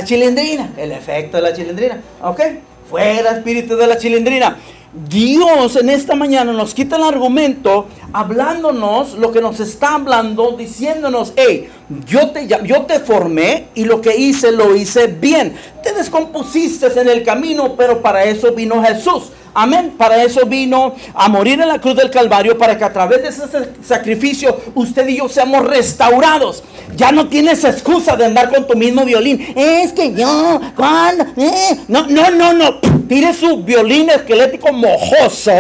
chilindrina, 0.06 0.72
el 0.78 0.94
efecto 0.94 1.38
de 1.38 1.44
la 1.44 1.54
chilindrina, 1.54 2.02
¿ok? 2.22 2.42
Fuera 2.90 3.32
espíritu 3.32 3.76
de 3.76 3.88
la 3.88 3.98
chilindrina. 3.98 4.58
Dios 4.94 5.76
en 5.76 5.90
esta 5.90 6.14
mañana 6.14 6.54
nos 6.54 6.76
quita 6.76 6.98
el 6.98 7.04
argumento 7.04 7.88
hablándonos 8.14 9.16
lo 9.16 9.32
que 9.32 9.42
nos 9.42 9.60
está 9.60 9.96
hablando, 9.96 10.52
diciéndonos, 10.56 11.34
hey, 11.36 11.68
yo 12.06 12.30
te, 12.30 12.48
yo 12.48 12.84
te 12.84 13.00
formé 13.00 13.70
y 13.74 13.86
lo 13.86 14.02
que 14.02 14.16
hice 14.16 14.52
lo 14.52 14.76
hice 14.76 15.08
bien. 15.08 15.56
Te 15.82 15.94
descompusiste 15.94 16.88
en 17.00 17.10
el 17.10 17.24
camino, 17.24 17.76
pero 17.76 18.04
para 18.04 18.24
eso 18.24 18.52
vino 18.52 18.84
Jesús. 18.84 19.32
Amén. 19.54 19.94
Para 19.98 20.24
eso 20.24 20.46
vino 20.46 20.96
a 21.14 21.30
morir 21.30 21.62
en 21.62 21.68
la 21.68 21.80
cruz 21.80 21.96
del 21.96 22.10
Calvario, 22.10 22.58
para 22.58 22.78
que 22.78 22.84
a 22.84 22.94
través 22.94 23.22
de 23.22 23.30
ese 23.30 23.44
sacrificio 23.86 24.60
usted 24.76 25.08
y 25.08 25.18
yo 25.18 25.30
seamos 25.30 25.66
restaurados. 25.66 26.64
Ya 26.96 27.12
no 27.12 27.28
tienes 27.28 27.64
excusa 27.64 28.16
de 28.16 28.26
andar 28.26 28.50
con 28.52 28.68
tu 28.68 28.76
mismo 28.76 29.04
violín. 29.06 29.54
Es 29.56 29.94
que 29.94 30.14
yo, 30.14 30.62
cuando, 30.76 31.26
eh, 31.38 31.80
no, 31.88 32.08
no, 32.08 32.30
no, 32.32 32.54
no. 32.54 32.80
Tire 33.08 33.34
su 33.34 33.64
violín 33.64 34.10
esquelético 34.10 34.72
mojoso 34.72 35.52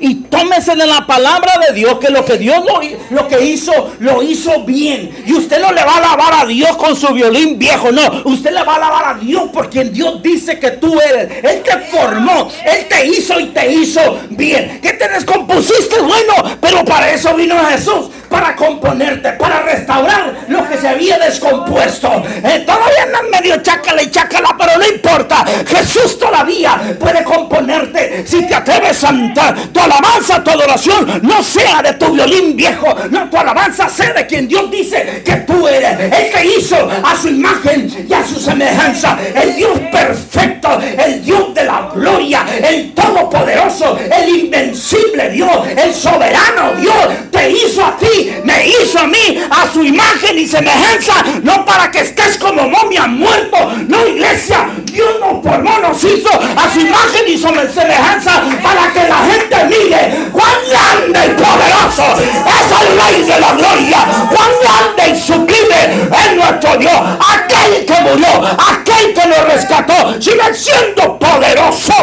y 0.00 0.14
tómese 0.24 0.74
de 0.74 0.86
la 0.86 1.06
palabra 1.06 1.52
de 1.66 1.74
Dios, 1.74 1.98
que 1.98 2.10
lo 2.10 2.24
que 2.24 2.38
Dios 2.38 2.64
lo, 2.64 2.80
lo 3.10 3.28
que 3.28 3.44
hizo, 3.44 3.72
lo 3.98 4.22
hizo 4.22 4.64
bien. 4.64 5.10
Y 5.26 5.34
usted 5.34 5.60
lo 5.60 5.72
le 5.72 5.84
va 5.84 5.92
a 5.92 5.98
alabar 5.98 6.34
a 6.42 6.46
Dios 6.46 6.76
con 6.76 6.96
su 6.96 7.12
violín 7.12 7.58
viejo, 7.58 7.92
no. 7.92 8.22
Usted 8.24 8.52
le 8.52 8.62
va 8.62 8.74
a 8.74 8.76
alabar 8.76 9.16
a 9.16 9.18
Dios 9.18 9.50
por 9.52 9.68
quien 9.68 9.92
Dios 9.92 10.22
dice 10.22 10.58
que 10.58 10.72
tú 10.72 10.98
eres. 11.00 11.44
Él 11.44 11.62
te 11.62 11.78
formó, 11.96 12.48
Él 12.64 12.86
te 12.88 13.06
hizo 13.06 13.35
y 13.40 13.46
te 13.46 13.72
hizo 13.72 14.20
bien. 14.30 14.80
Que 14.80 14.92
te 14.92 15.08
descompusiste, 15.08 16.00
bueno, 16.00 16.58
pero 16.60 16.84
para 16.84 17.12
eso 17.12 17.34
vino 17.34 17.56
Jesús, 17.66 18.10
para 18.36 18.54
componerte, 18.54 19.32
para 19.32 19.62
restaurar 19.62 20.34
lo 20.48 20.68
que 20.68 20.76
se 20.76 20.86
había 20.86 21.18
descompuesto. 21.18 22.22
Eh, 22.44 22.64
todavía 22.66 23.04
andan 23.04 23.30
medio 23.30 23.62
chácala 23.62 24.02
y 24.02 24.10
chácala, 24.10 24.54
pero 24.58 24.76
no 24.76 24.86
importa. 24.86 25.42
Jesús 25.66 26.18
todavía 26.18 26.78
puede 27.00 27.24
componerte 27.24 28.26
si 28.26 28.46
te 28.46 28.54
atreves 28.54 29.02
a 29.04 29.06
cantar. 29.06 29.54
Tu 29.72 29.80
alabanza, 29.80 30.44
tu 30.44 30.50
adoración 30.50 31.20
no 31.22 31.42
sea 31.42 31.80
de 31.80 31.94
tu 31.94 32.12
violín 32.12 32.54
viejo, 32.54 32.94
no, 33.10 33.30
tu 33.30 33.38
alabanza 33.38 33.88
sea 33.88 34.12
de 34.12 34.26
quien 34.26 34.46
Dios 34.46 34.70
dice 34.70 35.22
que 35.24 35.36
tú 35.36 35.66
eres. 35.66 35.98
El 36.12 36.30
que 36.30 36.58
hizo 36.58 36.76
a 36.76 37.16
su 37.16 37.28
imagen 37.28 38.06
y 38.06 38.12
a 38.12 38.22
su 38.22 38.38
semejanza, 38.38 39.16
el 39.34 39.56
Dios 39.56 39.78
perfecto, 39.90 40.78
el 40.98 41.24
Dios 41.24 41.54
de 41.54 41.64
la 41.64 41.90
gloria, 41.94 42.44
el 42.62 42.92
todopoderoso, 42.92 43.98
el 43.98 44.28
invencible 44.28 45.30
Dios, 45.30 45.50
el 45.74 45.94
soberano 45.94 46.74
Dios, 46.78 47.08
te 47.30 47.50
hizo 47.50 47.84
a 47.84 47.96
ti, 47.96 48.25
me 48.44 48.66
hizo 48.66 48.98
a 48.98 49.06
mí, 49.06 49.40
a 49.50 49.72
su 49.72 49.82
imagen 49.82 50.38
y 50.38 50.46
semejanza, 50.46 51.14
no 51.42 51.64
para 51.64 51.90
que 51.90 52.00
estés 52.00 52.38
como 52.38 52.68
momia 52.68 53.06
muerto, 53.06 53.72
no 53.88 54.06
iglesia, 54.06 54.68
Dios 54.84 55.20
nos 55.20 55.42
formó, 55.42 55.78
nos 55.78 56.02
hizo 56.04 56.30
a 56.30 56.72
su 56.72 56.80
imagen 56.80 57.24
y 57.26 57.38
semejanza 57.38 58.42
para 58.62 58.92
que 58.92 59.08
la 59.08 59.18
gente 59.30 59.56
mire 59.64 60.30
cuán 60.32 60.54
grande 60.68 61.26
y 61.26 61.42
poderoso 61.42 62.04
es 62.20 62.80
el 62.80 63.00
Rey 63.00 63.22
de 63.22 63.40
la 63.40 63.52
Gloria, 63.54 63.98
cuán 64.34 64.50
grande 64.62 65.16
y 65.16 65.20
sublime 65.20 66.08
es 66.12 66.36
nuestro 66.36 66.76
Dios, 66.78 67.00
aquel 67.34 67.84
que 67.86 68.00
murió, 68.02 68.46
aquel 68.46 69.14
que 69.14 69.28
nos 69.28 69.52
rescató, 69.52 70.20
sigue 70.20 70.54
siendo 70.54 71.18
poderoso. 71.18 71.94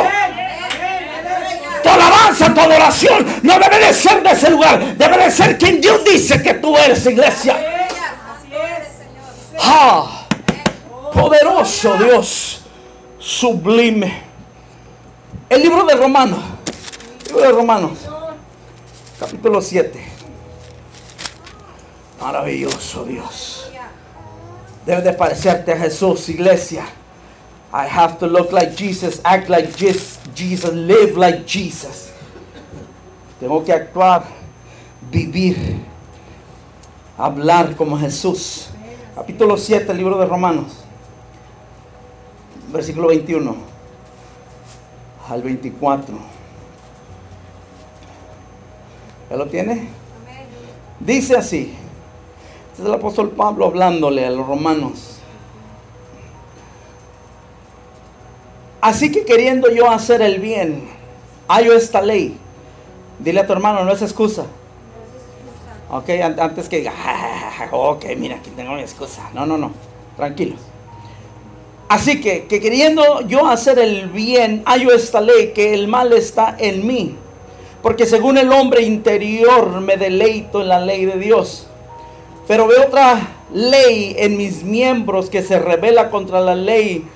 Tu 1.84 1.90
alabanza, 1.90 2.54
tu 2.54 2.62
adoración 2.62 3.26
no 3.44 3.60
debe 3.60 3.80
de 3.86 3.94
ser 3.94 4.24
de 4.24 4.32
ese 4.32 4.50
lugar, 4.50 4.98
debe 4.98 5.18
de 5.18 5.32
ser 5.32 5.58
quien 5.58 5.82
Dios 5.82 6.04
dice 6.04 6.42
que 6.42 6.54
tú 6.56 6.78
eres, 6.78 7.06
iglesia. 7.06 7.58
Ah, 9.60 10.26
poderoso 11.14 11.98
Dios, 11.98 12.62
sublime. 13.20 14.24
El 15.50 15.62
libro 15.62 15.86
de 15.86 15.96
Romanos 15.96 16.40
de 17.40 17.52
Romanos, 17.52 18.00
capítulo 19.20 19.62
7. 19.62 20.00
Maravilloso 22.22 23.04
Dios. 23.06 23.72
Debe 24.86 25.02
de 25.02 25.14
parecerte 25.14 25.74
a 25.74 25.78
Jesús, 25.78 26.30
iglesia. 26.30 26.86
I 27.74 27.88
have 27.88 28.20
to 28.20 28.28
look 28.28 28.52
like 28.52 28.76
Jesus, 28.76 29.20
act 29.24 29.50
like 29.50 29.76
Jesus, 29.76 30.13
live 30.74 31.18
like 31.18 31.44
Jesus. 31.46 32.12
Tengo 33.40 33.64
que 33.64 33.74
actuar, 33.74 34.24
vivir, 35.12 35.58
hablar 37.18 37.76
como 37.76 37.98
Jesús. 37.98 38.70
Capítulo 39.16 39.58
7, 39.58 39.94
libro 39.94 40.18
de 40.18 40.26
Romanos, 40.26 40.84
versículo 42.72 43.10
21 43.10 43.56
al 45.30 45.42
24. 45.42 46.16
¿Ya 49.30 49.36
lo 49.38 49.48
tiene? 49.48 49.88
Dice 51.00 51.36
así. 51.36 51.76
Este 52.72 52.82
es 52.82 52.88
el 52.88 52.94
apóstol 52.94 53.32
Pablo 53.32 53.66
hablándole 53.66 54.26
a 54.26 54.32
los 54.32 54.48
romanos. 54.48 55.13
Así 58.84 59.14
que 59.14 59.24
queriendo 59.24 59.72
yo 59.72 59.90
hacer 59.90 60.22
el 60.22 60.42
bien, 60.42 60.84
hallo 61.48 61.74
esta 61.74 62.02
ley. 62.02 62.36
Dile 63.18 63.40
a 63.40 63.48
tu 63.48 63.54
hermano, 63.54 63.86
no 63.86 63.94
es 63.94 64.02
excusa. 64.02 64.44
Ok, 65.90 66.10
antes 66.38 66.68
que 66.68 66.80
diga, 66.80 66.92
ok, 67.72 68.04
mira, 68.18 68.36
aquí 68.36 68.50
tengo 68.50 68.74
mi 68.74 68.82
excusa. 68.82 69.30
No, 69.34 69.46
no, 69.46 69.58
no, 69.58 69.72
tranquilos. 70.18 70.60
Así 71.88 72.20
que, 72.20 72.44
que 72.48 72.60
queriendo 72.60 73.22
yo 73.22 73.48
hacer 73.48 73.80
el 73.80 74.10
bien, 74.10 74.64
hallo 74.66 74.92
esta 74.92 75.22
ley, 75.22 75.54
que 75.56 75.74
el 75.74 75.88
mal 75.88 76.12
está 76.12 76.54
en 76.60 76.86
mí. 76.86 77.16
Porque 77.82 78.06
según 78.06 78.38
el 78.38 78.52
hombre 78.52 78.82
interior 78.82 79.80
me 79.80 79.96
deleito 79.96 80.60
en 80.60 80.68
la 80.68 80.82
ley 80.82 81.06
de 81.06 81.18
Dios. 81.20 81.70
Pero 82.50 82.68
veo 82.68 82.88
otra 82.88 83.30
ley 83.54 84.14
en 84.18 84.36
mis 84.36 84.64
miembros 84.64 85.30
que 85.30 85.42
se 85.42 85.58
revela 85.58 86.10
contra 86.10 86.42
la 86.42 86.56
ley 86.56 87.08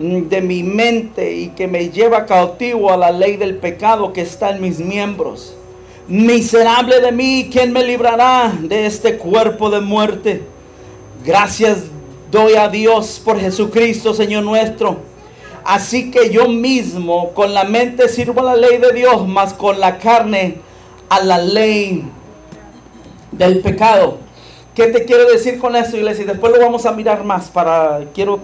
de 0.00 0.40
mi 0.40 0.62
mente 0.62 1.34
y 1.34 1.48
que 1.48 1.68
me 1.68 1.90
lleva 1.90 2.24
cautivo 2.24 2.90
a 2.90 2.96
la 2.96 3.10
ley 3.10 3.36
del 3.36 3.56
pecado 3.56 4.12
que 4.12 4.22
está 4.22 4.50
en 4.50 4.62
mis 4.62 4.80
miembros. 4.80 5.54
Miserable 6.08 7.00
de 7.00 7.12
mí, 7.12 7.50
¿quién 7.52 7.72
me 7.72 7.84
librará 7.84 8.52
de 8.60 8.86
este 8.86 9.18
cuerpo 9.18 9.68
de 9.68 9.80
muerte? 9.80 10.42
Gracias 11.24 11.84
doy 12.30 12.54
a 12.54 12.68
Dios 12.68 13.20
por 13.22 13.38
Jesucristo, 13.38 14.14
Señor 14.14 14.44
nuestro 14.44 15.10
Así 15.64 16.10
que 16.10 16.30
yo 16.30 16.48
mismo 16.48 17.32
con 17.34 17.52
la 17.52 17.64
mente 17.64 18.08
sirvo 18.08 18.40
a 18.40 18.44
la 18.44 18.56
ley 18.56 18.78
de 18.78 18.92
Dios, 18.92 19.28
más 19.28 19.52
con 19.52 19.78
la 19.78 19.98
carne 19.98 20.56
a 21.08 21.20
la 21.20 21.38
ley 21.38 22.04
del 23.30 23.60
pecado. 23.60 24.18
¿Qué 24.74 24.86
te 24.86 25.04
quiero 25.04 25.30
decir 25.30 25.58
con 25.58 25.76
esto, 25.76 25.96
iglesia? 25.96 26.24
Después 26.24 26.52
lo 26.52 26.58
vamos 26.58 26.86
a 26.86 26.92
mirar 26.92 27.24
más 27.24 27.50
para, 27.50 28.00
quiero 28.14 28.40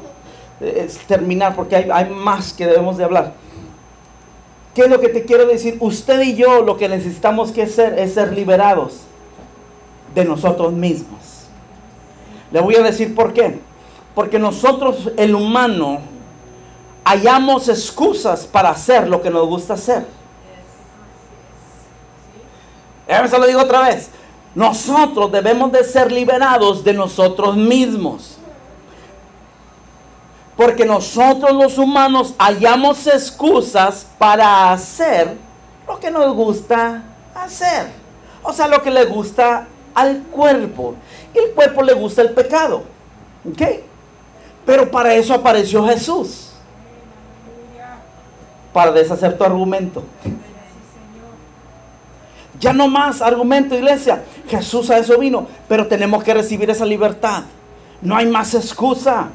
terminar 1.07 1.55
porque 1.55 1.77
hay, 1.77 1.91
hay 1.91 2.11
más 2.11 2.53
que 2.53 2.67
debemos 2.67 2.97
de 2.97 3.05
hablar. 3.05 3.35
¿Qué 4.75 4.83
es 4.83 4.91
lo 4.91 5.01
que 5.01 5.09
te 5.09 5.25
quiero 5.25 5.47
decir? 5.47 5.79
Usted 5.81 6.21
y 6.23 6.35
yo 6.35 6.63
lo 6.63 6.77
que 6.77 6.89
necesitamos 6.89 7.51
que 7.51 7.63
hacer 7.63 7.99
es 7.99 8.15
ser 8.15 8.33
liberados 8.33 9.01
de 10.15 10.25
nosotros 10.25 10.73
mismos. 10.73 11.47
Le 12.51 12.61
voy 12.61 12.77
a 12.77 12.83
decir 12.83 13.15
por 13.15 13.33
qué. 13.33 13.59
Porque 14.15 14.39
nosotros, 14.39 15.11
el 15.17 15.35
humano, 15.35 16.01
hallamos 17.05 17.69
excusas 17.69 18.47
para 18.47 18.71
hacer 18.71 19.09
lo 19.09 19.23
que 19.23 19.31
nos 19.31 19.47
gusta 19.47 19.75
hacer. 19.75 20.07
Eso 23.07 23.39
lo 23.39 23.47
digo 23.47 23.61
otra 23.61 23.83
vez. 23.83 24.11
Nosotros 24.55 25.31
debemos 25.31 25.71
de 25.71 25.85
ser 25.85 26.11
liberados 26.11 26.83
de 26.83 26.95
nosotros 26.95 27.57
mismos. 27.57 28.36
Porque 30.57 30.87
nosotros 30.87 31.53
los 31.53 31.77
humanos 31.79 32.35
hallamos 32.39 33.07
excusas 33.07 34.07
para 34.19 34.73
hacer 34.73 35.37
lo 35.87 36.01
que 36.01 36.11
nos 36.11 36.35
gusta 36.35 37.03
hacer. 37.35 37.89
O 38.43 38.53
sea, 38.53 38.67
lo 38.67 38.83
que 38.83 38.91
le 38.91 39.05
gusta 39.05 39.67
al 39.95 40.23
cuerpo. 40.23 40.95
Y 41.35 41.39
el 41.39 41.51
cuerpo 41.53 41.83
le 41.83 41.93
gusta 41.93 42.23
el 42.23 42.31
pecado. 42.31 42.85
¿Ok? 43.49 43.63
Pero 44.65 44.91
para 44.91 45.15
eso 45.15 45.35
apareció 45.35 45.87
Jesús 45.87 46.47
para 48.73 48.93
deshacer 48.93 49.39
tu 49.39 49.45
argumento. 49.45 50.05
Ya 52.61 52.73
no 52.73 52.89
más 52.89 53.23
argumento, 53.23 53.75
iglesia. 53.75 54.23
Jesús 54.49 54.91
a 54.91 54.99
eso 54.99 55.19
vino, 55.19 55.47
pero 55.69 55.87
tenemos 55.87 56.23
que 56.23 56.35
recibir 56.35 56.69
esa 56.69 56.85
libertad. 56.85 57.45
No 58.03 58.17
hay 58.17 58.27
más 58.27 58.53
excusa. 58.55 59.29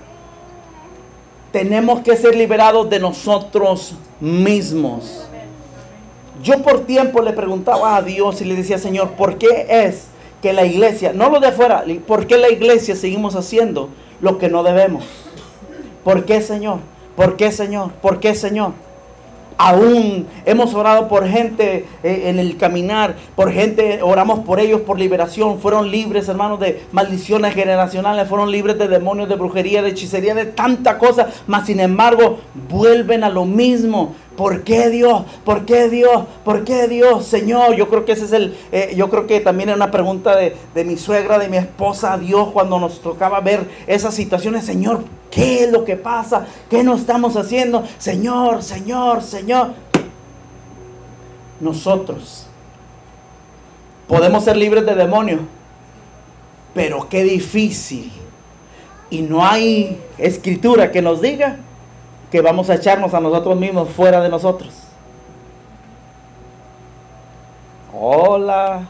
Tenemos 1.52 2.02
que 2.02 2.16
ser 2.16 2.36
liberados 2.36 2.90
de 2.90 3.00
nosotros 3.00 3.94
mismos. 4.20 5.28
Yo 6.42 6.62
por 6.64 6.86
tiempo 6.86 7.22
le 7.22 7.34
preguntaba 7.34 7.96
a 7.96 8.02
Dios 8.02 8.42
y 8.42 8.46
le 8.46 8.56
decía, 8.56 8.78
Señor, 8.78 9.12
¿por 9.12 9.38
qué 9.38 9.68
es 9.70 10.06
que 10.42 10.54
la 10.54 10.66
iglesia, 10.66 11.14
no 11.14 11.30
lo 11.30 11.40
de 11.40 11.48
afuera, 11.48 11.84
¿por 12.08 12.26
qué 12.26 12.38
la 12.38 12.50
iglesia 12.50 12.96
seguimos 12.96 13.36
haciendo 13.36 13.90
lo 14.22 14.38
que 14.38 14.50
no 14.50 14.64
debemos? 14.64 15.06
¿Por 16.04 16.26
qué, 16.26 16.42
Señor? 16.42 16.80
¿Por 17.16 17.38
qué, 17.38 17.52
Señor? 17.52 17.92
¿Por 18.02 18.20
qué, 18.20 18.34
Señor? 18.34 18.72
Aún 19.62 20.26
hemos 20.46 20.74
orado 20.74 21.08
por 21.08 21.28
gente 21.28 21.86
eh, 22.04 22.24
en 22.26 22.40
el 22.40 22.58
caminar, 22.58 23.16
por 23.36 23.52
gente, 23.52 24.02
oramos 24.02 24.40
por 24.40 24.60
ellos 24.60 24.82
por 24.82 24.98
liberación, 24.98 25.60
fueron 25.60 25.92
libres 25.92 26.28
hermanos 26.28 26.60
de 26.60 26.82
maldiciones 26.92 27.54
generacionales, 27.54 28.28
fueron 28.28 28.52
libres 28.52 28.80
de 28.80 28.88
demonios, 28.88 29.30
de 29.30 29.36
brujería, 29.36 29.84
de 29.84 29.90
hechicería, 29.90 30.34
de 30.34 30.46
tanta 30.46 30.98
cosa, 30.98 31.28
mas 31.46 31.68
sin 31.68 31.80
embargo 31.80 32.40
vuelven 32.70 33.24
a 33.24 33.30
lo 33.30 33.46
mismo. 33.46 34.16
¿Por 34.36 34.64
qué 34.64 34.90
Dios? 34.90 35.24
¿Por 35.46 35.66
qué 35.66 35.90
Dios? 35.90 36.24
¿Por 36.44 36.64
qué 36.64 36.88
Dios? 36.88 37.26
Señor, 37.26 37.76
yo 37.76 37.88
creo 37.90 38.06
que 38.06 38.14
ese 38.14 38.26
es 38.26 38.32
el, 38.32 38.58
eh, 38.72 38.94
yo 38.96 39.10
creo 39.12 39.28
que 39.28 39.42
también 39.42 39.70
es 39.70 39.76
una 39.76 39.92
pregunta 39.92 40.36
de, 40.36 40.56
de 40.74 40.84
mi 40.84 40.98
suegra, 40.98 41.38
de 41.38 41.50
mi 41.50 41.58
esposa, 41.58 42.18
Dios, 42.18 42.50
cuando 42.52 42.80
nos 42.80 43.02
tocaba 43.02 43.42
ver 43.42 43.70
esas 43.86 44.16
situaciones, 44.16 44.66
Señor, 44.66 45.04
¿qué 45.32 45.64
es 45.64 45.72
lo 45.72 45.84
que 45.84 45.96
pasa? 45.96 46.46
¿Qué 46.70 46.84
no 46.84 46.96
estamos 46.96 47.36
haciendo? 47.36 47.84
Señor, 47.98 48.62
Señor, 48.62 49.24
Señor. 49.24 49.74
Nosotros 51.60 52.46
podemos 54.08 54.44
ser 54.44 54.58
libres 54.58 54.86
de 54.86 54.94
demonios, 54.94 55.42
Pero 56.74 57.08
qué 57.10 57.24
difícil. 57.24 58.12
Y 59.10 59.22
no 59.22 59.46
hay 59.46 60.02
escritura 60.18 60.92
que 60.92 61.02
nos 61.02 61.22
diga 61.22 61.58
que 62.32 62.40
vamos 62.42 62.70
a 62.70 62.76
echarnos 62.76 63.14
a 63.14 63.20
nosotros 63.20 63.58
mismos 63.58 63.90
fuera 63.90 64.22
de 64.22 64.30
nosotros. 64.30 64.74
Hola. 67.94 68.88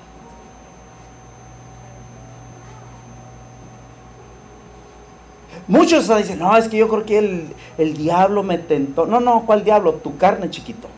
Muchos 5.72 6.14
dicen, 6.18 6.40
no, 6.40 6.58
es 6.58 6.68
que 6.68 6.76
yo 6.76 6.90
creo 6.90 7.06
que 7.06 7.18
el, 7.18 7.56
el 7.78 7.96
diablo 7.96 8.44
me 8.44 8.58
tentó. 8.58 9.06
No, 9.06 9.22
no, 9.22 9.46
¿cuál 9.46 9.64
diablo? 9.64 9.94
Tu 9.94 10.18
carne, 10.18 10.50
chiquito. 10.50 10.90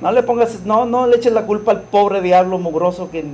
No 0.00 0.10
le 0.10 0.22
pongas, 0.22 0.60
no, 0.64 0.86
no 0.86 1.06
le 1.06 1.18
eches 1.18 1.34
la 1.34 1.44
culpa 1.44 1.72
al 1.72 1.82
pobre 1.82 2.22
diablo 2.22 2.56
mugroso 2.56 3.10
que 3.10 3.26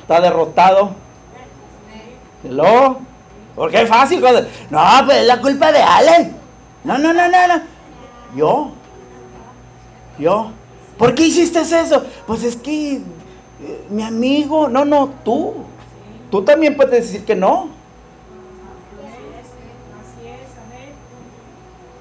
está 0.00 0.20
derrotado. 0.20 0.90
¿Lo? 2.42 2.98
Porque 3.54 3.82
es 3.82 3.88
fácil. 3.88 4.20
No, 4.68 4.80
pues 5.04 5.18
es 5.18 5.26
la 5.28 5.40
culpa 5.40 5.70
de 5.70 5.80
Ale. 5.80 6.32
No, 6.82 6.98
no, 6.98 7.12
no, 7.12 7.28
no, 7.28 7.46
no. 7.46 7.62
Yo. 8.34 8.72
Yo. 10.18 10.50
¿Por 10.98 11.14
qué 11.14 11.28
hiciste 11.28 11.60
eso? 11.60 12.04
Pues 12.26 12.42
es 12.42 12.56
que 12.56 12.94
eh, 12.94 13.86
mi 13.90 14.02
amigo, 14.02 14.68
no, 14.68 14.84
no, 14.84 15.08
tú. 15.24 15.69
Tú 16.30 16.42
también 16.42 16.76
puedes 16.76 16.92
decir 16.92 17.24
que 17.24 17.34
no. 17.34 17.68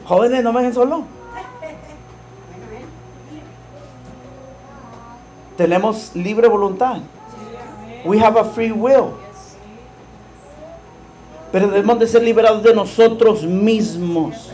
Jóvenes, 0.05 0.43
no 0.43 0.53
me 0.53 0.59
dejen 0.59 0.73
solo. 0.73 1.03
Tenemos 5.57 6.15
libre 6.15 6.47
voluntad. 6.47 6.99
We 8.05 8.19
have 8.19 8.39
a 8.39 8.45
free 8.45 8.71
will. 8.71 9.11
Pero 11.51 11.67
debemos 11.67 11.99
de 11.99 12.07
ser 12.07 12.23
liberados 12.23 12.63
de 12.63 12.73
nosotros 12.73 13.43
mismos. 13.43 14.51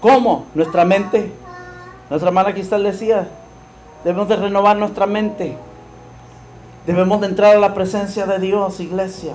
¿Cómo? 0.00 0.46
Nuestra 0.54 0.84
mente. 0.84 1.32
Nuestra 2.10 2.28
hermana 2.28 2.52
Cristal 2.52 2.82
decía, 2.82 3.28
debemos 4.04 4.28
de 4.28 4.36
renovar 4.36 4.76
nuestra 4.76 5.06
mente. 5.06 5.56
Debemos 6.86 7.20
de 7.20 7.28
entrar 7.28 7.56
a 7.56 7.58
la 7.58 7.72
presencia 7.72 8.26
de 8.26 8.38
Dios, 8.38 8.78
iglesia. 8.80 9.34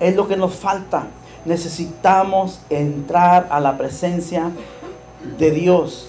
Es 0.00 0.16
lo 0.16 0.26
que 0.26 0.36
nos 0.36 0.54
falta. 0.54 1.06
Necesitamos 1.44 2.60
entrar 2.70 3.46
a 3.50 3.60
la 3.60 3.76
presencia 3.76 4.50
de 5.38 5.50
Dios. 5.50 6.08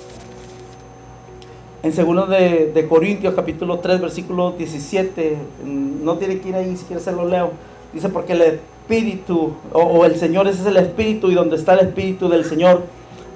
En 1.84 1.93
segundo 1.93 2.27
de, 2.27 2.86
Corintios 2.89 3.34
capítulo 3.34 3.80
3 3.80 4.01
versículo 4.01 4.51
17, 4.51 5.38
no 5.65 6.17
tiene 6.17 6.39
que 6.39 6.49
ir 6.49 6.55
ahí 6.55 6.75
si 6.75 6.86
quiere 6.86 7.01
se 7.01 7.11
lo 7.11 7.25
leo. 7.25 7.51
Dice 7.93 8.09
porque 8.09 8.34
el 8.34 8.41
Espíritu 8.41 9.53
o, 9.71 9.80
o 9.80 10.05
el 10.05 10.17
Señor 10.17 10.47
ese 10.47 10.61
es 10.61 10.67
el 10.67 10.77
Espíritu 10.77 11.30
y 11.30 11.36
donde 11.36 11.55
está 11.55 11.73
el 11.73 11.88
Espíritu 11.88 12.27
del 12.30 12.45
Señor, 12.45 12.84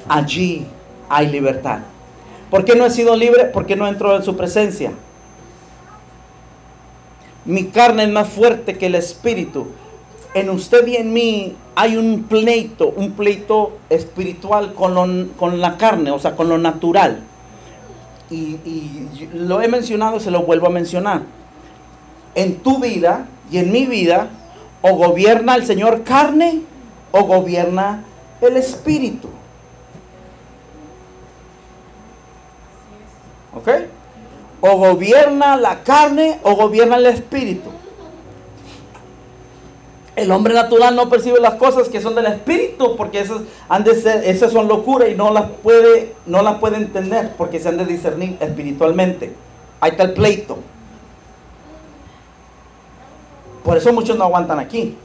allí 0.08 0.66
hay 1.10 1.28
libertad. 1.28 1.80
¿Por 2.50 2.66
qué 2.66 2.76
no 2.76 2.86
he 2.86 2.90
sido 2.90 3.16
libre? 3.16 3.46
Porque 3.46 3.76
no 3.76 3.88
entro 3.88 4.16
en 4.16 4.24
su 4.24 4.36
presencia. 4.36 4.92
Mi 7.46 7.66
carne 7.66 8.04
es 8.04 8.10
más 8.10 8.30
fuerte 8.30 8.78
que 8.78 8.86
el 8.86 8.96
Espíritu. 8.96 9.68
En 10.34 10.50
usted 10.50 10.88
y 10.88 10.96
en 10.96 11.14
mí 11.14 11.56
hay 11.76 11.98
un 11.98 12.24
pleito, 12.24 12.90
un 12.96 13.12
pleito 13.12 13.78
espiritual 13.90 14.74
con, 14.74 15.32
con 15.38 15.62
la 15.62 15.78
carne, 15.78 16.12
o 16.12 16.20
sea, 16.20 16.36
con 16.36 16.50
lo 16.50 16.58
natural 16.58 17.24
y, 18.34 19.08
lo 19.34 19.62
he 19.62 19.68
mencionado, 19.68 20.20
se 20.20 20.32
lo 20.32 20.44
vuelvo 20.44 20.68
a 20.68 20.70
mencionar. 20.70 21.22
En 22.36 22.58
tu 22.58 22.80
vida 22.80 23.28
y 23.52 23.60
en 23.60 23.72
mi 23.72 23.86
vida, 23.86 24.30
o 24.82 24.96
gobierna 24.96 25.56
el 25.56 25.66
Señor 25.66 26.04
carne 26.04 26.62
o 27.12 27.24
gobierna 27.24 28.04
el 28.42 28.58
espíritu. 28.58 29.30
¿Ok? 33.56 33.70
O 34.66 34.78
gobierna 34.78 35.58
la 35.58 35.84
carne 35.84 36.40
o 36.42 36.56
gobierna 36.56 36.96
el 36.96 37.08
espíritu. 37.08 37.70
El 40.16 40.32
hombre 40.32 40.54
natural 40.54 40.96
no 40.96 41.10
percibe 41.10 41.42
las 41.42 41.56
cosas 41.56 41.90
que 41.90 42.00
son 42.00 42.16
del 42.16 42.28
espíritu 42.28 42.96
porque 42.96 43.20
esas, 43.20 43.42
han 43.68 43.84
de 43.84 43.94
ser, 44.00 44.24
esas 44.24 44.54
son 44.54 44.70
locura 44.70 45.10
y 45.10 45.16
no 45.16 45.32
las, 45.32 45.50
puede, 45.50 46.16
no 46.26 46.42
las 46.42 46.60
puede 46.60 46.78
entender 46.78 47.34
porque 47.38 47.60
se 47.60 47.68
han 47.68 47.78
de 47.78 47.86
discernir 47.86 48.38
espiritualmente. 48.40 49.34
Ahí 49.82 49.92
está 49.92 50.04
el 50.04 50.14
pleito. 50.14 50.60
Por 53.66 53.76
eso 53.76 53.92
muchos 53.92 54.18
no 54.18 54.24
aguantan 54.24 54.60
aquí. 54.60 54.96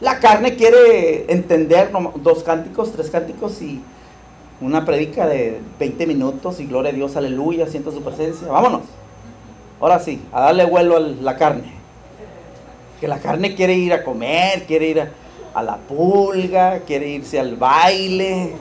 La 0.00 0.20
carne 0.20 0.54
quiere 0.54 1.32
entender 1.32 1.90
dos 2.16 2.44
cánticos, 2.44 2.92
tres 2.92 3.10
cánticos 3.10 3.60
y 3.62 3.82
una 4.62 4.84
predica 4.84 5.26
de 5.26 5.60
20 5.78 6.06
minutos 6.06 6.60
y 6.60 6.66
gloria 6.66 6.90
a 6.90 6.94
Dios, 6.94 7.16
aleluya, 7.16 7.66
siento 7.66 7.90
su 7.90 8.02
presencia. 8.02 8.48
Vámonos. 8.48 8.82
Ahora 9.80 9.98
sí, 9.98 10.22
a 10.32 10.42
darle 10.42 10.64
vuelo 10.64 10.96
a 10.96 11.00
la 11.00 11.36
carne. 11.36 11.72
Que 13.00 13.08
la 13.08 13.18
carne 13.18 13.56
quiere 13.56 13.74
ir 13.74 13.92
a 13.92 14.04
comer, 14.04 14.62
quiere 14.64 14.86
ir 14.86 15.08
a, 15.54 15.62
la 15.62 15.76
pulga, 15.76 16.80
quiere 16.80 17.08
irse 17.08 17.40
al 17.40 17.56
baile. 17.56 18.52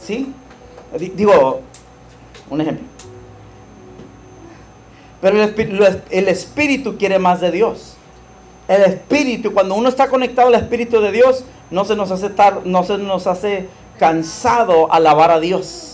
¿Sí? 0.00 0.32
Digo, 1.16 1.60
un 2.48 2.60
ejemplo. 2.60 2.86
Pero 5.20 5.42
el 6.10 6.28
espíritu, 6.28 6.96
quiere 6.96 7.18
más 7.18 7.40
de 7.40 7.50
Dios. 7.50 7.96
El 8.70 8.82
espíritu, 8.82 9.52
cuando 9.52 9.74
uno 9.74 9.88
está 9.88 10.08
conectado 10.08 10.48
al 10.48 10.54
espíritu 10.54 11.00
de 11.00 11.12
Dios, 11.12 11.44
no 11.70 11.84
se 11.84 11.96
nos 11.96 12.10
hace, 12.10 12.30
no 12.64 12.84
se 12.84 12.98
nos 12.98 13.26
hace 13.26 13.68
cansado 13.98 14.90
alabar 14.92 15.30
a 15.30 15.40
Dios 15.40 15.90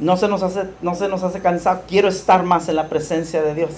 no 0.00 0.16
se 0.16 0.28
nos 0.28 0.42
hace, 0.42 0.64
no 0.80 0.94
se 0.94 1.08
nos 1.08 1.22
hace 1.22 1.40
cansar. 1.40 1.82
Quiero 1.86 2.08
estar 2.08 2.42
más 2.42 2.68
en 2.68 2.76
la 2.76 2.88
presencia 2.88 3.42
de 3.42 3.54
Dios. 3.54 3.70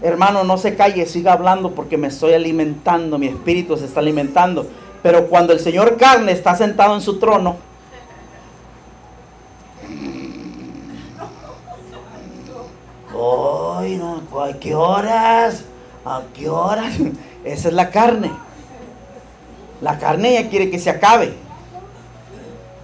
Hermano, 0.00 0.44
no 0.44 0.56
se 0.56 0.76
calle, 0.76 1.04
siga 1.06 1.32
hablando 1.32 1.72
porque 1.72 1.98
me 1.98 2.06
estoy 2.06 2.32
alimentando, 2.32 3.18
mi 3.18 3.26
espíritu 3.26 3.76
se 3.76 3.86
está 3.86 3.98
alimentando. 3.98 4.66
Pero 5.02 5.26
cuando 5.26 5.52
el 5.52 5.58
Señor 5.60 5.96
carne 5.96 6.32
está 6.32 6.54
sentado 6.54 6.94
en 6.94 7.00
su 7.00 7.18
trono, 7.18 7.56
Ay, 13.80 13.96
no, 13.96 14.22
¿a 14.40 14.52
qué 14.52 14.76
horas? 14.76 15.64
¿A 16.04 16.22
qué 16.32 16.48
horas? 16.48 16.94
Esa 17.52 17.68
es 17.68 17.74
la 17.74 17.90
carne. 17.90 18.30
La 19.80 19.98
carne 19.98 20.34
ya 20.34 20.48
quiere 20.48 20.70
que 20.70 20.78
se 20.78 20.90
acabe. 20.90 21.34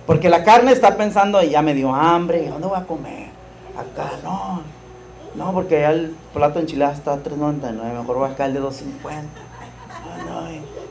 Porque 0.06 0.28
la 0.28 0.44
carne 0.44 0.72
está 0.72 0.96
pensando, 0.96 1.42
ya 1.42 1.62
me 1.62 1.74
dio 1.74 1.94
hambre, 1.94 2.48
¿dónde 2.48 2.66
voy 2.66 2.78
a 2.78 2.84
comer? 2.84 3.28
Acá 3.76 4.12
no. 4.22 4.62
No, 5.34 5.52
porque 5.52 5.80
ya 5.80 5.90
el 5.90 6.14
plato 6.32 6.54
de 6.54 6.60
enchiladas 6.60 6.98
está 6.98 7.14
a 7.14 7.22
3.99, 7.22 7.72
mejor 7.72 8.16
voy 8.16 8.26
a 8.26 8.30
sacar 8.30 8.48
el 8.48 8.54
de 8.54 8.60
2.50. 8.60 8.72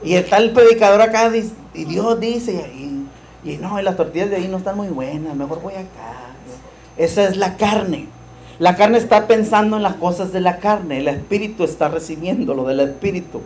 y 0.03 0.15
está 0.15 0.38
el 0.38 0.51
predicador 0.51 1.01
acá 1.01 1.32
y 1.74 1.86
Dios 1.86 2.19
dice, 2.19 2.53
y, 3.43 3.57
no, 3.57 3.80
y 3.80 3.84
las 3.84 3.95
tortillas 3.95 4.30
de 4.30 4.38
ahí 4.38 4.47
no 4.47 4.57
están 4.57 4.76
muy 4.76 4.89
buenas, 4.89 5.36
mejor 5.36 5.61
voy 5.61 5.74
acá. 5.74 6.34
Esa 6.97 7.24
es 7.24 7.38
la 7.38 7.55
carne. 7.55 8.07
La 8.59 8.76
carne 8.76 8.97
está 8.97 9.28
pensando 9.28 9.78
en 9.78 9.84
las 9.84 9.95
cosas 9.95 10.34
de 10.34 10.41
la 10.41 10.57
carne, 10.57 10.97
el 10.99 11.07
espíritu 11.07 11.63
está 11.63 11.88
recibiendo 11.88 12.53
lo 12.53 12.65
del 12.65 12.82
espíritu. 12.82 13.41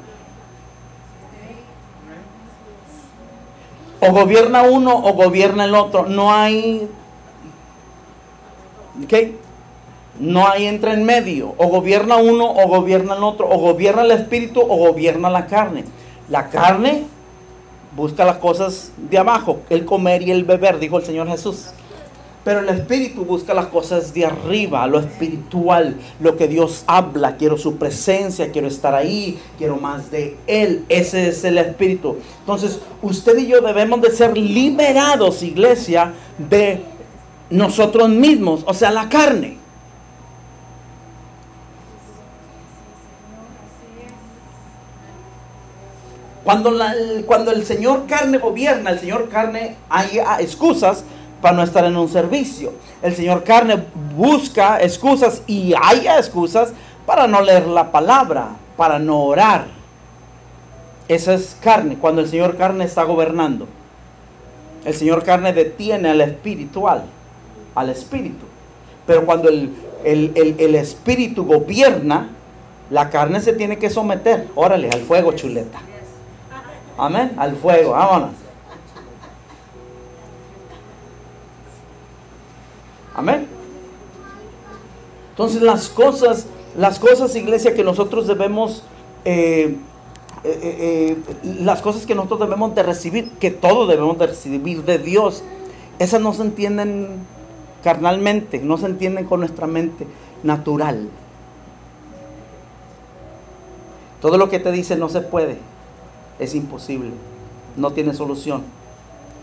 O 4.00 4.12
gobierna 4.12 4.64
uno 4.64 4.96
o 4.96 5.14
gobierna 5.14 5.66
el 5.66 5.76
otro. 5.76 6.06
No 6.06 6.34
hay... 6.34 6.88
¿Qué? 9.08 9.36
No 10.20 10.48
hay 10.48 10.66
entre 10.66 10.94
en 10.94 11.04
medio. 11.04 11.54
O 11.58 11.68
gobierna 11.68 12.18
uno 12.18 12.50
o 12.50 12.68
gobierna 12.68 13.16
el 13.16 13.24
otro. 13.24 13.50
O 13.50 13.58
gobierna 13.58 14.04
el 14.04 14.12
espíritu 14.12 14.62
o 14.62 14.78
gobierna 14.78 15.30
la 15.30 15.46
carne. 15.48 15.86
La 16.30 16.50
carne 16.50 17.06
busca 17.98 18.24
las 18.24 18.38
cosas 18.38 18.92
de 18.98 19.18
abajo, 19.18 19.62
el 19.70 19.84
comer 19.84 20.22
y 20.22 20.30
el 20.30 20.44
beber, 20.44 20.78
dijo 20.78 21.00
el 21.00 21.04
Señor 21.04 21.28
Jesús. 21.28 21.72
Pero 22.48 22.62
el 22.62 22.70
espíritu 22.70 23.26
busca 23.26 23.54
las 23.54 23.66
cosas 23.66 24.14
de 24.14 24.26
arriba, 24.26 24.88
lo 24.88 25.02
espiritual, 25.02 25.98
lo 26.22 26.38
que 26.38 26.48
Dios 26.48 26.86
habla. 26.88 27.36
Quiero 27.36 27.58
su 27.58 27.76
presencia, 27.76 28.54
quiero 28.54 28.70
estar 28.70 28.96
ahí, 28.96 29.38
quiero 29.58 29.76
más 29.76 30.10
de 30.12 30.38
Él. 30.48 30.86
Ese 30.88 31.28
es 31.28 31.44
el 31.44 31.58
espíritu. 31.58 32.16
Entonces, 32.40 32.80
usted 33.02 33.38
y 33.38 33.48
yo 33.48 33.60
debemos 33.60 34.02
de 34.02 34.12
ser 34.12 34.38
liberados, 34.38 35.44
iglesia, 35.44 36.14
de 36.38 36.84
nosotros 37.50 38.08
mismos, 38.08 38.64
o 38.66 38.74
sea, 38.74 38.92
la 38.92 39.10
carne. 39.10 39.58
Cuando, 46.46 46.72
cuando 47.26 47.52
el 47.52 47.66
Señor 47.66 48.06
carne 48.08 48.38
gobierna, 48.38 48.92
el 48.92 49.00
Señor 49.00 49.28
carne 49.28 49.76
hay 49.90 50.22
excusas 50.40 51.04
para 51.42 51.56
no 51.56 51.64
estar 51.64 51.86
en 51.86 51.96
un 51.96 52.10
servicio. 52.10 52.74
El 53.02 53.16
señor 53.16 53.44
carne 53.44 53.84
busca 54.16 54.82
excusas 54.82 55.44
y 55.48 55.74
haya 55.82 56.18
excusas 56.18 56.74
para 57.06 57.28
no 57.28 57.42
leer 57.42 57.68
la 57.68 57.92
palabra, 57.92 58.50
para 58.76 59.00
no 59.00 59.24
orar. 59.24 59.68
Esa 61.08 61.34
es 61.34 61.58
carne, 61.62 61.98
cuando 62.00 62.22
el 62.22 62.28
señor 62.28 62.58
carne 62.58 62.86
está 62.86 63.04
gobernando. 63.04 63.68
El 64.84 64.94
señor 64.94 65.24
carne 65.24 65.54
detiene 65.54 66.10
al 66.10 66.22
espiritual, 66.22 67.04
al 67.76 67.90
espíritu. 67.90 68.46
Pero 69.06 69.26
cuando 69.26 69.50
el, 69.50 69.74
el 70.04 70.76
espíritu 70.76 71.46
gobierna, 71.46 72.30
la 72.90 73.10
carne 73.10 73.40
se 73.42 73.54
tiene 73.54 73.78
que 73.78 73.90
someter. 73.90 74.48
Órale, 74.56 74.90
al 74.90 75.02
fuego, 75.02 75.32
chuleta. 75.34 75.80
Amén, 76.98 77.34
al 77.38 77.56
fuego, 77.56 77.92
vámonos. 77.92 78.47
Amén. 83.18 83.48
Entonces 85.32 85.62
las 85.64 85.90
cosas, 85.90 86.46
las 86.78 87.00
cosas, 87.00 87.36
iglesia, 87.36 87.74
que 87.74 87.84
nosotros 87.84 88.28
debemos, 88.28 88.84
eh, 89.26 89.76
eh, 90.44 90.60
eh, 90.64 91.18
las 91.60 91.82
cosas 91.82 92.06
que 92.06 92.14
nosotros 92.14 92.40
debemos 92.42 92.76
de 92.76 92.84
recibir, 92.84 93.32
que 93.40 93.50
todos 93.50 93.90
debemos 93.90 94.20
de 94.20 94.28
recibir 94.28 94.84
de 94.86 95.00
Dios, 95.00 95.44
esas 95.98 96.22
no 96.22 96.32
se 96.32 96.44
entienden 96.44 97.26
carnalmente, 97.84 98.60
no 98.60 98.78
se 98.78 98.86
entienden 98.86 99.26
con 99.26 99.40
nuestra 99.40 99.66
mente 99.66 100.06
natural. 100.44 101.10
Todo 104.22 104.38
lo 104.38 104.48
que 104.48 104.60
te 104.60 104.72
dice 104.72 104.96
no 104.96 105.10
se 105.10 105.22
puede, 105.22 105.58
es 106.38 106.54
imposible, 106.54 107.10
no 107.78 107.92
tiene 107.94 108.14
solución. 108.14 108.62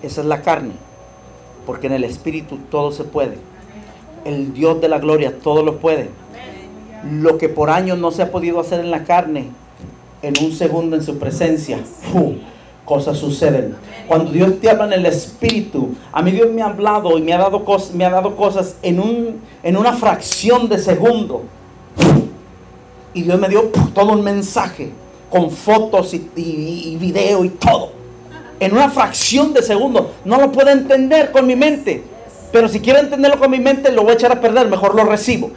Esa 0.00 0.20
es 0.20 0.26
la 0.28 0.42
carne, 0.42 0.74
porque 1.66 1.88
en 1.88 1.94
el 1.94 2.04
espíritu 2.04 2.58
todo 2.70 2.92
se 2.92 3.02
puede 3.02 3.53
el 4.24 4.54
Dios 4.54 4.80
de 4.80 4.88
la 4.88 4.98
gloria 4.98 5.38
todo 5.42 5.62
lo 5.62 5.78
puede. 5.78 6.10
Lo 7.10 7.38
que 7.38 7.48
por 7.48 7.70
años 7.70 7.98
no 7.98 8.10
se 8.10 8.22
ha 8.22 8.30
podido 8.30 8.60
hacer 8.60 8.80
en 8.80 8.90
la 8.90 9.04
carne, 9.04 9.48
en 10.22 10.34
un 10.42 10.52
segundo 10.52 10.96
en 10.96 11.02
su 11.02 11.18
presencia, 11.18 11.78
cosas 12.84 13.18
suceden. 13.18 13.76
Cuando 14.08 14.30
Dios 14.30 14.60
te 14.60 14.70
habla 14.70 14.86
en 14.86 14.92
el 14.92 15.06
Espíritu, 15.06 15.94
a 16.12 16.22
mí 16.22 16.30
Dios 16.30 16.50
me 16.50 16.62
ha 16.62 16.66
hablado 16.66 17.16
y 17.18 17.22
me 17.22 17.32
ha 17.32 17.38
dado, 17.38 17.64
cosas, 17.64 17.94
me 17.94 18.04
ha 18.04 18.10
dado 18.10 18.36
cosas 18.36 18.76
en, 18.82 19.00
un, 19.00 19.40
en 19.62 19.76
una 19.76 19.92
fracción 19.92 20.68
de 20.68 20.78
segundo. 20.78 21.42
Y 23.12 23.22
Dios 23.22 23.38
me 23.38 23.48
dio 23.48 23.70
todo 23.94 24.12
un 24.12 24.22
mensaje 24.22 24.90
con 25.30 25.50
fotos 25.50 26.14
y, 26.14 26.30
y 26.36 26.96
video 26.98 27.44
y 27.44 27.50
todo. 27.50 27.92
En 28.60 28.72
una 28.72 28.88
fracción 28.90 29.52
de 29.52 29.62
segundo. 29.62 30.12
No 30.24 30.40
lo 30.40 30.50
puedo 30.50 30.70
entender 30.70 31.30
con 31.32 31.46
mi 31.46 31.56
mente. 31.56 32.13
Pero 32.54 32.68
si 32.68 32.78
quiero 32.78 33.00
entenderlo 33.00 33.36
con 33.36 33.50
mi 33.50 33.58
mente, 33.58 33.90
lo 33.90 34.02
voy 34.02 34.12
a 34.12 34.14
echar 34.14 34.30
a 34.30 34.40
perder, 34.40 34.68
mejor 34.68 34.94
lo 34.94 35.02
recibo. 35.02 35.50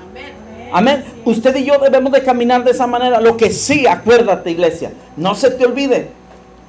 Amén. 0.74 1.04
Usted 1.26 1.56
y 1.56 1.64
yo 1.64 1.78
debemos 1.78 2.12
de 2.12 2.24
caminar 2.24 2.64
de 2.64 2.72
esa 2.72 2.88
manera. 2.88 3.22
Lo 3.22 3.38
que 3.38 3.52
sí, 3.52 3.86
acuérdate 3.86 4.50
iglesia, 4.50 4.92
no 5.16 5.36
se 5.36 5.52
te 5.52 5.64
olvide, 5.64 6.10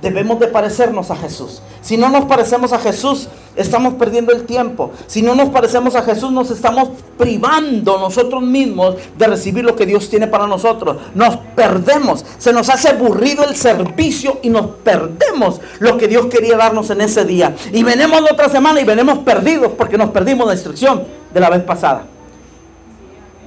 debemos 0.00 0.38
de 0.38 0.46
parecernos 0.46 1.10
a 1.10 1.16
Jesús. 1.16 1.60
Si 1.80 1.96
no 1.96 2.08
nos 2.08 2.26
parecemos 2.26 2.72
a 2.72 2.78
Jesús, 2.78 3.28
estamos 3.56 3.94
perdiendo 3.94 4.32
el 4.32 4.44
tiempo. 4.44 4.92
Si 5.06 5.22
no 5.22 5.34
nos 5.34 5.48
parecemos 5.48 5.94
a 5.94 6.02
Jesús, 6.02 6.30
nos 6.30 6.50
estamos 6.50 6.90
privando 7.16 7.98
nosotros 7.98 8.42
mismos 8.42 8.96
de 9.16 9.26
recibir 9.26 9.64
lo 9.64 9.74
que 9.74 9.86
Dios 9.86 10.08
tiene 10.08 10.26
para 10.26 10.46
nosotros. 10.46 10.96
Nos 11.14 11.36
perdemos. 11.56 12.24
Se 12.38 12.52
nos 12.52 12.68
hace 12.68 12.88
aburrido 12.90 13.44
el 13.44 13.56
servicio 13.56 14.38
y 14.42 14.50
nos 14.50 14.66
perdemos 14.84 15.60
lo 15.80 15.98
que 15.98 16.08
Dios 16.08 16.26
quería 16.26 16.56
darnos 16.56 16.90
en 16.90 17.00
ese 17.00 17.24
día. 17.24 17.54
Y 17.72 17.82
venimos 17.82 18.22
la 18.22 18.32
otra 18.32 18.48
semana 18.48 18.80
y 18.80 18.84
venimos 18.84 19.18
perdidos 19.18 19.72
porque 19.76 19.98
nos 19.98 20.10
perdimos 20.10 20.46
la 20.46 20.54
instrucción 20.54 21.04
de 21.32 21.40
la 21.40 21.50
vez 21.50 21.62
pasada. 21.62 22.04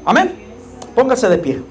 Amén. 0.06 0.36
Póngase 0.96 1.30
de 1.30 1.38
pie. 1.38 1.62